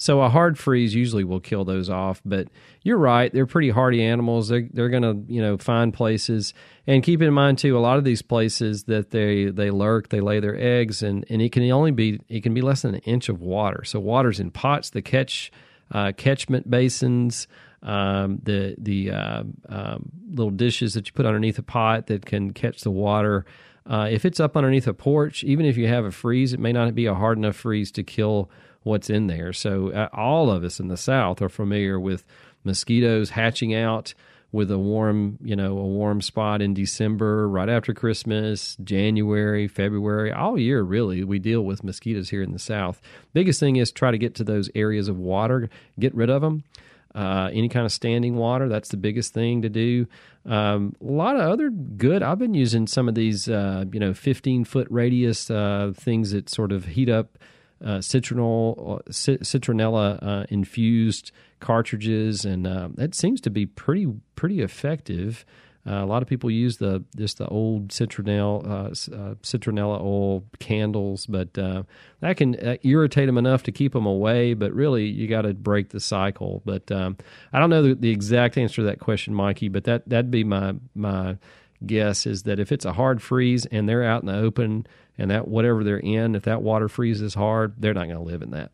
So 0.00 0.22
a 0.22 0.30
hard 0.30 0.58
freeze 0.58 0.94
usually 0.94 1.24
will 1.24 1.40
kill 1.40 1.66
those 1.66 1.90
off. 1.90 2.22
But 2.24 2.48
you're 2.82 2.96
right; 2.96 3.30
they're 3.30 3.44
pretty 3.44 3.68
hardy 3.68 4.02
animals. 4.02 4.48
They're 4.48 4.66
they're 4.72 4.88
going 4.88 5.02
to 5.02 5.30
you 5.30 5.42
know 5.42 5.58
find 5.58 5.92
places. 5.92 6.54
And 6.86 7.02
keep 7.02 7.20
in 7.20 7.34
mind 7.34 7.58
too, 7.58 7.76
a 7.76 7.80
lot 7.80 7.98
of 7.98 8.04
these 8.04 8.22
places 8.22 8.84
that 8.84 9.10
they 9.10 9.50
they 9.50 9.70
lurk, 9.70 10.08
they 10.08 10.22
lay 10.22 10.40
their 10.40 10.58
eggs, 10.58 11.02
and 11.02 11.26
and 11.28 11.42
it 11.42 11.52
can 11.52 11.70
only 11.70 11.90
be 11.90 12.18
it 12.30 12.42
can 12.42 12.54
be 12.54 12.62
less 12.62 12.80
than 12.80 12.94
an 12.94 13.02
inch 13.02 13.28
of 13.28 13.42
water. 13.42 13.84
So 13.84 14.00
water's 14.00 14.40
in 14.40 14.50
pots, 14.50 14.88
the 14.88 15.02
catch 15.02 15.52
uh, 15.92 16.12
catchment 16.16 16.70
basins. 16.70 17.46
Um, 17.82 18.40
the 18.42 18.76
the 18.78 19.10
uh, 19.10 19.42
um, 19.68 20.10
little 20.30 20.50
dishes 20.50 20.94
that 20.94 21.08
you 21.08 21.12
put 21.12 21.26
underneath 21.26 21.58
a 21.58 21.62
pot 21.62 22.06
that 22.06 22.24
can 22.24 22.54
catch 22.54 22.80
the 22.80 22.90
water. 22.90 23.44
Uh, 23.86 24.08
if 24.10 24.24
it's 24.24 24.40
up 24.40 24.56
underneath 24.56 24.86
a 24.86 24.94
porch, 24.94 25.44
even 25.44 25.66
if 25.66 25.76
you 25.76 25.88
have 25.88 26.06
a 26.06 26.10
freeze, 26.10 26.54
it 26.54 26.60
may 26.60 26.72
not 26.72 26.94
be 26.94 27.04
a 27.04 27.14
hard 27.14 27.36
enough 27.36 27.56
freeze 27.56 27.90
to 27.92 28.02
kill 28.02 28.50
what's 28.82 29.10
in 29.10 29.26
there. 29.26 29.52
So 29.52 29.90
uh, 29.92 30.08
all 30.12 30.50
of 30.50 30.64
us 30.64 30.80
in 30.80 30.88
the 30.88 30.96
South 30.96 31.42
are 31.42 31.48
familiar 31.48 31.98
with 31.98 32.24
mosquitoes 32.64 33.30
hatching 33.30 33.74
out 33.74 34.14
with 34.52 34.70
a 34.70 34.78
warm, 34.78 35.38
you 35.42 35.54
know, 35.54 35.78
a 35.78 35.86
warm 35.86 36.20
spot 36.20 36.60
in 36.60 36.74
December, 36.74 37.48
right 37.48 37.68
after 37.68 37.94
Christmas, 37.94 38.76
January, 38.82 39.68
February, 39.68 40.32
all 40.32 40.58
year 40.58 40.82
really. 40.82 41.22
We 41.22 41.38
deal 41.38 41.62
with 41.62 41.84
mosquitoes 41.84 42.30
here 42.30 42.42
in 42.42 42.52
the 42.52 42.58
South. 42.58 43.00
Biggest 43.32 43.60
thing 43.60 43.76
is 43.76 43.92
try 43.92 44.10
to 44.10 44.18
get 44.18 44.34
to 44.36 44.44
those 44.44 44.68
areas 44.74 45.08
of 45.08 45.18
water, 45.18 45.70
get 45.98 46.14
rid 46.14 46.30
of 46.30 46.42
them. 46.42 46.64
Uh, 47.12 47.50
any 47.52 47.68
kind 47.68 47.84
of 47.84 47.90
standing 47.90 48.36
water, 48.36 48.68
that's 48.68 48.88
the 48.90 48.96
biggest 48.96 49.34
thing 49.34 49.62
to 49.62 49.68
do. 49.68 50.06
Um, 50.46 50.94
a 51.00 51.10
lot 51.10 51.36
of 51.36 51.42
other 51.42 51.68
good. 51.68 52.22
I've 52.22 52.38
been 52.38 52.54
using 52.54 52.86
some 52.86 53.08
of 53.08 53.16
these, 53.16 53.48
uh, 53.48 53.84
you 53.92 53.98
know, 53.98 54.14
15 54.14 54.64
foot 54.64 54.86
radius 54.90 55.50
uh, 55.50 55.92
things 55.94 56.30
that 56.30 56.48
sort 56.48 56.70
of 56.70 56.84
heat 56.84 57.08
up 57.08 57.36
uh, 57.84 57.98
citronal, 57.98 59.02
citronella 59.08 60.18
uh, 60.22 60.46
infused 60.48 61.32
cartridges, 61.60 62.44
and 62.44 62.66
uh, 62.66 62.88
that 62.94 63.14
seems 63.14 63.40
to 63.42 63.50
be 63.50 63.66
pretty 63.66 64.06
pretty 64.36 64.60
effective. 64.60 65.44
Uh, 65.86 66.04
a 66.04 66.06
lot 66.06 66.20
of 66.20 66.28
people 66.28 66.50
use 66.50 66.76
the 66.76 67.02
just 67.16 67.38
the 67.38 67.46
old 67.48 67.88
citronella 67.88 68.64
uh, 68.66 69.16
uh, 69.16 69.34
citronella 69.36 69.98
oil 70.00 70.44
candles, 70.58 71.24
but 71.24 71.54
that 71.54 72.36
can 72.36 72.78
irritate 72.82 73.26
them 73.26 73.38
enough 73.38 73.62
to 73.62 73.72
keep 73.72 73.94
them 73.94 74.04
away. 74.04 74.52
But 74.52 74.72
really, 74.74 75.06
you 75.06 75.26
got 75.26 75.42
to 75.42 75.54
break 75.54 75.88
the 75.88 76.00
cycle. 76.00 76.60
But 76.66 76.92
um, 76.92 77.16
I 77.52 77.58
don't 77.58 77.70
know 77.70 77.82
the, 77.82 77.94
the, 77.94 78.10
exact 78.10 78.58
answer 78.58 78.76
to 78.76 78.82
that 78.84 79.00
question, 79.00 79.34
Mikey. 79.34 79.68
But 79.68 79.84
that 79.84 80.06
that'd 80.06 80.30
be 80.30 80.44
my 80.44 80.74
my 80.94 81.38
guess 81.84 82.26
is 82.26 82.44
that 82.44 82.58
if 82.60 82.72
it's 82.72 82.84
a 82.84 82.92
hard 82.92 83.22
freeze 83.22 83.66
and 83.66 83.88
they're 83.88 84.04
out 84.04 84.22
in 84.22 84.26
the 84.26 84.36
open 84.36 84.86
and 85.16 85.30
that 85.30 85.48
whatever 85.48 85.84
they're 85.84 85.98
in, 85.98 86.34
if 86.34 86.42
that 86.44 86.62
water 86.62 86.88
freezes 86.88 87.34
hard, 87.34 87.74
they're 87.78 87.94
not 87.94 88.06
going 88.06 88.16
to 88.16 88.22
live 88.22 88.42
in 88.42 88.50
that. 88.50 88.70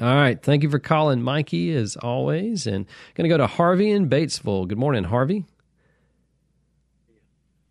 All 0.00 0.14
right. 0.14 0.40
Thank 0.40 0.62
you 0.62 0.70
for 0.70 0.78
calling, 0.78 1.20
Mikey, 1.22 1.74
as 1.74 1.96
always. 1.96 2.66
And 2.66 2.86
going 3.14 3.28
to 3.28 3.32
go 3.32 3.36
to 3.36 3.46
Harvey 3.46 3.90
in 3.90 4.08
Batesville. 4.08 4.66
Good 4.66 4.78
morning, 4.78 5.04
Harvey. 5.04 5.44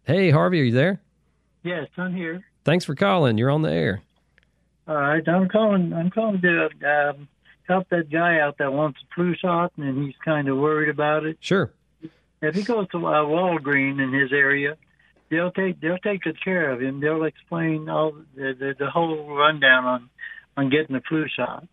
Hey, 0.04 0.30
Harvey, 0.30 0.62
are 0.62 0.66
you 0.66 0.72
there? 0.72 1.02
Yes, 1.64 1.88
I'm 1.98 2.16
here. 2.16 2.44
Thanks 2.66 2.86
for 2.86 2.96
calling. 2.96 3.38
You're 3.38 3.50
on 3.50 3.64
the 3.64 3.72
air. 3.72 4.02
All 4.88 4.96
right. 4.96 5.28
I'm 5.28 5.50
calling. 5.50 5.92
I'm 5.94 6.12
calling 6.12 6.42
to 6.42 6.70
um, 6.86 7.28
help 7.68 7.90
that 7.90 8.10
guy 8.12 8.40
out 8.40 8.58
that 8.60 8.74
wants 8.74 9.00
a 9.02 9.16
flu 9.16 9.36
shot, 9.36 9.72
and 9.78 10.06
he's 10.06 10.16
kind 10.24 10.48
of 10.50 10.58
worried 10.58 10.90
about 10.90 11.26
it. 11.26 11.38
Sure. 11.40 11.72
If 12.42 12.56
he 12.56 12.64
goes 12.64 12.88
to 12.90 12.98
uh, 13.06 13.24
Walgreen 13.26 14.02
in 14.02 14.14
his 14.14 14.32
area, 14.32 14.78
they'll 15.30 15.52
take 15.52 15.80
they'll 15.82 15.98
take 15.98 16.22
good 16.22 16.42
care 16.44 16.72
of 16.72 16.82
him. 16.82 17.00
They'll 17.00 17.24
explain 17.24 17.90
all 17.90 18.14
the 18.36 18.54
the, 18.58 18.76
the 18.78 18.90
whole 18.90 19.36
rundown 19.36 19.86
on 19.86 20.10
on 20.58 20.70
getting 20.70 20.96
the 20.96 21.02
flu 21.08 21.26
shot. 21.28 21.68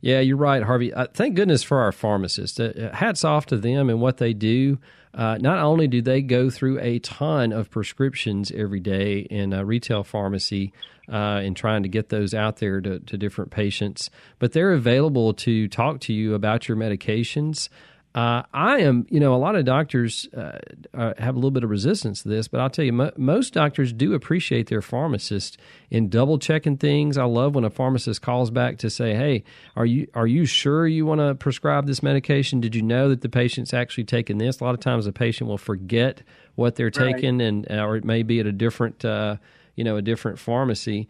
Yeah, 0.00 0.20
you're 0.20 0.36
right, 0.36 0.62
Harvey. 0.62 0.92
Uh, 0.92 1.06
thank 1.12 1.34
goodness 1.34 1.62
for 1.62 1.80
our 1.80 1.92
pharmacists. 1.92 2.58
Uh, 2.58 2.90
hats 2.94 3.24
off 3.24 3.46
to 3.46 3.56
them 3.56 3.88
and 3.88 4.00
what 4.00 4.18
they 4.18 4.32
do. 4.32 4.78
Uh, 5.12 5.38
not 5.40 5.58
only 5.58 5.88
do 5.88 6.00
they 6.00 6.22
go 6.22 6.50
through 6.50 6.78
a 6.80 6.98
ton 7.00 7.52
of 7.52 7.70
prescriptions 7.70 8.52
every 8.52 8.80
day 8.80 9.20
in 9.20 9.52
a 9.52 9.64
retail 9.64 10.04
pharmacy 10.04 10.72
uh, 11.08 11.40
and 11.42 11.56
trying 11.56 11.82
to 11.82 11.88
get 11.88 12.10
those 12.10 12.32
out 12.32 12.58
there 12.58 12.80
to, 12.80 13.00
to 13.00 13.18
different 13.18 13.50
patients, 13.50 14.10
but 14.38 14.52
they're 14.52 14.72
available 14.72 15.34
to 15.34 15.66
talk 15.66 16.00
to 16.00 16.12
you 16.12 16.34
about 16.34 16.68
your 16.68 16.76
medications. 16.76 17.68
Uh, 18.12 18.42
I 18.52 18.78
am, 18.80 19.06
you 19.08 19.20
know, 19.20 19.34
a 19.34 19.38
lot 19.38 19.54
of 19.54 19.64
doctors 19.64 20.28
uh, 20.36 20.58
uh, 20.92 21.14
have 21.18 21.36
a 21.36 21.38
little 21.38 21.52
bit 21.52 21.62
of 21.62 21.70
resistance 21.70 22.22
to 22.22 22.28
this, 22.28 22.48
but 22.48 22.60
I'll 22.60 22.68
tell 22.68 22.84
you, 22.84 22.92
mo- 22.92 23.12
most 23.16 23.54
doctors 23.54 23.92
do 23.92 24.14
appreciate 24.14 24.68
their 24.68 24.82
pharmacist 24.82 25.58
in 25.90 26.08
double 26.08 26.36
checking 26.40 26.76
things. 26.76 27.16
I 27.16 27.24
love 27.24 27.54
when 27.54 27.62
a 27.62 27.70
pharmacist 27.70 28.20
calls 28.20 28.50
back 28.50 28.78
to 28.78 28.90
say, 28.90 29.14
"Hey, 29.14 29.44
are 29.76 29.86
you 29.86 30.08
are 30.14 30.26
you 30.26 30.44
sure 30.44 30.88
you 30.88 31.06
want 31.06 31.20
to 31.20 31.36
prescribe 31.36 31.86
this 31.86 32.02
medication? 32.02 32.60
Did 32.60 32.74
you 32.74 32.82
know 32.82 33.08
that 33.10 33.20
the 33.20 33.28
patient's 33.28 33.72
actually 33.72 34.04
taking 34.04 34.38
this?" 34.38 34.58
A 34.58 34.64
lot 34.64 34.74
of 34.74 34.80
times, 34.80 35.04
the 35.04 35.12
patient 35.12 35.48
will 35.48 35.58
forget 35.58 36.22
what 36.56 36.74
they're 36.74 36.86
right. 36.86 37.14
taking, 37.14 37.40
and 37.40 37.70
or 37.70 37.94
it 37.94 38.04
may 38.04 38.24
be 38.24 38.40
at 38.40 38.46
a 38.46 38.52
different, 38.52 39.04
uh, 39.04 39.36
you 39.76 39.84
know, 39.84 39.96
a 39.96 40.02
different 40.02 40.40
pharmacy. 40.40 41.08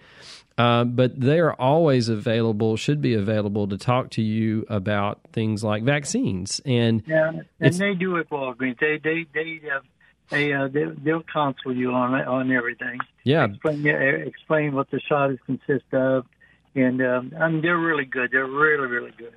Uh, 0.58 0.84
but 0.84 1.18
they 1.18 1.38
are 1.38 1.54
always 1.54 2.08
available, 2.08 2.76
should 2.76 3.00
be 3.00 3.14
available 3.14 3.66
to 3.68 3.78
talk 3.78 4.10
to 4.10 4.22
you 4.22 4.66
about 4.68 5.20
things 5.32 5.64
like 5.64 5.82
vaccines. 5.82 6.60
And 6.66 7.02
yeah, 7.06 7.32
and 7.60 7.74
they 7.74 7.94
do 7.94 8.16
it, 8.16 8.28
Walgreens. 8.28 8.78
They 8.78 8.98
they 9.02 9.26
they 9.32 9.60
uh, 9.74 9.80
they, 10.28 10.52
uh, 10.52 10.68
they 10.68 10.84
they'll 11.02 11.22
counsel 11.22 11.74
you 11.74 11.92
on 11.92 12.14
on 12.14 12.52
everything. 12.52 12.98
Yeah, 13.24 13.46
explain 13.46 13.86
explain 13.86 14.74
what 14.74 14.90
the 14.90 15.00
shot 15.00 15.30
is 15.30 15.38
consist 15.46 15.92
of. 15.92 16.26
And 16.74 17.02
um, 17.02 17.32
I 17.38 17.48
mean 17.48 17.62
they're 17.62 17.78
really 17.78 18.04
good. 18.04 18.30
They're 18.32 18.46
really 18.46 18.86
really 18.86 19.12
good. 19.16 19.34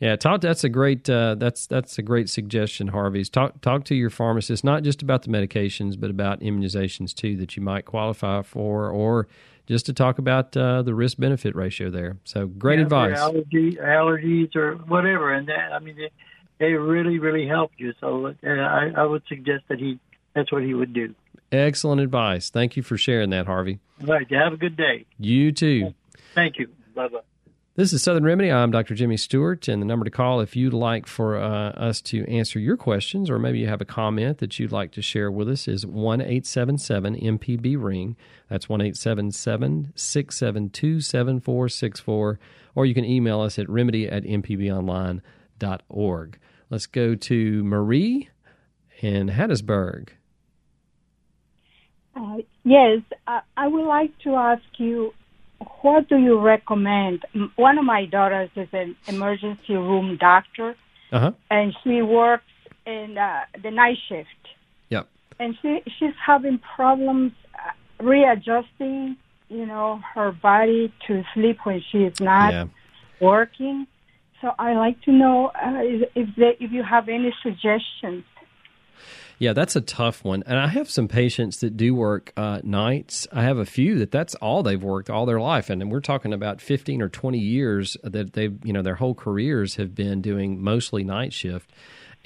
Yeah, 0.00 0.16
talk. 0.16 0.40
That's 0.40 0.64
a 0.64 0.68
great. 0.68 1.08
Uh, 1.08 1.34
that's 1.36 1.66
that's 1.66 1.98
a 1.98 2.02
great 2.02 2.28
suggestion, 2.28 2.88
Harvey's. 2.88 3.28
Talk 3.28 3.60
talk 3.60 3.84
to 3.84 3.94
your 3.94 4.10
pharmacist 4.10 4.64
not 4.64 4.82
just 4.82 5.02
about 5.02 5.22
the 5.22 5.28
medications, 5.28 5.98
but 5.98 6.10
about 6.10 6.40
immunizations 6.40 7.14
too 7.14 7.36
that 7.36 7.56
you 7.56 7.62
might 7.62 7.84
qualify 7.84 8.42
for, 8.42 8.88
or 8.90 9.26
just 9.66 9.86
to 9.86 9.92
talk 9.92 10.18
about 10.18 10.56
uh, 10.56 10.82
the 10.82 10.94
risk 10.94 11.18
benefit 11.18 11.54
ratio 11.54 11.90
there. 11.90 12.18
So 12.24 12.46
great 12.46 12.78
yeah, 12.78 12.84
advice. 12.84 13.18
Allergy, 13.18 13.76
allergies 13.76 14.54
or 14.54 14.74
whatever, 14.74 15.32
and 15.32 15.48
that, 15.48 15.72
I 15.72 15.78
mean 15.78 15.96
they, 15.96 16.10
they 16.58 16.72
really 16.74 17.18
really 17.18 17.46
help 17.46 17.72
you. 17.78 17.94
So 18.00 18.26
uh, 18.26 18.50
I, 18.50 18.92
I 18.96 19.04
would 19.04 19.22
suggest 19.28 19.64
that 19.68 19.78
he 19.78 19.98
that's 20.34 20.52
what 20.52 20.62
he 20.62 20.74
would 20.74 20.92
do. 20.92 21.14
Excellent 21.52 22.00
advice. 22.00 22.50
Thank 22.50 22.76
you 22.76 22.82
for 22.82 22.96
sharing 22.96 23.30
that, 23.30 23.46
Harvey. 23.46 23.78
All 24.00 24.08
right. 24.08 24.26
You 24.28 24.36
have 24.38 24.52
a 24.52 24.56
good 24.56 24.76
day. 24.76 25.06
You 25.18 25.52
too. 25.52 25.94
Thank 26.34 26.58
you. 26.58 26.68
Bye 26.94 27.08
bye. 27.08 27.20
This 27.76 27.92
is 27.92 28.04
Southern 28.04 28.22
Remedy. 28.22 28.52
I'm 28.52 28.70
Dr. 28.70 28.94
Jimmy 28.94 29.16
Stewart, 29.16 29.66
and 29.66 29.82
the 29.82 29.86
number 29.86 30.04
to 30.04 30.10
call 30.10 30.40
if 30.40 30.54
you'd 30.54 30.72
like 30.72 31.08
for 31.08 31.36
uh, 31.36 31.70
us 31.70 32.00
to 32.02 32.24
answer 32.30 32.60
your 32.60 32.76
questions, 32.76 33.28
or 33.28 33.40
maybe 33.40 33.58
you 33.58 33.66
have 33.66 33.80
a 33.80 33.84
comment 33.84 34.38
that 34.38 34.60
you'd 34.60 34.70
like 34.70 34.92
to 34.92 35.02
share 35.02 35.28
with 35.28 35.48
us, 35.48 35.66
is 35.66 35.84
one 35.84 36.20
eight 36.20 36.46
seven 36.46 36.78
seven 36.78 37.16
MPB 37.16 37.74
ring. 37.82 38.14
That's 38.48 38.68
one 38.68 38.80
eight 38.80 38.96
seven 38.96 39.32
seven 39.32 39.92
six 39.96 40.36
seven 40.36 40.70
two 40.70 41.00
seven 41.00 41.40
four 41.40 41.68
six 41.68 41.98
four, 41.98 42.38
or 42.76 42.86
you 42.86 42.94
can 42.94 43.04
email 43.04 43.40
us 43.40 43.58
at 43.58 43.68
remedy 43.68 44.08
at 44.08 44.22
mpbonline.org. 44.22 46.38
Let's 46.70 46.86
go 46.86 47.16
to 47.16 47.64
Marie 47.64 48.28
in 49.00 49.30
Hattiesburg. 49.30 50.10
Uh, 52.14 52.36
yes, 52.62 53.00
I, 53.26 53.40
I 53.56 53.66
would 53.66 53.86
like 53.86 54.16
to 54.20 54.36
ask 54.36 54.62
you 54.76 55.12
what 55.82 56.08
do 56.08 56.16
you 56.18 56.38
recommend? 56.40 57.24
One 57.56 57.78
of 57.78 57.84
my 57.84 58.06
daughters 58.06 58.50
is 58.56 58.68
an 58.72 58.96
emergency 59.06 59.74
room 59.74 60.16
doctor, 60.18 60.76
uh-huh. 61.12 61.32
and 61.50 61.74
she 61.82 62.02
works 62.02 62.44
in 62.86 63.16
uh, 63.18 63.40
the 63.62 63.70
night 63.70 63.98
shift. 64.08 64.28
Yep. 64.90 65.08
And 65.38 65.56
she 65.60 65.82
she's 65.98 66.14
having 66.24 66.60
problems 66.76 67.32
uh, 67.54 68.04
readjusting, 68.04 69.16
you 69.48 69.66
know, 69.66 70.00
her 70.14 70.32
body 70.32 70.92
to 71.06 71.22
sleep 71.34 71.58
when 71.64 71.82
she 71.90 71.98
is 71.98 72.20
not 72.20 72.52
Yeah. 72.52 72.66
working. 73.20 73.86
So 74.40 74.52
I 74.58 74.74
like 74.74 75.00
to 75.02 75.12
know 75.12 75.46
uh, 75.54 75.80
if 75.82 76.10
if, 76.14 76.28
they, 76.36 76.56
if 76.60 76.70
you 76.72 76.82
have 76.82 77.08
any 77.08 77.34
suggestions. 77.42 78.24
Yeah, 79.38 79.52
that's 79.52 79.76
a 79.76 79.80
tough 79.80 80.24
one. 80.24 80.42
And 80.46 80.58
I 80.58 80.68
have 80.68 80.88
some 80.88 81.08
patients 81.08 81.58
that 81.58 81.76
do 81.76 81.94
work 81.94 82.32
uh, 82.36 82.60
nights. 82.62 83.26
I 83.32 83.42
have 83.42 83.58
a 83.58 83.66
few 83.66 83.98
that 83.98 84.10
that's 84.10 84.34
all 84.36 84.62
they've 84.62 84.82
worked 84.82 85.10
all 85.10 85.26
their 85.26 85.40
life, 85.40 85.70
and 85.70 85.90
we're 85.90 86.00
talking 86.00 86.32
about 86.32 86.60
fifteen 86.60 87.02
or 87.02 87.08
twenty 87.08 87.40
years 87.40 87.96
that 88.04 88.32
they've 88.34 88.56
you 88.64 88.72
know 88.72 88.82
their 88.82 88.94
whole 88.94 89.14
careers 89.14 89.76
have 89.76 89.94
been 89.94 90.22
doing 90.22 90.62
mostly 90.62 91.04
night 91.04 91.32
shift. 91.32 91.70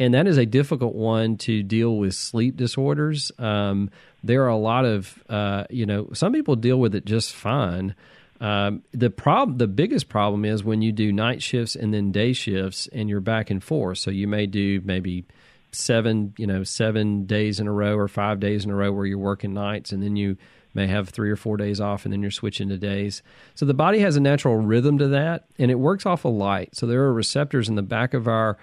And 0.00 0.14
that 0.14 0.28
is 0.28 0.36
a 0.38 0.46
difficult 0.46 0.94
one 0.94 1.36
to 1.38 1.62
deal 1.64 1.96
with 1.96 2.14
sleep 2.14 2.56
disorders. 2.56 3.32
Um, 3.36 3.90
there 4.22 4.44
are 4.44 4.48
a 4.48 4.56
lot 4.56 4.84
of, 4.84 5.20
uh, 5.28 5.64
you 5.70 5.86
know, 5.86 6.10
some 6.12 6.32
people 6.32 6.54
deal 6.54 6.78
with 6.78 6.94
it 6.94 7.04
just 7.04 7.34
fine. 7.34 7.96
Um, 8.40 8.84
the 8.92 9.10
problem, 9.10 9.58
the 9.58 9.66
biggest 9.66 10.08
problem 10.08 10.44
is 10.44 10.62
when 10.62 10.82
you 10.82 10.92
do 10.92 11.12
night 11.12 11.42
shifts 11.42 11.74
and 11.74 11.92
then 11.92 12.12
day 12.12 12.32
shifts, 12.32 12.88
and 12.92 13.08
you're 13.08 13.18
back 13.20 13.50
and 13.50 13.60
forth. 13.62 13.98
So 13.98 14.12
you 14.12 14.28
may 14.28 14.46
do 14.46 14.80
maybe 14.84 15.24
seven, 15.72 16.34
you 16.38 16.46
know, 16.46 16.62
seven 16.64 17.26
days 17.26 17.60
in 17.60 17.66
a 17.66 17.72
row 17.72 17.96
or 17.96 18.08
five 18.08 18.40
days 18.40 18.64
in 18.64 18.70
a 18.70 18.74
row 18.74 18.92
where 18.92 19.06
you're 19.06 19.18
working 19.18 19.54
nights, 19.54 19.92
and 19.92 20.02
then 20.02 20.16
you 20.16 20.36
may 20.74 20.86
have 20.86 21.08
three 21.08 21.30
or 21.30 21.36
four 21.36 21.56
days 21.56 21.80
off, 21.80 22.04
and 22.04 22.12
then 22.12 22.22
you're 22.22 22.30
switching 22.30 22.68
to 22.68 22.78
days. 22.78 23.22
So 23.54 23.66
the 23.66 23.74
body 23.74 24.00
has 24.00 24.16
a 24.16 24.20
natural 24.20 24.56
rhythm 24.56 24.98
to 24.98 25.08
that, 25.08 25.46
and 25.58 25.70
it 25.70 25.76
works 25.76 26.06
off 26.06 26.24
of 26.24 26.34
light. 26.34 26.74
So 26.74 26.86
there 26.86 27.02
are 27.02 27.12
receptors 27.12 27.68
in 27.68 27.74
the 27.74 27.82
back 27.82 28.14
of 28.14 28.28
our 28.28 28.58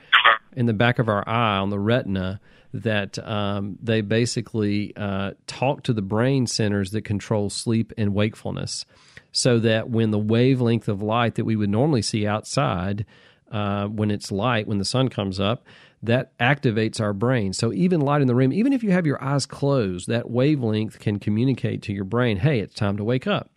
in 0.55 0.67
the 0.67 0.73
back 0.73 0.99
of 0.99 1.09
our 1.09 1.27
eye 1.27 1.57
on 1.57 1.69
the 1.69 1.79
retina 1.79 2.39
that 2.73 3.19
um, 3.25 3.77
they 3.81 4.01
basically 4.01 4.95
uh, 4.95 5.31
talk 5.47 5.83
to 5.83 5.93
the 5.93 6.01
brain 6.01 6.47
centers 6.47 6.91
that 6.91 7.03
control 7.03 7.49
sleep 7.49 7.93
and 7.97 8.13
wakefulness 8.13 8.85
so 9.31 9.59
that 9.59 9.89
when 9.89 10.11
the 10.11 10.19
wavelength 10.19 10.87
of 10.87 11.01
light 11.01 11.35
that 11.35 11.45
we 11.45 11.55
would 11.55 11.69
normally 11.69 12.01
see 12.01 12.25
outside 12.25 13.05
uh, 13.51 13.85
when 13.87 14.11
it's 14.11 14.31
light 14.31 14.67
when 14.67 14.77
the 14.77 14.85
sun 14.85 15.07
comes 15.07 15.39
up 15.39 15.65
that 16.05 16.37
activates 16.39 16.99
our 16.99 17.13
brain 17.13 17.53
so 17.53 17.73
even 17.73 18.01
light 18.01 18.21
in 18.21 18.27
the 18.27 18.35
room 18.35 18.53
even 18.53 18.73
if 18.73 18.83
you 18.83 18.91
have 18.91 19.05
your 19.05 19.21
eyes 19.23 19.45
closed 19.45 20.07
that 20.07 20.29
wavelength 20.29 20.99
can 20.99 21.19
communicate 21.19 21.81
to 21.81 21.93
your 21.93 22.03
brain 22.03 22.37
hey 22.37 22.59
it's 22.59 22.75
time 22.75 22.97
to 22.97 23.03
wake 23.03 23.27
up 23.27 23.49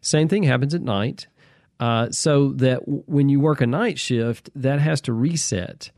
same 0.00 0.28
thing 0.28 0.42
happens 0.42 0.74
at 0.74 0.82
night 0.82 1.26
uh, 1.80 2.08
so 2.10 2.52
that 2.52 2.80
w- 2.80 3.02
when 3.06 3.28
you 3.28 3.40
work 3.40 3.60
a 3.60 3.66
night 3.66 3.98
shift 3.98 4.48
that 4.54 4.78
has 4.78 5.00
to 5.00 5.12
reset 5.12 5.90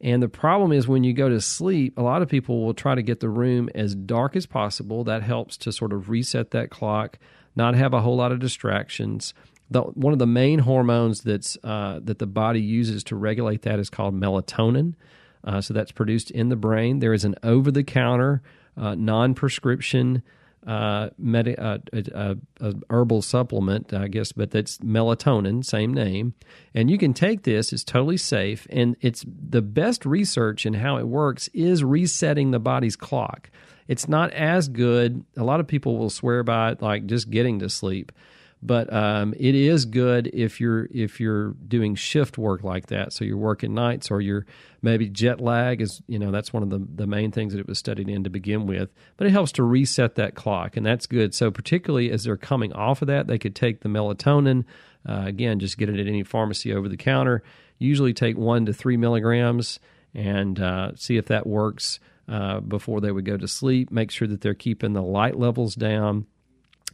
and 0.00 0.22
the 0.22 0.28
problem 0.28 0.72
is 0.72 0.86
when 0.86 1.04
you 1.04 1.12
go 1.12 1.28
to 1.28 1.40
sleep, 1.40 1.96
a 1.96 2.02
lot 2.02 2.22
of 2.22 2.28
people 2.28 2.64
will 2.64 2.74
try 2.74 2.94
to 2.94 3.02
get 3.02 3.20
the 3.20 3.30
room 3.30 3.70
as 3.74 3.94
dark 3.94 4.36
as 4.36 4.46
possible. 4.46 5.04
That 5.04 5.22
helps 5.22 5.56
to 5.58 5.72
sort 5.72 5.92
of 5.92 6.10
reset 6.10 6.50
that 6.50 6.70
clock, 6.70 7.18
not 7.54 7.74
have 7.74 7.94
a 7.94 8.02
whole 8.02 8.16
lot 8.16 8.32
of 8.32 8.38
distractions. 8.38 9.32
The, 9.70 9.82
one 9.82 10.12
of 10.12 10.18
the 10.18 10.26
main 10.26 10.60
hormones 10.60 11.22
that's 11.22 11.56
uh, 11.64 12.00
that 12.04 12.18
the 12.18 12.26
body 12.26 12.60
uses 12.60 13.02
to 13.04 13.16
regulate 13.16 13.62
that 13.62 13.78
is 13.78 13.90
called 13.90 14.14
melatonin. 14.14 14.94
Uh, 15.46 15.60
so 15.60 15.72
that's 15.72 15.92
produced 15.92 16.30
in 16.30 16.48
the 16.48 16.56
brain. 16.56 16.98
There 16.98 17.14
is 17.14 17.24
an 17.24 17.36
over-the-counter, 17.42 18.42
uh, 18.76 18.94
non-prescription 18.96 20.22
uh, 20.66 21.10
medi- 21.16 21.56
uh, 21.56 21.78
uh, 22.12 22.34
uh, 22.60 22.72
herbal 22.90 23.22
supplement, 23.22 23.94
I 23.94 24.08
guess, 24.08 24.32
but 24.32 24.50
that's 24.50 24.78
melatonin, 24.78 25.64
same 25.64 25.94
name. 25.94 26.34
And 26.74 26.90
you 26.90 26.98
can 26.98 27.14
take 27.14 27.44
this; 27.44 27.72
it's 27.72 27.84
totally 27.84 28.16
safe, 28.16 28.66
and 28.68 28.96
it's 29.00 29.24
the 29.26 29.62
best 29.62 30.04
research 30.04 30.66
in 30.66 30.74
how 30.74 30.96
it 30.96 31.06
works 31.06 31.48
is 31.54 31.84
resetting 31.84 32.50
the 32.50 32.58
body's 32.58 32.96
clock. 32.96 33.48
It's 33.86 34.08
not 34.08 34.32
as 34.32 34.68
good. 34.68 35.24
A 35.36 35.44
lot 35.44 35.60
of 35.60 35.68
people 35.68 35.96
will 35.96 36.10
swear 36.10 36.42
by 36.42 36.72
it, 36.72 36.82
like 36.82 37.06
just 37.06 37.30
getting 37.30 37.60
to 37.60 37.70
sleep 37.70 38.10
but 38.66 38.92
um, 38.92 39.32
it 39.38 39.54
is 39.54 39.84
good 39.84 40.26
if 40.32 40.60
you're 40.60 40.88
if 40.92 41.20
you're 41.20 41.52
doing 41.52 41.94
shift 41.94 42.36
work 42.36 42.64
like 42.64 42.86
that. 42.86 43.12
So 43.12 43.24
you're 43.24 43.36
working 43.36 43.74
nights, 43.74 44.10
or 44.10 44.20
you're 44.20 44.44
maybe 44.82 45.08
jet 45.08 45.40
lag 45.40 45.80
is 45.80 46.02
you 46.08 46.18
know 46.18 46.32
that's 46.32 46.52
one 46.52 46.64
of 46.64 46.70
the 46.70 46.84
the 46.94 47.06
main 47.06 47.30
things 47.30 47.52
that 47.52 47.60
it 47.60 47.68
was 47.68 47.78
studied 47.78 48.08
in 48.08 48.24
to 48.24 48.30
begin 48.30 48.66
with. 48.66 48.90
But 49.16 49.28
it 49.28 49.30
helps 49.30 49.52
to 49.52 49.62
reset 49.62 50.16
that 50.16 50.34
clock, 50.34 50.76
and 50.76 50.84
that's 50.84 51.06
good. 51.06 51.32
So 51.32 51.52
particularly 51.52 52.10
as 52.10 52.24
they're 52.24 52.36
coming 52.36 52.72
off 52.72 53.02
of 53.02 53.08
that, 53.08 53.28
they 53.28 53.38
could 53.38 53.54
take 53.54 53.80
the 53.80 53.88
melatonin. 53.88 54.64
Uh, 55.08 55.22
again, 55.26 55.60
just 55.60 55.78
get 55.78 55.88
it 55.88 56.00
at 56.00 56.08
any 56.08 56.24
pharmacy 56.24 56.74
over 56.74 56.88
the 56.88 56.96
counter. 56.96 57.44
Usually 57.78 58.12
take 58.12 58.36
one 58.36 58.66
to 58.66 58.72
three 58.72 58.96
milligrams 58.96 59.78
and 60.12 60.58
uh, 60.58 60.96
see 60.96 61.18
if 61.18 61.26
that 61.26 61.46
works 61.46 62.00
uh, 62.28 62.58
before 62.58 63.00
they 63.00 63.12
would 63.12 63.24
go 63.24 63.36
to 63.36 63.46
sleep. 63.46 63.92
Make 63.92 64.10
sure 64.10 64.26
that 64.26 64.40
they're 64.40 64.54
keeping 64.54 64.94
the 64.94 65.02
light 65.02 65.38
levels 65.38 65.76
down 65.76 66.26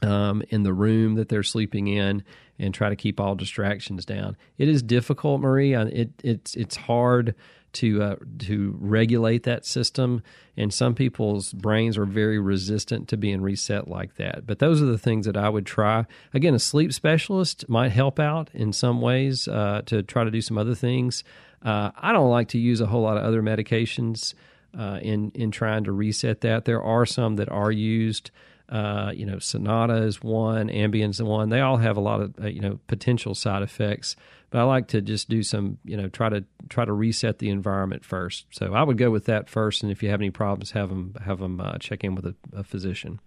um, 0.01 0.43
in 0.49 0.63
the 0.63 0.73
room 0.73 1.15
that 1.15 1.29
they're 1.29 1.43
sleeping 1.43 1.87
in 1.87 2.25
and 2.59 2.73
try 2.73 2.89
to 2.89 2.97
keep 2.97 3.21
all 3.21 3.35
distractions 3.35 4.05
down. 4.05 4.37
It 4.59 4.69
is 4.69 4.83
difficult, 4.83 5.41
Marie. 5.41 5.75
It, 5.75 6.11
it's 6.23 6.55
it's 6.55 6.77
hard 6.77 7.35
to 7.75 8.03
uh, 8.03 8.17
to 8.41 8.77
regulate 8.79 9.45
that 9.45 9.65
system, 9.65 10.23
and 10.57 10.73
some 10.73 10.95
people's 10.95 11.53
brains 11.53 11.97
are 11.97 12.05
very 12.05 12.39
resistant 12.39 13.09
to 13.09 13.17
being 13.17 13.41
reset 13.41 13.89
like 13.89 14.17
that. 14.17 14.47
But 14.47 14.59
those 14.59 14.83
are 14.83 14.87
the 14.87 14.99
things 14.99 15.27
that 15.27 15.37
I 15.37 15.49
would 15.49 15.67
try. 15.67 16.07
Again, 16.35 16.55
a 16.55 16.59
sleep 16.59 16.93
specialist 16.93 17.69
might 17.69 17.93
help 17.93 18.19
out 18.19 18.51
in 18.53 18.73
some 18.73 19.01
ways 19.01 19.49
uh, 19.49 19.83
to 19.87 20.03
try 20.03 20.25
to 20.25 20.31
do 20.31 20.43
some 20.43 20.59
other 20.59 20.75
things. 20.75 21.25
Uh, 21.65 21.91
I 21.97 22.13
don't 22.13 22.31
like 22.31 22.49
to 22.49 22.59
use 22.59 22.81
a 22.81 22.87
whole 22.87 23.03
lot 23.03 23.17
of 23.17 23.25
other 23.25 23.43
medications 23.43 24.35
uh, 24.79 24.99
in 25.03 25.33
in 25.35 25.51
trying 25.51 25.85
to 25.85 25.93
reset 25.93 26.43
that. 26.43 26.65
There 26.65 26.83
are 26.83 27.07
some 27.07 27.37
that 27.37 27.49
are 27.49 27.73
used. 27.73 28.31
Uh, 28.73 29.13
you 29.15 29.27
know, 29.27 29.39
Sonata 29.39 29.97
is 29.97 30.23
one, 30.23 30.69
Ambien's 30.69 31.23
one. 31.23 31.51
They 31.51 31.61
all 31.61 31.77
have 31.77 31.99
a 31.99 32.01
lot 32.01 32.23
of 32.23 32.35
uh, 32.43 32.47
you 32.47 32.61
know 32.61 32.81
potential 32.87 33.35
side 33.35 33.63
effects. 33.63 34.17
But 34.49 34.61
I 34.61 34.63
like 34.65 34.89
to 34.89 35.03
just 35.03 35.29
do 35.29 35.43
some, 35.43 35.79
you 35.85 35.97
know, 35.97 36.09
try 36.09 36.31
to 36.31 36.45
try 36.71 36.87
to 36.87 36.93
reset 36.93 37.39
the 37.39 37.51
environment 37.51 38.03
first. 38.03 38.47
So 38.51 38.73
I 38.73 38.83
would 38.83 38.97
go 38.97 39.11
with 39.11 39.27
that 39.27 39.51
first, 39.51 39.83
and 39.83 39.93
if 39.93 40.03
you 40.03 40.09
have 40.09 40.21
any 40.21 40.31
problems, 40.31 40.71
have 40.71 40.89
them 40.89 41.15
have 41.23 41.39
them 41.39 41.61
uh, 41.61 41.77
check 41.79 42.03
in 42.03 42.15
with 42.15 42.25
a, 42.25 42.35
a 42.55 42.65
physician. 42.65 43.21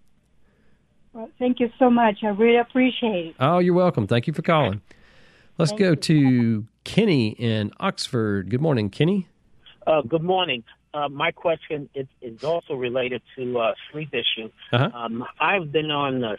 Well, 1.14 1.30
thank 1.38 1.60
you 1.60 1.70
so 1.78 1.92
much. 1.92 2.24
I 2.24 2.30
really 2.30 2.58
appreciate 2.58 3.28
it. 3.28 3.36
Oh, 3.40 3.60
you're 3.60 3.76
welcome. 3.76 4.08
Thank 4.08 4.26
you 4.26 4.34
for 4.34 4.42
calling. 4.42 4.82
Let's 5.60 5.72
Thank 5.72 5.80
go 5.80 5.90
you. 5.92 5.96
to 5.96 6.68
Kenny 6.84 7.30
in 7.30 7.72
Oxford. 7.80 8.50
Good 8.50 8.62
morning, 8.62 8.90
Kenny. 8.90 9.28
Uh, 9.86 10.02
good 10.02 10.24
morning. 10.24 10.64
Uh, 10.96 11.10
my 11.10 11.32
question 11.32 11.90
is, 11.94 12.08
is 12.22 12.42
also 12.46 12.74
related 12.74 13.22
to 13.36 13.60
uh, 13.60 13.74
sleep 13.92 14.14
issue. 14.14 14.50
Uh-huh. 14.72 14.90
Um, 14.94 15.26
I've 15.42 15.70
been 15.70 15.92
on 15.92 16.22
the 16.22 16.38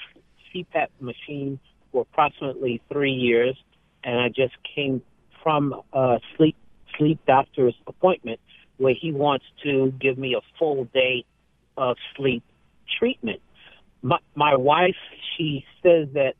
CPAP 0.49 0.87
machine 0.99 1.61
for 1.93 2.03
approximately 2.03 2.81
three 2.91 3.13
years, 3.13 3.55
and 4.03 4.19
I 4.19 4.29
just 4.29 4.55
came 4.75 5.03
from 5.43 5.83
a 5.93 6.21
sleep 6.37 6.57
sleep 6.97 7.19
doctor's 7.27 7.75
appointment 7.87 8.41
where 8.79 8.95
he 8.99 9.13
wants 9.13 9.45
to 9.63 9.93
give 10.01 10.17
me 10.17 10.35
a 10.35 10.41
full 10.59 10.85
day 10.87 11.27
of 11.77 11.99
sleep 12.17 12.43
treatment. 12.99 13.43
My, 14.01 14.19
my 14.35 14.57
wife, 14.57 14.97
she 15.37 15.67
says 15.83 16.09
that 16.15 16.33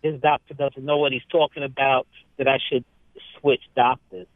his 0.00 0.20
doctor 0.20 0.54
doesn't 0.54 0.84
know 0.84 0.98
what 0.98 1.10
he's 1.10 1.22
talking 1.28 1.64
about, 1.64 2.06
that 2.36 2.46
I 2.46 2.58
should 2.70 2.84
switch 3.40 3.62
doctors. 3.74 4.28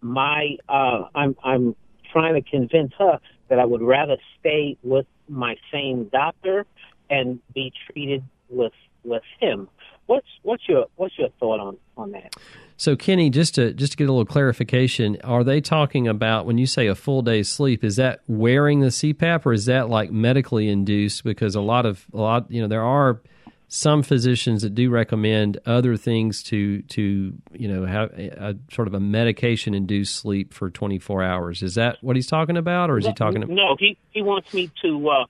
My, 0.00 0.56
uh, 0.66 1.04
I'm, 1.14 1.36
I'm 1.44 1.76
trying 2.12 2.34
to 2.34 2.42
convince 2.42 2.92
her 2.98 3.20
that 3.48 3.58
I 3.58 3.64
would 3.64 3.82
rather 3.82 4.16
stay 4.40 4.76
with 4.82 5.06
my 5.28 5.56
same 5.72 6.04
doctor 6.12 6.66
and 7.10 7.40
be 7.54 7.72
treated 7.86 8.24
with 8.48 8.72
with 9.04 9.22
him. 9.40 9.68
What's 10.06 10.26
what's 10.42 10.68
your 10.68 10.86
what's 10.96 11.18
your 11.18 11.28
thought 11.40 11.60
on 11.60 11.76
on 11.96 12.12
that? 12.12 12.34
So 12.76 12.94
Kenny, 12.94 13.30
just 13.30 13.54
to 13.56 13.72
just 13.72 13.92
to 13.92 13.96
get 13.96 14.08
a 14.08 14.12
little 14.12 14.26
clarification, 14.26 15.18
are 15.24 15.42
they 15.42 15.60
talking 15.60 16.06
about 16.06 16.46
when 16.46 16.58
you 16.58 16.66
say 16.66 16.86
a 16.86 16.94
full 16.94 17.22
day's 17.22 17.48
sleep? 17.48 17.82
Is 17.82 17.96
that 17.96 18.20
wearing 18.28 18.80
the 18.80 18.88
CPAP 18.88 19.46
or 19.46 19.52
is 19.52 19.66
that 19.66 19.88
like 19.88 20.10
medically 20.10 20.68
induced? 20.68 21.24
Because 21.24 21.54
a 21.54 21.60
lot 21.60 21.86
of 21.86 22.06
a 22.12 22.18
lot 22.18 22.50
you 22.50 22.60
know 22.60 22.68
there 22.68 22.84
are 22.84 23.20
some 23.68 24.02
physicians 24.02 24.62
that 24.62 24.74
do 24.74 24.90
recommend 24.90 25.58
other 25.66 25.96
things 25.96 26.42
to 26.44 26.82
to 26.82 27.34
you 27.52 27.68
know 27.68 27.84
have 27.84 28.10
a, 28.16 28.50
a 28.50 28.54
sort 28.72 28.86
of 28.86 28.94
a 28.94 29.00
medication 29.00 29.74
induced 29.74 30.14
sleep 30.14 30.54
for 30.54 30.70
24 30.70 31.22
hours. 31.22 31.62
Is 31.62 31.74
that 31.74 31.98
what 32.00 32.16
he's 32.16 32.26
talking 32.26 32.56
about, 32.56 32.90
or 32.90 32.98
is 32.98 33.04
no, 33.04 33.10
he 33.10 33.14
talking? 33.14 33.42
About- 33.42 33.54
no, 33.54 33.76
he 33.78 33.96
he 34.10 34.22
wants 34.22 34.52
me 34.54 34.70
to 34.82 35.08
uh, 35.08 35.24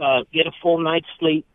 uh, 0.00 0.24
get 0.32 0.46
a 0.46 0.52
full 0.62 0.78
night's 0.78 1.06
sleep, 1.18 1.46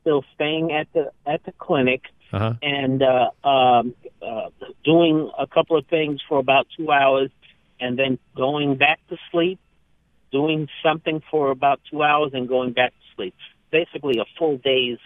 still 0.00 0.24
staying 0.34 0.72
at 0.72 0.88
the 0.94 1.10
at 1.26 1.44
the 1.44 1.52
clinic, 1.52 2.02
uh-huh. 2.32 2.54
and 2.62 3.02
uh, 3.02 3.46
um, 3.46 3.94
uh, 4.22 4.48
doing 4.84 5.30
a 5.38 5.46
couple 5.46 5.76
of 5.76 5.86
things 5.86 6.20
for 6.26 6.38
about 6.38 6.66
two 6.78 6.90
hours, 6.90 7.30
and 7.78 7.98
then 7.98 8.18
going 8.34 8.76
back 8.76 9.00
to 9.10 9.18
sleep, 9.30 9.58
doing 10.32 10.68
something 10.82 11.22
for 11.30 11.50
about 11.50 11.80
two 11.90 12.02
hours, 12.02 12.30
and 12.32 12.48
going 12.48 12.72
back 12.72 12.92
to 12.92 13.16
sleep. 13.16 13.34
Basically, 13.70 14.18
a 14.18 14.24
full 14.38 14.56
day's 14.56 14.98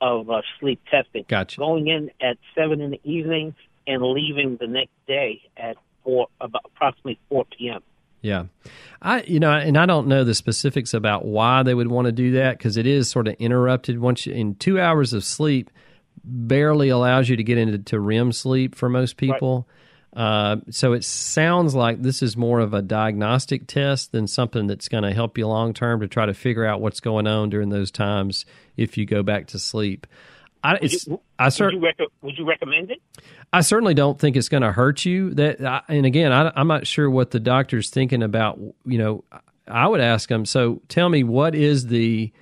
of 0.00 0.30
uh, 0.30 0.42
sleep 0.60 0.80
testing. 0.90 1.24
Gotcha. 1.28 1.58
Going 1.58 1.88
in 1.88 2.10
at 2.20 2.38
seven 2.54 2.80
in 2.80 2.90
the 2.90 3.00
evening 3.04 3.54
and 3.86 4.02
leaving 4.02 4.56
the 4.60 4.66
next 4.66 4.92
day 5.06 5.42
at 5.56 5.76
four, 6.04 6.28
about 6.40 6.62
approximately 6.64 7.18
four 7.28 7.44
p.m. 7.56 7.82
Yeah, 8.20 8.46
I 9.00 9.22
you 9.22 9.38
know, 9.38 9.52
and 9.52 9.78
I 9.78 9.86
don't 9.86 10.08
know 10.08 10.24
the 10.24 10.34
specifics 10.34 10.92
about 10.92 11.24
why 11.24 11.62
they 11.62 11.74
would 11.74 11.88
want 11.88 12.06
to 12.06 12.12
do 12.12 12.32
that 12.32 12.58
because 12.58 12.76
it 12.76 12.86
is 12.86 13.08
sort 13.08 13.28
of 13.28 13.34
interrupted 13.38 14.00
once 14.00 14.26
you, 14.26 14.34
in 14.34 14.56
two 14.56 14.80
hours 14.80 15.12
of 15.12 15.24
sleep 15.24 15.70
barely 16.24 16.88
allows 16.88 17.28
you 17.28 17.36
to 17.36 17.44
get 17.44 17.58
into 17.58 18.00
REM 18.00 18.32
sleep 18.32 18.74
for 18.74 18.88
most 18.88 19.16
people. 19.16 19.68
Right. 19.68 19.76
Uh, 20.18 20.56
so 20.68 20.94
it 20.94 21.04
sounds 21.04 21.76
like 21.76 22.02
this 22.02 22.24
is 22.24 22.36
more 22.36 22.58
of 22.58 22.74
a 22.74 22.82
diagnostic 22.82 23.68
test 23.68 24.10
than 24.10 24.26
something 24.26 24.66
that's 24.66 24.88
going 24.88 25.04
to 25.04 25.12
help 25.12 25.38
you 25.38 25.46
long 25.46 25.72
term 25.72 26.00
to 26.00 26.08
try 26.08 26.26
to 26.26 26.34
figure 26.34 26.64
out 26.64 26.80
what's 26.80 26.98
going 26.98 27.28
on 27.28 27.48
during 27.50 27.68
those 27.68 27.92
times 27.92 28.44
if 28.76 28.98
you 28.98 29.06
go 29.06 29.22
back 29.22 29.46
to 29.46 29.60
sleep. 29.60 30.08
I, 30.64 30.76
would, 30.82 30.92
you, 30.92 31.20
I 31.38 31.50
cer- 31.50 31.66
would, 31.66 31.74
you 31.74 31.80
rec- 31.80 32.10
would, 32.20 32.36
you 32.36 32.44
recommend 32.44 32.90
it? 32.90 33.00
I 33.52 33.60
certainly 33.60 33.94
don't 33.94 34.18
think 34.18 34.36
it's 34.36 34.48
going 34.48 34.64
to 34.64 34.72
hurt 34.72 35.04
you. 35.04 35.34
That, 35.34 35.64
I, 35.64 35.82
and 35.86 36.04
again, 36.04 36.32
I, 36.32 36.50
I'm 36.56 36.66
not 36.66 36.84
sure 36.84 37.08
what 37.08 37.30
the 37.30 37.38
doctor's 37.38 37.88
thinking 37.88 38.24
about. 38.24 38.58
You 38.84 38.98
know, 38.98 39.24
I 39.68 39.86
would 39.86 40.00
ask 40.00 40.28
them. 40.28 40.44
So, 40.46 40.82
tell 40.88 41.08
me, 41.08 41.22
what 41.22 41.54
is 41.54 41.86
the 41.86 42.32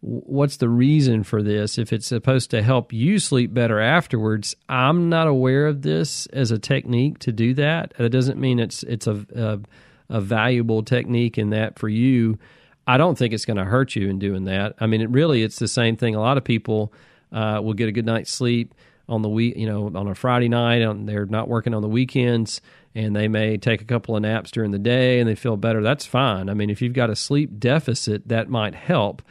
what's 0.00 0.58
the 0.58 0.68
reason 0.68 1.24
for 1.24 1.42
this? 1.42 1.78
If 1.78 1.92
it's 1.92 2.06
supposed 2.06 2.50
to 2.50 2.62
help 2.62 2.92
you 2.92 3.18
sleep 3.18 3.52
better 3.52 3.80
afterwards 3.80 4.54
i'm 4.68 5.08
not 5.08 5.26
aware 5.26 5.66
of 5.66 5.82
this 5.82 6.26
as 6.26 6.50
a 6.50 6.58
technique 6.58 7.18
to 7.20 7.32
do 7.32 7.54
that. 7.54 7.94
That 7.98 8.10
doesn't 8.10 8.38
mean 8.38 8.58
it's 8.58 8.82
it's 8.84 9.06
a, 9.06 9.26
a, 9.34 9.58
a 10.08 10.20
valuable 10.20 10.82
technique 10.82 11.38
in 11.38 11.50
that 11.50 11.78
for 11.78 11.88
you. 11.88 12.38
I 12.86 12.98
don't 12.98 13.18
think 13.18 13.34
it's 13.34 13.44
going 13.44 13.56
to 13.56 13.64
hurt 13.64 13.96
you 13.96 14.08
in 14.08 14.18
doing 14.18 14.44
that. 14.44 14.74
I 14.78 14.86
mean 14.86 15.00
it 15.00 15.10
really 15.10 15.42
it's 15.42 15.58
the 15.58 15.68
same 15.68 15.96
thing. 15.96 16.14
A 16.14 16.20
lot 16.20 16.36
of 16.36 16.44
people 16.44 16.92
uh, 17.32 17.60
will 17.62 17.74
get 17.74 17.88
a 17.88 17.92
good 17.92 18.06
night's 18.06 18.30
sleep 18.30 18.74
on 19.08 19.22
the 19.22 19.28
week 19.28 19.56
you 19.56 19.66
know 19.66 19.86
on 19.94 20.08
a 20.08 20.16
friday 20.16 20.48
night 20.48 20.82
and 20.82 21.08
they're 21.08 21.26
not 21.26 21.46
working 21.46 21.72
on 21.74 21.80
the 21.80 21.88
weekends 21.88 22.60
and 22.92 23.14
they 23.14 23.28
may 23.28 23.56
take 23.56 23.80
a 23.80 23.84
couple 23.84 24.16
of 24.16 24.22
naps 24.22 24.50
during 24.50 24.72
the 24.72 24.80
day 24.80 25.20
and 25.20 25.28
they 25.28 25.34
feel 25.34 25.56
better. 25.56 25.82
That's 25.82 26.06
fine. 26.06 26.48
I 26.48 26.54
mean 26.54 26.70
if 26.70 26.82
you've 26.82 26.92
got 26.92 27.10
a 27.10 27.16
sleep 27.16 27.58
deficit 27.58 28.28
that 28.28 28.48
might 28.48 28.74
help 28.74 29.22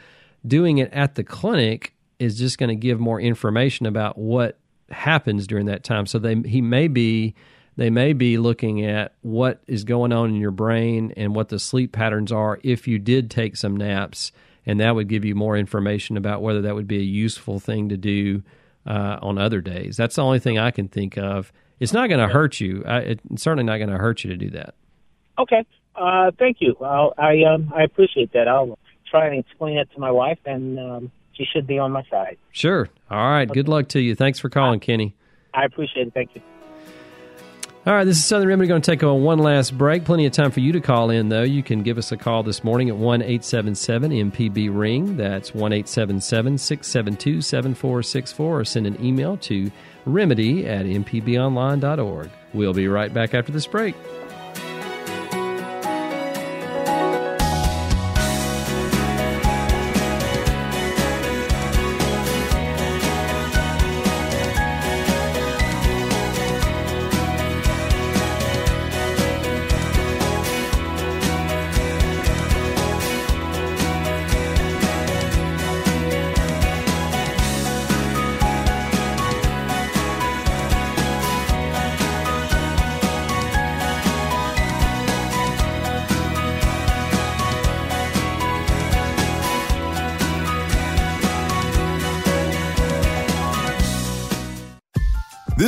doing 0.46 0.78
it 0.78 0.92
at 0.92 1.14
the 1.14 1.24
clinic 1.24 1.94
is 2.18 2.38
just 2.38 2.58
going 2.58 2.68
to 2.68 2.76
give 2.76 2.98
more 2.98 3.20
information 3.20 3.86
about 3.86 4.16
what 4.18 4.58
happens 4.90 5.46
during 5.46 5.66
that 5.66 5.84
time. 5.84 6.06
So 6.06 6.18
they 6.18 6.34
he 6.46 6.60
may 6.60 6.88
be 6.88 7.34
they 7.76 7.90
may 7.90 8.12
be 8.12 8.38
looking 8.38 8.84
at 8.84 9.14
what 9.22 9.60
is 9.66 9.84
going 9.84 10.12
on 10.12 10.30
in 10.30 10.36
your 10.36 10.50
brain 10.50 11.12
and 11.16 11.34
what 11.34 11.50
the 11.50 11.58
sleep 11.58 11.92
patterns 11.92 12.32
are 12.32 12.58
if 12.62 12.88
you 12.88 12.98
did 12.98 13.30
take 13.30 13.56
some 13.56 13.76
naps, 13.76 14.32
and 14.64 14.80
that 14.80 14.94
would 14.94 15.08
give 15.08 15.24
you 15.24 15.34
more 15.34 15.56
information 15.56 16.16
about 16.16 16.40
whether 16.40 16.62
that 16.62 16.74
would 16.74 16.88
be 16.88 16.98
a 16.98 17.02
useful 17.02 17.60
thing 17.60 17.88
to 17.90 17.96
do 17.96 18.42
uh, 18.86 19.18
on 19.20 19.36
other 19.36 19.60
days. 19.60 19.96
That's 19.96 20.16
the 20.16 20.22
only 20.22 20.38
thing 20.38 20.58
I 20.58 20.70
can 20.70 20.88
think 20.88 21.18
of. 21.18 21.52
It's 21.78 21.92
not 21.92 22.08
going 22.08 22.26
to 22.26 22.32
hurt 22.32 22.58
you. 22.58 22.82
I, 22.86 22.98
it's 23.00 23.42
certainly 23.42 23.64
not 23.64 23.76
going 23.76 23.90
to 23.90 23.98
hurt 23.98 24.24
you 24.24 24.30
to 24.30 24.36
do 24.36 24.50
that. 24.50 24.74
Okay. 25.38 25.66
Uh, 25.94 26.30
thank 26.38 26.58
you. 26.60 26.76
I'll, 26.80 27.12
I 27.18 27.42
um, 27.42 27.72
I 27.76 27.82
appreciate 27.82 28.32
that. 28.32 28.48
I'll 28.48 28.78
try 29.10 29.26
and 29.26 29.38
explain 29.38 29.78
it 29.78 29.88
to 29.94 30.00
my 30.00 30.10
wife, 30.10 30.38
and 30.44 30.78
um, 30.78 31.12
she 31.32 31.44
should 31.44 31.66
be 31.66 31.78
on 31.78 31.92
my 31.92 32.04
side. 32.10 32.38
Sure. 32.52 32.88
All 33.10 33.30
right. 33.30 33.48
Okay. 33.48 33.60
Good 33.60 33.68
luck 33.68 33.88
to 33.88 34.00
you. 34.00 34.14
Thanks 34.14 34.38
for 34.38 34.48
calling, 34.48 34.80
Kenny. 34.80 35.14
I 35.54 35.64
appreciate 35.64 36.08
it. 36.08 36.14
Thank 36.14 36.34
you. 36.34 36.42
All 37.86 37.94
right, 37.94 38.02
this 38.02 38.16
is 38.16 38.24
Southern 38.24 38.48
Remedy 38.48 38.66
going 38.66 38.82
to 38.82 38.90
take 38.90 39.04
on 39.04 39.22
one 39.22 39.38
last 39.38 39.78
break. 39.78 40.04
Plenty 40.04 40.26
of 40.26 40.32
time 40.32 40.50
for 40.50 40.58
you 40.58 40.72
to 40.72 40.80
call 40.80 41.08
in, 41.08 41.28
though. 41.28 41.44
You 41.44 41.62
can 41.62 41.84
give 41.84 41.98
us 41.98 42.10
a 42.10 42.16
call 42.16 42.42
this 42.42 42.64
morning 42.64 42.88
at 42.88 42.96
1 42.96 43.22
877 43.22 44.10
MPB 44.10 44.76
Ring. 44.76 45.16
That's 45.16 45.54
1 45.54 45.72
877 45.72 46.58
672 46.58 47.42
7464, 47.42 48.60
or 48.60 48.64
send 48.64 48.88
an 48.88 49.04
email 49.04 49.36
to 49.36 49.70
remedy 50.04 50.66
at 50.66 50.84
mpbonline.org. 50.84 52.30
We'll 52.52 52.74
be 52.74 52.88
right 52.88 53.14
back 53.14 53.34
after 53.34 53.52
this 53.52 53.68
break. 53.68 53.94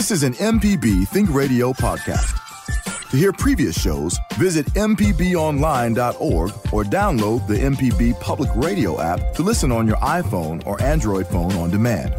This 0.08 0.22
is 0.22 0.38
an 0.38 0.58
MPB 0.58 1.06
Think 1.08 1.28
Radio 1.34 1.74
podcast. 1.74 3.10
To 3.10 3.16
hear 3.18 3.30
previous 3.30 3.78
shows, 3.78 4.18
visit 4.36 4.64
MPBOnline.org 4.68 6.50
or 6.72 6.84
download 6.84 7.46
the 7.46 7.56
MPB 7.56 8.18
Public 8.18 8.48
Radio 8.54 9.02
app 9.02 9.34
to 9.34 9.42
listen 9.42 9.70
on 9.70 9.86
your 9.86 9.98
iPhone 9.98 10.66
or 10.66 10.80
Android 10.80 11.26
phone 11.26 11.52
on 11.56 11.68
demand. 11.68 12.14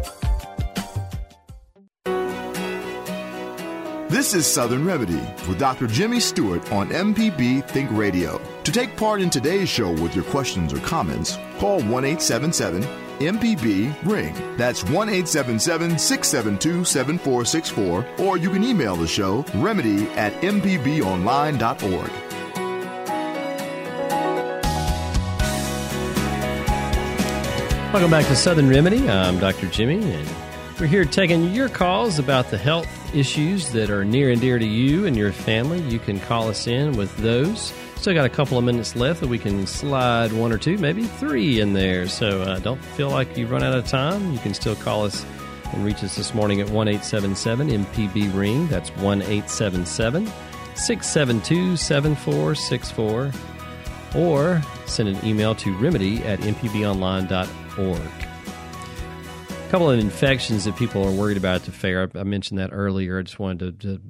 This 4.08 4.34
is 4.34 4.46
Southern 4.46 4.84
Remedy 4.84 5.20
with 5.48 5.58
Dr. 5.58 5.88
Jimmy 5.88 6.20
Stewart 6.20 6.70
on 6.70 6.90
MPB 6.90 7.68
Think 7.70 7.90
Radio. 7.90 8.40
To 8.62 8.70
take 8.70 8.96
part 8.96 9.20
in 9.20 9.30
today's 9.30 9.68
show 9.68 9.90
with 10.00 10.14
your 10.14 10.26
questions 10.26 10.72
or 10.72 10.78
comments, 10.78 11.36
call 11.58 11.80
1 11.80 12.04
877 12.04 13.09
MPB 13.20 13.94
Ring. 14.04 14.34
That's 14.56 14.82
1 14.82 15.08
877 15.08 15.98
672 15.98 16.84
7464, 16.84 18.06
or 18.18 18.38
you 18.38 18.48
can 18.50 18.64
email 18.64 18.96
the 18.96 19.06
show 19.06 19.44
remedy 19.54 20.08
at 20.10 20.32
mpbonline.org. 20.40 22.10
Welcome 27.92 28.10
back 28.10 28.26
to 28.26 28.36
Southern 28.36 28.68
Remedy. 28.68 29.08
I'm 29.10 29.38
Dr. 29.38 29.66
Jimmy, 29.66 30.00
and 30.14 30.28
we're 30.78 30.86
here 30.86 31.04
taking 31.04 31.52
your 31.52 31.68
calls 31.68 32.18
about 32.18 32.48
the 32.50 32.56
health 32.56 32.86
issues 33.14 33.70
that 33.72 33.90
are 33.90 34.04
near 34.04 34.30
and 34.30 34.40
dear 34.40 34.58
to 34.58 34.64
you 34.64 35.06
and 35.06 35.16
your 35.16 35.32
family. 35.32 35.80
You 35.80 35.98
can 35.98 36.20
call 36.20 36.48
us 36.48 36.66
in 36.66 36.96
with 36.96 37.14
those. 37.16 37.74
Still 38.00 38.14
got 38.14 38.24
a 38.24 38.30
couple 38.30 38.56
of 38.56 38.64
minutes 38.64 38.96
left 38.96 39.20
that 39.20 39.28
we 39.28 39.38
can 39.38 39.66
slide 39.66 40.32
one 40.32 40.52
or 40.52 40.56
two, 40.56 40.78
maybe 40.78 41.02
three 41.02 41.60
in 41.60 41.74
there. 41.74 42.08
So 42.08 42.40
uh, 42.40 42.58
don't 42.60 42.82
feel 42.82 43.10
like 43.10 43.36
you've 43.36 43.50
run 43.50 43.62
out 43.62 43.74
of 43.74 43.86
time. 43.86 44.32
You 44.32 44.38
can 44.38 44.54
still 44.54 44.74
call 44.74 45.04
us 45.04 45.22
and 45.74 45.84
reach 45.84 46.02
us 46.02 46.16
this 46.16 46.32
morning 46.32 46.62
at 46.62 46.70
1 46.70 46.88
877 46.88 47.68
MPB 47.68 48.34
Ring. 48.34 48.66
That's 48.68 48.88
1 48.96 49.20
877 49.20 50.24
672 50.76 51.76
7464. 51.76 53.32
Or 54.16 54.62
send 54.86 55.10
an 55.10 55.22
email 55.22 55.54
to 55.56 55.76
remedy 55.76 56.22
at 56.22 56.38
mpbonline.org. 56.38 58.00
A 59.50 59.70
couple 59.70 59.90
of 59.90 59.98
infections 59.98 60.64
that 60.64 60.74
people 60.76 61.06
are 61.06 61.12
worried 61.12 61.36
about 61.36 61.56
at 61.56 61.64
the 61.64 61.72
fair. 61.72 62.08
I, 62.14 62.20
I 62.20 62.22
mentioned 62.22 62.60
that 62.60 62.70
earlier. 62.72 63.18
I 63.18 63.22
just 63.24 63.38
wanted 63.38 63.78
to, 63.82 63.88
to 63.88 64.00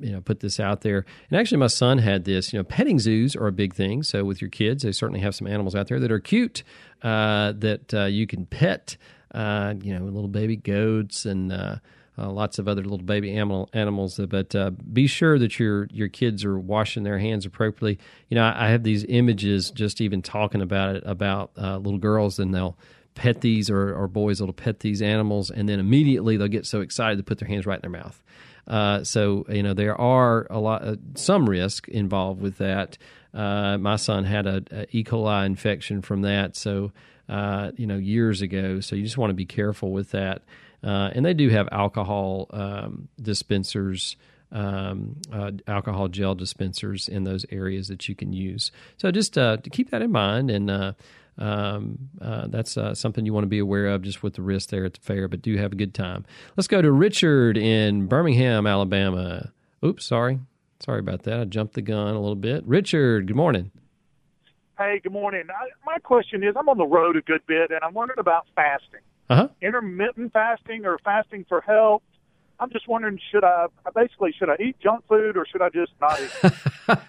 you 0.00 0.12
know 0.12 0.20
put 0.20 0.40
this 0.40 0.60
out 0.60 0.82
there. 0.82 1.04
And 1.30 1.38
actually, 1.38 1.58
my 1.58 1.68
son 1.68 1.98
had 1.98 2.24
this. 2.24 2.52
You 2.52 2.58
know, 2.58 2.64
petting 2.64 2.98
zoos 2.98 3.36
are 3.36 3.46
a 3.46 3.52
big 3.52 3.74
thing. 3.74 4.02
So 4.02 4.24
with 4.24 4.40
your 4.40 4.50
kids, 4.50 4.82
they 4.82 4.92
certainly 4.92 5.20
have 5.20 5.34
some 5.34 5.46
animals 5.46 5.74
out 5.74 5.88
there 5.88 6.00
that 6.00 6.10
are 6.12 6.20
cute 6.20 6.62
uh, 7.02 7.52
that 7.58 7.94
uh, 7.94 8.04
you 8.04 8.26
can 8.26 8.46
pet. 8.46 8.96
Uh, 9.32 9.74
you 9.82 9.98
know, 9.98 10.04
little 10.04 10.28
baby 10.28 10.56
goats 10.56 11.26
and. 11.26 11.52
Uh, 11.52 11.76
uh, 12.16 12.30
lots 12.30 12.60
of 12.60 12.68
other 12.68 12.82
little 12.82 13.04
baby 13.04 13.36
animal 13.36 13.68
animals, 13.72 14.20
but 14.28 14.54
uh, 14.54 14.70
be 14.70 15.08
sure 15.08 15.36
that 15.36 15.58
your 15.58 15.88
your 15.90 16.06
kids 16.06 16.44
are 16.44 16.56
washing 16.56 17.02
their 17.02 17.18
hands 17.18 17.44
appropriately. 17.44 17.98
You 18.28 18.36
know, 18.36 18.44
I, 18.44 18.66
I 18.66 18.68
have 18.68 18.84
these 18.84 19.04
images 19.08 19.72
just 19.72 20.00
even 20.00 20.22
talking 20.22 20.62
about 20.62 20.94
it 20.94 21.02
about 21.04 21.50
little 21.56 21.98
girls, 21.98 22.38
and 22.38 22.54
they'll 22.54 22.78
pet 23.14 23.40
these 23.40 23.70
or, 23.70 23.94
or 23.94 24.08
boys 24.08 24.38
that'll 24.38 24.54
pet 24.54 24.80
these 24.80 25.00
animals, 25.02 25.50
and 25.50 25.68
then 25.68 25.80
immediately 25.80 26.36
they'll 26.36 26.48
get 26.48 26.66
so 26.66 26.80
excited 26.80 27.16
to 27.16 27.22
put 27.22 27.38
their 27.38 27.48
hands 27.48 27.66
right 27.66 27.82
in 27.82 27.90
their 27.90 28.02
mouth. 28.02 28.22
Uh, 28.66 29.04
so 29.04 29.44
you 29.48 29.62
know 29.62 29.74
there 29.74 29.98
are 30.00 30.46
a 30.50 30.58
lot, 30.58 30.82
uh, 30.82 30.96
some 31.14 31.48
risk 31.48 31.88
involved 31.88 32.40
with 32.40 32.58
that. 32.58 32.98
Uh, 33.32 33.76
my 33.78 33.96
son 33.96 34.24
had 34.24 34.46
a, 34.46 34.62
a, 34.70 34.96
E. 34.96 35.04
coli 35.04 35.44
infection 35.44 36.00
from 36.00 36.22
that, 36.22 36.56
so 36.56 36.92
uh, 37.28 37.72
you 37.76 37.86
know 37.86 37.96
years 37.96 38.42
ago. 38.42 38.80
So 38.80 38.96
you 38.96 39.02
just 39.02 39.18
want 39.18 39.30
to 39.30 39.34
be 39.34 39.46
careful 39.46 39.92
with 39.92 40.10
that. 40.12 40.42
Uh, 40.82 41.10
and 41.14 41.24
they 41.24 41.34
do 41.34 41.48
have 41.48 41.68
alcohol 41.72 42.48
um, 42.50 43.08
dispensers. 43.20 44.16
Um, 44.52 45.16
uh, 45.32 45.50
alcohol 45.66 46.06
gel 46.06 46.36
dispensers 46.36 47.08
in 47.08 47.24
those 47.24 47.44
areas 47.50 47.88
that 47.88 48.08
you 48.08 48.14
can 48.14 48.32
use. 48.32 48.70
So 48.98 49.10
just 49.10 49.34
to 49.34 49.60
keep 49.72 49.90
that 49.90 50.00
in 50.00 50.12
mind, 50.12 50.48
and 50.48 50.94
um, 51.38 52.10
uh, 52.20 52.46
that's 52.48 52.76
uh, 52.76 52.94
something 52.94 53.26
you 53.26 53.32
want 53.32 53.44
to 53.44 53.48
be 53.48 53.58
aware 53.58 53.86
of 53.88 54.02
just 54.02 54.22
with 54.22 54.34
the 54.34 54.42
risk 54.42 54.70
there 54.70 54.84
at 54.84 54.94
the 54.94 55.00
fair, 55.00 55.28
but 55.28 55.42
do 55.42 55.56
have 55.56 55.72
a 55.72 55.76
good 55.76 55.94
time. 55.94 56.24
Let's 56.56 56.68
go 56.68 56.80
to 56.80 56.92
Richard 56.92 57.56
in 57.56 58.06
Birmingham, 58.06 58.66
Alabama. 58.66 59.52
Oops, 59.84 60.04
sorry. 60.04 60.40
Sorry 60.80 61.00
about 61.00 61.22
that. 61.22 61.40
I 61.40 61.44
jumped 61.44 61.74
the 61.74 61.82
gun 61.82 62.14
a 62.14 62.20
little 62.20 62.34
bit. 62.36 62.64
Richard, 62.66 63.26
good 63.26 63.36
morning. 63.36 63.70
Hey, 64.76 65.00
good 65.02 65.12
morning. 65.12 65.44
I, 65.48 65.68
my 65.86 65.98
question 65.98 66.42
is 66.42 66.54
I'm 66.56 66.68
on 66.68 66.78
the 66.78 66.86
road 66.86 67.16
a 67.16 67.22
good 67.22 67.46
bit, 67.46 67.70
and 67.70 67.80
I'm 67.82 67.94
wondering 67.94 68.18
about 68.18 68.46
fasting. 68.56 69.00
Uh-huh. 69.30 69.48
Intermittent 69.62 70.32
fasting 70.32 70.84
or 70.84 70.98
fasting 70.98 71.46
for 71.48 71.60
health. 71.60 72.02
I'm 72.60 72.70
just 72.70 72.88
wondering, 72.88 73.18
should 73.30 73.44
I 73.44 73.66
basically 73.94 74.32
should 74.38 74.50
I 74.50 74.56
eat 74.60 74.76
junk 74.80 75.04
food 75.08 75.36
or 75.36 75.46
should 75.46 75.62
I 75.62 75.68
just 75.70 75.92
not 76.00 76.20
eat? 76.20 76.98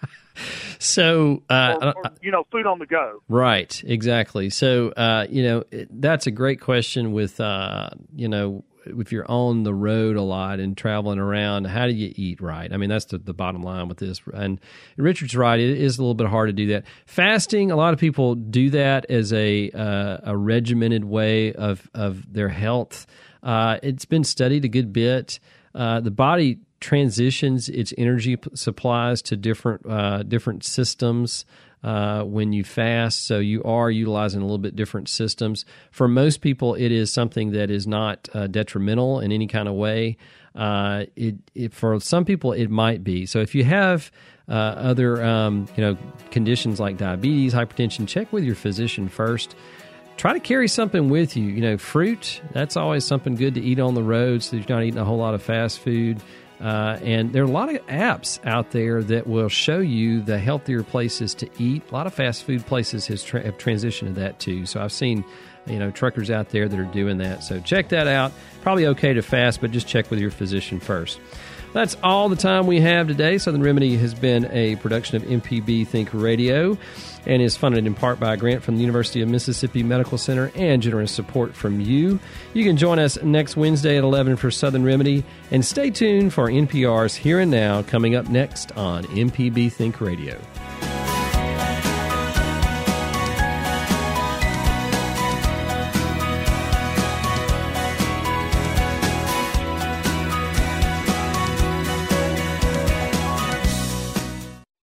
So, 0.80 1.44
uh, 1.50 1.78
or, 1.82 1.94
or, 1.96 2.12
you 2.22 2.32
know, 2.32 2.46
food 2.52 2.66
on 2.66 2.80
the 2.80 2.86
go. 2.86 3.22
Right, 3.30 3.82
exactly. 3.86 4.50
So, 4.50 4.90
uh, 4.90 5.26
you 5.30 5.44
know, 5.44 5.64
that's 5.90 6.28
a 6.28 6.32
great 6.32 6.60
question. 6.62 7.14
With 7.14 7.40
uh, 7.40 7.90
you 8.14 8.28
know, 8.28 8.64
if 8.86 9.12
you're 9.12 9.30
on 9.30 9.64
the 9.64 9.74
road 9.74 10.16
a 10.16 10.22
lot 10.22 10.60
and 10.60 10.78
traveling 10.78 11.20
around, 11.20 11.66
how 11.66 11.86
do 11.86 11.94
you 11.94 12.14
eat 12.16 12.42
right? 12.42 12.72
I 12.72 12.78
mean, 12.78 12.90
that's 12.90 13.06
the, 13.06 13.18
the 13.18 13.34
bottom 13.34 13.64
line 13.64 13.88
with 13.88 13.98
this. 13.98 14.22
And 14.34 14.60
Richard's 14.98 15.36
right; 15.36 15.60
it 15.60 15.78
is 15.78 15.98
a 15.98 16.02
little 16.02 16.14
bit 16.14 16.28
hard 16.28 16.50
to 16.50 16.54
do 16.54 16.68
that. 16.68 16.86
Fasting, 17.06 17.72
a 17.72 17.76
lot 17.76 17.94
of 17.94 18.00
people 18.00 18.36
do 18.36 18.70
that 18.72 19.06
as 19.10 19.34
a 19.34 19.70
uh, 19.72 20.18
a 20.24 20.38
regimented 20.38 21.06
way 21.06 21.54
of 21.54 21.90
of 21.94 22.32
their 22.34 22.50
health. 22.50 23.08
Uh, 23.44 23.78
it's 23.84 24.06
been 24.06 24.24
studied 24.24 24.66
a 24.66 24.70
good 24.70 24.92
bit. 24.92 25.40
Uh, 25.74 26.00
the 26.00 26.12
body 26.12 26.60
transitions 26.80 27.70
its 27.70 27.94
energy 27.98 28.38
supplies 28.54 29.22
to 29.22 29.36
different 29.36 29.86
uh, 29.88 30.24
different 30.24 30.64
systems 30.64 31.46
uh, 31.86 32.24
when 32.24 32.52
you 32.52 32.64
fast. 32.64 33.28
So 33.28 33.38
you 33.38 33.64
are 33.64 33.92
utilizing 33.92 34.42
a 34.42 34.44
little 34.44 34.58
bit 34.58 34.76
different 34.76 35.08
systems. 35.08 35.66
For 35.92 36.08
most 36.08 36.42
people, 36.42 36.74
it 36.74 36.92
is 36.92 37.14
something 37.14 37.52
that 37.52 37.70
is 37.70 37.86
not 37.86 38.28
uh, 38.34 38.48
detrimental 38.48 39.20
in 39.20 39.32
any 39.32 39.46
kind 39.46 39.68
of 39.68 39.76
way. 39.76 40.18
Uh, 40.56 41.06
it, 41.16 41.36
it, 41.54 41.74
for 41.76 42.00
some 42.00 42.26
people, 42.26 42.54
it 42.54 42.72
might 42.72 43.04
be. 43.04 43.28
So 43.28 43.40
if 43.40 43.54
you 43.54 43.64
have 43.66 44.12
uh, 44.50 44.54
other 44.54 45.24
um, 45.24 45.68
you 45.76 45.84
know 45.84 45.98
conditions 46.32 46.80
like 46.80 46.98
diabetes, 46.98 47.54
hypertension, 47.54 48.08
check 48.08 48.34
with 48.34 48.44
your 48.44 48.56
physician 48.56 49.08
first 49.08 49.56
try 50.18 50.32
to 50.32 50.40
carry 50.40 50.68
something 50.68 51.10
with 51.10 51.36
you. 51.36 51.44
You 51.44 51.62
know, 51.62 51.78
fruit, 51.78 52.42
that's 52.54 52.78
always 52.78 53.04
something 53.04 53.36
good 53.36 53.56
to 53.56 53.62
eat 53.62 53.80
on 53.80 53.96
the 53.96 54.04
road 54.04 54.44
so 54.44 54.56
you're 54.56 54.66
not 54.70 54.84
eating 54.84 54.98
a 54.98 55.04
whole 55.04 55.18
lot 55.18 55.34
of 55.34 55.44
fast 55.44 55.80
food. 55.80 56.22
Uh, 56.62 56.98
and 57.02 57.34
there 57.34 57.44
are 57.44 57.48
a 57.48 57.52
lot 57.52 57.74
of 57.74 57.86
apps 57.88 58.44
out 58.46 58.72
there 58.72 59.04
that 59.04 59.28
will 59.28 59.50
show 59.50 59.80
you 59.80 60.22
the 60.22 60.40
healthier 60.40 60.84
places 60.84 61.34
to 61.36 61.50
eat. 61.60 61.84
A 61.90 61.94
lot 61.94 62.08
of 62.08 62.14
fast 62.14 62.44
food 62.44 62.66
places 62.66 63.08
has 63.08 63.24
tra- 63.24 63.44
have 63.44 63.58
transitioned 63.58 64.08
to 64.08 64.14
that 64.14 64.40
too. 64.40 64.66
So 64.66 64.82
I've 64.82 64.94
seen, 64.94 65.26
you 65.66 65.80
know, 65.80 65.92
truckers 65.92 66.32
out 66.32 66.50
there 66.50 66.70
that 66.70 66.80
are 66.80 66.86
doing 66.86 67.18
that. 67.18 67.44
So 67.44 67.60
check 67.60 67.90
that 67.90 68.08
out. 68.08 68.32
Probably 68.62 68.88
okay 68.88 69.14
to 69.14 69.22
fast, 69.22 69.60
but 69.60 69.72
just 69.72 69.88
check 69.88 70.10
with 70.10 70.20
your 70.20 70.32
physician 70.32 70.80
first. 70.80 71.20
That's 71.76 71.98
all 72.02 72.30
the 72.30 72.38
time 72.38 72.68
we 72.68 72.80
have 72.80 73.10
today. 73.10 73.38
Southern 73.38 73.62
Remedy 73.62 73.98
has 73.98 74.14
been 74.14 74.46
a 74.54 74.78
production 74.78 75.18
of 75.18 75.24
MPB 75.24 75.86
Think 75.86 76.14
Radio 76.14 76.78
and 77.26 77.42
is 77.42 77.58
funded 77.58 77.86
in 77.86 77.94
part 77.94 78.18
by 78.18 78.34
a 78.34 78.38
grant 78.38 78.64
from 78.64 78.76
the 78.76 78.82
University 78.82 79.20
of 79.20 79.28
Mississippi 79.28 79.84
Medical 79.84 80.18
Center 80.18 80.54
and 80.56 80.82
generous 80.82 81.12
support 81.12 81.54
from 81.54 81.82
you. 81.82 82.18
You 82.54 82.64
can 82.64 82.78
join 82.78 82.98
us 82.98 83.22
next 83.22 83.58
Wednesday 83.58 83.98
at 83.98 84.06
11 84.06 84.38
for 84.38 84.52
Southern 84.52 84.86
Remedy, 84.86 85.26
and 85.52 85.66
stay 85.66 85.90
tuned 85.90 86.34
for 86.34 86.48
NPR's 86.48 87.14
Here 87.14 87.42
and 87.42 87.52
Now 87.52 87.82
coming 87.82 88.16
up 88.16 88.30
next 88.30 88.72
on 88.78 89.04
MPB 89.08 89.70
Think 89.70 90.00
Radio. 90.00 90.40